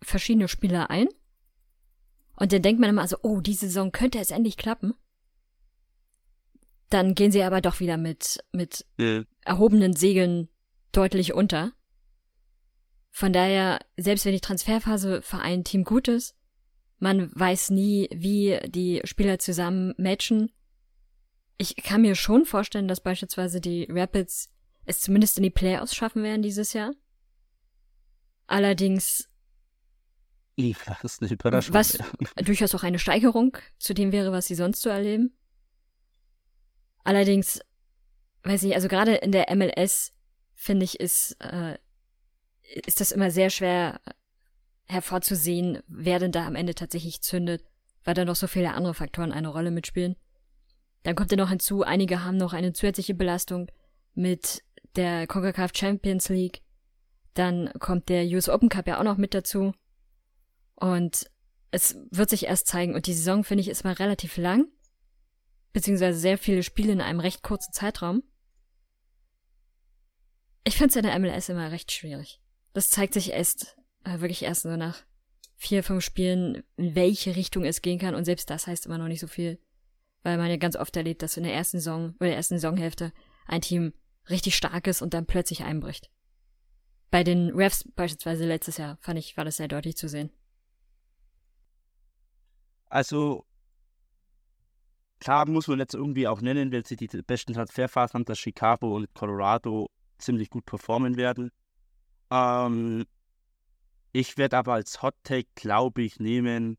verschiedene 0.02 0.48
Spieler 0.48 0.90
ein. 0.90 1.08
Und 2.36 2.54
dann 2.54 2.62
denkt 2.62 2.80
man 2.80 2.90
immer 2.90 3.08
so, 3.08 3.18
oh, 3.22 3.42
die 3.42 3.54
Saison 3.54 3.92
könnte 3.92 4.20
es 4.20 4.32
endlich 4.32 4.58
klappen. 4.58 4.94
Dann 6.90 7.14
gehen 7.14 7.32
sie 7.32 7.44
aber 7.44 7.62
doch 7.62 7.80
wieder 7.80 7.98
mit, 7.98 8.44
mit 8.52 8.86
Äh, 8.98 9.24
erhobenen 9.42 9.94
Segeln 9.94 10.48
deutlich 10.92 11.34
unter. 11.34 11.74
Von 13.12 13.34
daher, 13.34 13.80
selbst 13.98 14.26
wenn 14.26 14.34
die 14.34 14.40
Transferphase 14.40 15.22
für 15.22 15.40
ein 15.40 15.64
Team 15.64 15.84
gut 15.84 16.08
ist, 16.08 16.36
man 17.00 17.32
weiß 17.34 17.70
nie, 17.72 18.10
wie 18.14 18.60
die 18.68 19.02
Spieler 19.04 19.40
zusammen 19.40 19.94
matchen. 19.98 20.52
Ich 21.58 21.76
kann 21.76 22.02
mir 22.02 22.16
schon 22.16 22.46
vorstellen, 22.46 22.88
dass 22.88 23.02
beispielsweise 23.02 23.62
die 23.62 23.88
Rapids 23.90 24.50
es 24.86 25.02
zumindest 25.02 25.38
in 25.38 25.44
die 25.44 25.50
Playoffs 25.50 25.96
schaffen 25.96 26.24
werden 26.24 26.42
dieses 26.42 26.74
Jahr. 26.74 26.92
Allerdings 28.50 29.30
das 30.58 31.04
ist 31.04 31.22
eine 31.22 31.32
Überraschung. 31.32 31.74
Was 31.74 31.97
durchaus 32.36 32.76
auch 32.76 32.84
eine 32.84 33.00
Steigerung 33.00 33.56
zu 33.78 33.93
dem 33.93 34.12
wäre, 34.12 34.32
was 34.32 34.47
sie 34.47 34.56
sonst 34.56 34.82
so 34.82 34.89
erleben. 34.89 35.38
Allerdings, 37.04 37.62
weiß 38.43 38.64
ich, 38.64 38.76
also 38.76 38.88
gerade 38.88 39.16
in 39.16 39.32
der 39.32 39.56
MLS, 39.56 40.12
finde 40.56 40.84
ich, 40.84 41.00
ist, 41.00 41.38
äh, 41.39 41.78
ist 42.86 43.00
das 43.00 43.14
immer 43.14 43.32
sehr 43.32 43.50
schwer 43.52 44.02
hervorzusehen, 44.86 45.82
wer 45.88 46.20
denn 46.20 46.32
da 46.32 46.45
am 46.45 46.56
Ende 46.56 46.76
tatsächlich 46.76 47.22
zündet, 47.22 47.64
weil 48.04 48.16
da 48.16 48.26
noch 48.26 48.36
so 48.36 48.47
viele 48.47 48.74
andere 48.74 48.95
Faktoren 48.95 49.32
eine 49.32 49.47
Rolle 49.47 49.72
mitspielen. 49.72 50.18
Dann 51.04 51.16
kommt 51.16 51.32
ja 51.32 51.38
noch 51.38 51.50
hinzu, 51.50 51.84
einige 51.84 52.26
haben 52.26 52.38
noch 52.38 52.52
eine 52.52 52.74
zusätzliche 52.74 53.14
Belastung 53.14 53.72
mit 54.14 54.62
der 54.95 55.28
CONCACAF 55.28 55.72
Champions 55.74 56.28
League. 56.28 56.64
Dann 57.34 57.72
kommt 57.80 58.10
der 58.10 58.26
US 58.26 58.50
Open 58.50 58.70
Cup 58.70 58.88
ja 58.88 59.00
auch 59.00 59.04
noch 59.04 59.18
mit 59.18 59.34
dazu. 59.34 59.74
Und 60.76 61.30
es 61.72 61.98
wird 62.12 62.30
sich 62.30 62.46
erst 62.46 62.68
zeigen. 62.68 62.96
Und 62.96 63.06
die 63.08 63.14
Saison, 63.14 63.44
finde 63.44 63.62
ich, 63.62 63.70
ist 63.70 63.84
mal 63.84 63.94
relativ 63.94 64.38
lang. 64.38 64.68
beziehungsweise 65.72 66.18
sehr 66.18 66.38
viele 66.38 66.64
Spiele 66.64 66.92
in 66.94 67.02
einem 67.02 67.20
recht 67.20 67.44
kurzen 67.44 67.72
Zeitraum. 67.74 68.24
Ich 70.64 70.76
finde 70.78 70.90
es 70.90 70.96
in 70.96 71.04
der 71.04 71.18
MLS 71.20 71.50
immer 71.50 71.72
recht 71.72 71.92
schwierig. 71.92 72.42
Das 72.74 72.90
zeigt 72.90 73.14
sich 73.14 73.32
erst, 73.32 73.78
äh, 74.04 74.20
wirklich 74.20 74.44
erst 74.44 74.64
so 74.64 74.76
nach 74.76 75.04
vier, 75.56 75.84
fünf 75.84 76.04
Spielen, 76.04 76.64
in 76.78 76.96
welche 76.96 77.36
Richtung 77.36 77.66
es 77.66 77.82
gehen 77.82 78.00
kann. 78.00 78.16
Und 78.16 78.26
selbst 78.26 78.50
das 78.50 78.66
heißt 78.68 78.86
immer 78.86 78.98
noch 78.98 79.08
nicht 79.08 79.20
so 79.20 79.28
viel. 79.28 79.60
Weil 80.24 80.38
man 80.38 80.50
ja 80.50 80.58
ganz 80.58 80.76
oft 80.76 80.96
erlebt, 80.96 81.22
dass 81.22 81.38
in 81.38 81.44
der 81.44 81.54
ersten 81.54 81.78
Saison 81.78 82.16
oder 82.20 82.28
der 82.28 82.36
ersten 82.36 82.56
Saisonhälfte 82.56 83.14
ein 83.46 83.62
Team 83.62 83.94
richtig 84.30 84.56
stark 84.56 84.88
ist 84.88 85.02
und 85.02 85.14
dann 85.14 85.26
plötzlich 85.26 85.64
einbricht. 85.64 86.12
Bei 87.12 87.24
den 87.24 87.49
Refs 87.49 87.86
beispielsweise 87.95 88.45
letztes 88.45 88.78
Jahr 88.78 88.97
fand 89.01 89.20
ich, 89.20 89.36
war 89.36 89.45
das 89.45 89.57
sehr 89.57 89.68
deutlich 89.68 89.97
zu 89.97 90.07
sehen. 90.07 90.30
Also, 92.88 93.45
klar 95.20 95.47
muss 95.47 95.68
man 95.68 95.80
jetzt 95.80 95.93
irgendwie 95.93 96.28
auch 96.28 96.41
nennen, 96.41 96.72
wenn 96.72 96.84
sie 96.84 96.95
die 96.95 97.07
besten 97.07 97.53
Transferphasen 97.53 98.14
haben, 98.14 98.26
dass 98.26 98.39
Chicago 98.39 98.95
und 98.95 99.14
Colorado 99.14 99.89
ziemlich 100.18 100.49
gut 100.49 100.66
performen 100.66 101.18
werden. 101.18 101.51
Ähm, 102.32 103.05
ich 104.12 104.38
werde 104.38 104.57
aber 104.57 104.74
als 104.74 105.01
Hot 105.01 105.16
Take, 105.24 105.49
glaube 105.55 106.01
ich, 106.01 106.20
nehmen, 106.20 106.78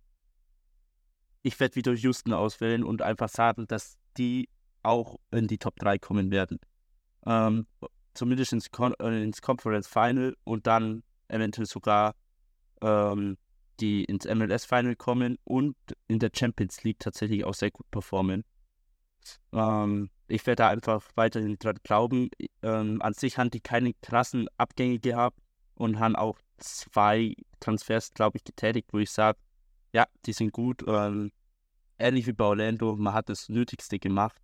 ich 1.43 1.59
werde 1.59 1.77
wieder 1.77 1.93
Houston 1.93 2.33
auswählen 2.33 2.85
und 2.85 3.03
einfach 3.03 3.29
sagen, 3.29 3.67
dass 3.67 3.97
die 4.17 4.49
auch 4.83 5.19
in 5.31 5.47
die 5.47 5.59
Top 5.59 5.77
3 5.77 5.99
kommen 5.99 6.31
werden. 6.31 6.59
Ähm, 7.27 7.67
zumindest 8.21 8.53
ins, 8.53 8.71
Con 8.71 8.93
äh, 9.01 9.23
ins 9.23 9.41
Conference 9.41 9.89
Final 9.89 10.37
und 10.45 10.67
dann 10.67 11.03
eventuell 11.29 11.67
sogar 11.67 12.15
ähm, 12.83 13.39
die 13.81 14.05
ins 14.05 14.27
MLS 14.27 14.67
Final 14.67 14.95
kommen 14.95 15.39
und 15.45 15.75
in 16.07 16.19
der 16.19 16.31
Champions 16.35 16.85
League 16.85 16.99
tatsächlich 16.99 17.47
auch 17.47 17.55
sehr 17.55 17.71
gut 17.71 17.91
performen. 17.91 18.45
Ähm, 19.55 20.11
ich 20.29 20.47
werde 20.47 20.57
da 20.57 20.69
einfach 20.69 21.03
weiterhin 21.15 21.59
dran 21.59 21.79
glauben. 21.83 22.29
Ähm, 22.63 23.01
an 23.01 23.15
sich 23.15 23.39
haben 23.39 23.51
die 23.51 23.61
keine 23.61 23.95
krassen 24.03 24.49
Abgänge 24.59 24.99
gehabt 24.99 25.39
und 25.77 25.99
haben 25.99 26.15
auch 26.15 26.39
zwei 26.59 27.35
Transfers, 27.59 28.13
glaube 28.13 28.37
ich, 28.37 28.45
getätigt, 28.45 28.89
wo 28.93 28.99
ich 28.99 29.11
sage, 29.11 29.39
ja, 29.95 30.05
die 30.27 30.35
sind 30.35 30.53
gut. 30.53 30.85
Ähm, 30.87 31.33
ähnlich 31.99 32.27
wie 32.27 32.35
bei 32.35 32.45
Orlando, 32.45 32.97
man 32.97 33.15
hat 33.15 33.31
das 33.31 33.49
Nötigste 33.49 33.99
gemacht. 33.99 34.37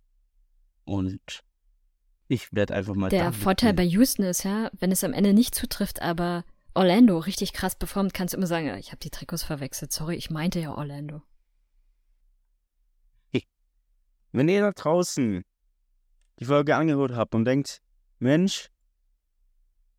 Und 0.83 1.43
ich 2.27 2.53
werde 2.53 2.73
einfach 2.75 2.95
mal. 2.95 3.09
Der 3.09 3.33
Vorteil 3.33 3.73
bei 3.73 3.83
Houston 3.83 4.23
ist 4.23 4.43
ja, 4.43 4.69
wenn 4.79 4.91
es 4.91 5.03
am 5.03 5.13
Ende 5.13 5.33
nicht 5.33 5.55
zutrifft, 5.55 6.01
aber 6.01 6.43
Orlando 6.73 7.17
richtig 7.17 7.53
krass 7.53 7.75
performt, 7.75 8.13
kannst 8.13 8.33
du 8.33 8.37
immer 8.37 8.47
sagen, 8.47 8.75
ich 8.77 8.87
habe 8.87 8.99
die 8.99 9.09
Trikots 9.09 9.43
verwechselt. 9.43 9.91
Sorry, 9.91 10.15
ich 10.15 10.29
meinte 10.29 10.59
ja 10.59 10.75
Orlando. 10.75 11.21
Wenn 14.31 14.49
ihr 14.49 14.61
da 14.61 14.71
draußen 14.71 15.43
die 16.39 16.45
Folge 16.45 16.75
angehört 16.75 17.13
habt 17.15 17.33
und 17.33 17.45
denkt, 17.45 17.81
Mensch, 18.19 18.69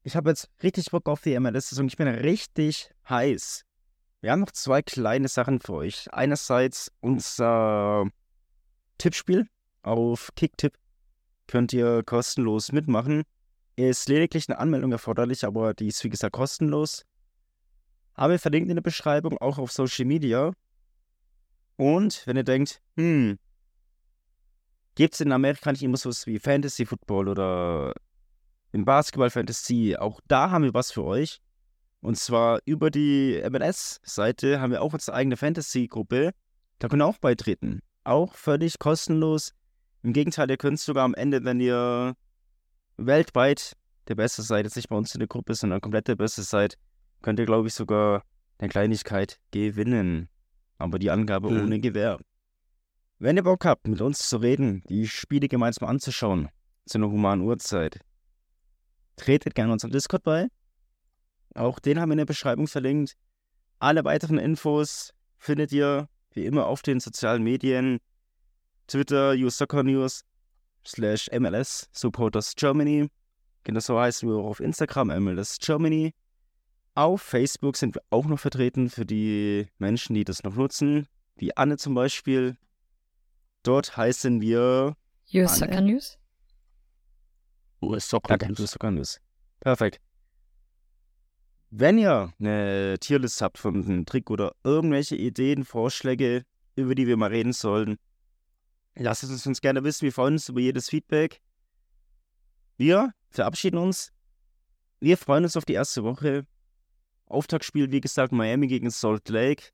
ich 0.03 0.15
habe 0.15 0.31
jetzt 0.31 0.49
richtig 0.63 0.91
Bock 0.91 1.09
auf 1.09 1.23
die 1.23 1.39
MLS-Saison, 1.39 1.89
ich 1.89 1.97
bin 1.97 2.07
richtig 2.07 2.91
heiß. 3.09 3.65
Wir 4.21 4.33
haben 4.33 4.41
noch 4.41 4.53
zwei 4.53 4.83
kleine 4.83 5.29
Sachen 5.29 5.61
für 5.61 5.75
euch. 5.75 6.13
Einerseits 6.13 6.93
unser 7.01 8.07
Tippspiel 8.99 9.49
auf 9.83 10.31
Kicktipp. 10.37 10.75
Könnt 11.49 11.73
ihr 11.73 12.05
kostenlos 12.05 12.73
mitmachen. 12.73 13.23
Ist 13.75 14.09
lediglich 14.09 14.49
eine 14.49 14.59
Anmeldung 14.59 14.93
erforderlich, 14.93 15.45
aber 15.45 15.75
die 15.75 15.89
ist 15.89 16.05
wie 16.05 16.11
gesagt 16.11 16.35
kostenlos. 16.35 17.05
Habe 18.15 18.35
ich 18.35 18.41
verlinkt 18.41 18.69
in 18.69 18.77
der 18.77 18.83
Beschreibung, 18.83 19.39
auch 19.39 19.59
auf 19.59 19.73
Social 19.73 20.05
Media. 20.05 20.53
Und 21.77 22.27
wenn 22.27 22.37
ihr 22.37 22.45
denkt, 22.45 22.83
hm, 22.97 23.39
gibt 24.95 25.15
es 25.15 25.21
in 25.21 25.33
Amerika 25.33 25.73
nicht 25.73 25.83
immer 25.83 25.97
sowas 25.97 26.27
wie 26.27 26.39
Fantasy 26.39 26.85
Football 26.85 27.29
oder 27.29 27.95
im 28.73 28.85
Basketball 28.85 29.31
Fantasy? 29.31 29.97
Auch 29.97 30.21
da 30.29 30.51
haben 30.51 30.65
wir 30.65 30.75
was 30.75 30.93
für 30.93 31.05
euch. 31.05 31.41
Und 32.01 32.19
zwar 32.19 32.61
über 32.67 32.91
die 32.91 33.43
MLS-Seite 33.49 34.61
haben 34.61 34.73
wir 34.73 34.83
auch 34.83 34.93
unsere 34.93 35.17
eigene 35.17 35.37
Fantasy-Gruppe. 35.37 36.33
Da 36.79 36.89
könnt 36.89 37.03
ihr 37.03 37.07
auch 37.07 37.19
beitreten. 37.19 37.81
Auch 38.05 38.35
völlig 38.35 38.79
kostenlos. 38.79 39.55
Im 40.09 40.15
Gegenteil, 40.15 40.49
ihr 40.49 40.57
könnt 40.57 40.81
sogar 40.81 41.05
am 41.05 41.13
Ende, 41.13 41.45
wenn 41.45 41.61
ihr 41.61 42.17
weltweit 42.97 43.77
der 44.09 44.15
Beste 44.15 44.41
seid, 44.41 44.65
jetzt 44.65 44.77
nicht 44.77 44.89
bei 44.89 44.97
uns 44.97 45.15
in 45.15 45.19
der 45.19 45.29
Gruppe, 45.29 45.55
sondern 45.55 45.83
komplett 45.83 46.09
der 46.09 46.17
Beste 46.17 46.45
seid, 46.45 46.79
könnt 47.21 47.39
ihr, 47.39 47.45
glaube 47.45 47.69
ich, 47.69 47.75
sogar 47.75 48.23
eine 48.57 48.71
Kleinigkeit 48.71 49.39
gewinnen. 49.51 50.31
Aber 50.79 50.99
die 50.99 51.11
Angabe 51.11 51.51
mhm. 51.51 51.61
ohne 51.61 51.79
Gewähr. 51.79 52.19
Wenn 53.19 53.37
ihr 53.37 53.43
Bock 53.43 53.67
habt, 53.67 53.87
mit 53.87 54.01
uns 54.01 54.27
zu 54.31 54.39
reden, 54.39 54.83
die 54.89 55.07
Spiele 55.07 55.47
gemeinsam 55.47 55.87
anzuschauen, 55.87 56.49
zu 56.87 56.97
einer 56.97 57.11
humanen 57.11 57.43
Uhrzeit, 57.43 58.01
tretet 59.17 59.55
gerne 59.55 59.75
unserem 59.75 59.93
Discord 59.93 60.23
bei. 60.23 60.49
Auch 61.55 61.81
den 61.81 62.01
haben 62.01 62.09
wir 62.09 62.15
in 62.15 62.19
der 62.21 62.25
Beschreibung 62.25 62.67
verlinkt. 62.67 63.13
Alle 63.79 64.05
weiteren 64.05 64.39
Infos 64.39 65.13
findet 65.37 65.71
ihr 65.71 66.09
wie 66.33 66.47
immer 66.47 66.67
auf 66.67 66.81
den 66.81 66.99
sozialen 66.99 67.43
Medien. 67.43 67.99
Twitter, 68.89 69.35
News 69.37 70.25
slash 70.87 71.29
MLS, 71.31 71.89
Supporters 71.93 72.55
Germany. 72.57 73.09
Genau 73.65 73.81
so 73.81 73.99
heißen 74.01 74.29
wir 74.29 74.37
auch 74.37 74.49
auf 74.49 74.61
Instagram, 74.61 75.09
MLS 75.23 75.59
Germany. 75.59 76.15
Auf 76.95 77.23
Facebook 77.23 77.77
sind 77.77 77.95
wir 77.95 78.03
auch 78.11 78.25
noch 78.25 78.41
vertreten 78.41 78.89
für 78.89 79.05
die 79.05 79.69
Menschen, 79.79 80.15
die 80.15 80.25
das 80.25 80.43
noch 80.43 80.57
nutzen. 80.57 81.07
Wie 81.37 81.57
Anne 81.57 81.77
zum 81.77 81.95
Beispiel. 81.95 82.57
Dort 83.63 83.97
heißen 83.97 84.41
wir. 84.41 84.97
US 85.35 85.59
Soccer 85.59 85.81
News? 85.83 86.19
US 87.83 88.09
Soccer 88.09 88.37
News. 88.37 88.59
US 88.59 88.71
Soccer 88.73 88.91
News. 88.91 89.21
Perfekt. 89.61 90.01
Wenn 91.71 91.99
ihr 91.99 92.33
eine 92.41 92.97
Tierlist 92.99 93.43
habt 93.43 93.59
von 93.59 93.85
einem 93.85 94.07
Trick 94.07 94.31
oder 94.31 94.55
irgendwelche 94.65 95.17
Ideen, 95.17 95.65
Vorschläge, 95.65 96.45
über 96.77 96.95
die 96.95 97.07
wir 97.07 97.19
mal 97.19 97.29
reden 97.29 97.53
sollen, 97.53 97.99
lasst 99.05 99.23
es 99.23 99.47
uns 99.47 99.61
gerne 99.61 99.85
wissen. 99.85 100.03
Wir 100.03 100.13
freuen 100.13 100.35
uns 100.35 100.49
über 100.49 100.61
jedes 100.61 100.89
Feedback. 100.89 101.41
Wir 102.77 103.13
verabschieden 103.31 103.79
uns. 103.79 104.13
Wir 105.01 105.17
freuen 105.17 105.45
uns 105.45 105.57
auf 105.57 105.65
die 105.65 105.75
erste 105.75 106.03
Woche. 106.05 106.47
Auftaktspiel, 107.27 107.91
wie 107.93 108.01
gesagt, 108.01 108.33
Miami 108.33 108.67
gegen 108.67 108.91
Salt 108.91 109.29
Lake. 109.29 109.71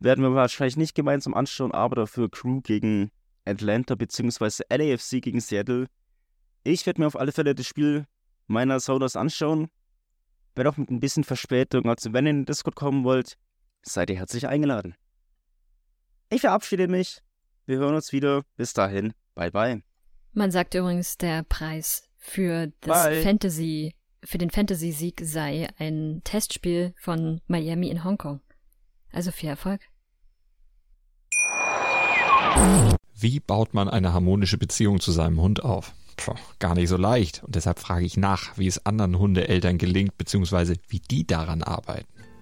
Werden 0.00 0.24
wir 0.24 0.34
wahrscheinlich 0.34 0.76
nicht 0.76 0.94
gemeinsam 0.94 1.34
anschauen, 1.34 1.72
aber 1.72 1.96
dafür 1.96 2.30
Crew 2.30 2.60
gegen 2.60 3.10
Atlanta 3.44 3.94
bzw. 3.94 4.64
LAFC 4.70 5.22
gegen 5.22 5.40
Seattle. 5.40 5.86
Ich 6.64 6.84
werde 6.86 7.00
mir 7.00 7.06
auf 7.06 7.16
alle 7.16 7.32
Fälle 7.32 7.54
das 7.54 7.66
Spiel 7.66 8.06
meiner 8.46 8.80
Sodas 8.80 9.16
anschauen. 9.16 9.68
Wenn 10.54 10.66
auch 10.66 10.76
mit 10.76 10.90
ein 10.90 11.00
bisschen 11.00 11.24
Verspätung, 11.24 11.86
also 11.86 12.12
wenn 12.12 12.26
ihr 12.26 12.30
in 12.30 12.36
den 12.40 12.46
Discord 12.46 12.74
kommen 12.74 13.04
wollt, 13.04 13.36
seid 13.82 14.10
ihr 14.10 14.16
herzlich 14.16 14.48
eingeladen. 14.48 14.94
Ich 16.28 16.40
verabschiede 16.40 16.88
mich. 16.88 17.22
Wir 17.70 17.78
hören 17.78 17.94
uns 17.94 18.10
wieder. 18.10 18.42
Bis 18.56 18.74
dahin. 18.74 19.12
Bye 19.36 19.52
bye. 19.52 19.80
Man 20.32 20.50
sagt 20.50 20.74
übrigens, 20.74 21.18
der 21.18 21.44
Preis 21.44 22.02
für 22.16 22.72
das 22.80 23.04
bye. 23.04 23.22
Fantasy, 23.22 23.94
für 24.24 24.38
den 24.38 24.50
Fantasy-Sieg 24.50 25.20
sei 25.22 25.68
ein 25.78 26.20
Testspiel 26.24 26.94
von 26.98 27.40
Miami 27.46 27.88
in 27.88 28.02
Hongkong. 28.02 28.40
Also 29.12 29.30
viel 29.30 29.50
Erfolg. 29.50 29.82
Wie 33.14 33.38
baut 33.38 33.72
man 33.72 33.88
eine 33.88 34.12
harmonische 34.12 34.58
Beziehung 34.58 34.98
zu 34.98 35.12
seinem 35.12 35.40
Hund 35.40 35.62
auf? 35.62 35.92
Puh, 36.16 36.34
gar 36.58 36.74
nicht 36.74 36.88
so 36.88 36.96
leicht. 36.96 37.44
Und 37.44 37.54
deshalb 37.54 37.78
frage 37.78 38.04
ich 38.04 38.16
nach, 38.16 38.58
wie 38.58 38.66
es 38.66 38.84
anderen 38.84 39.16
Hundeeltern 39.16 39.78
gelingt, 39.78 40.18
beziehungsweise 40.18 40.74
wie 40.88 40.98
die 40.98 41.24
daran 41.24 41.62
arbeiten. 41.62 42.19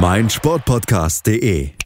meinsportpodcast.de. 0.00 1.77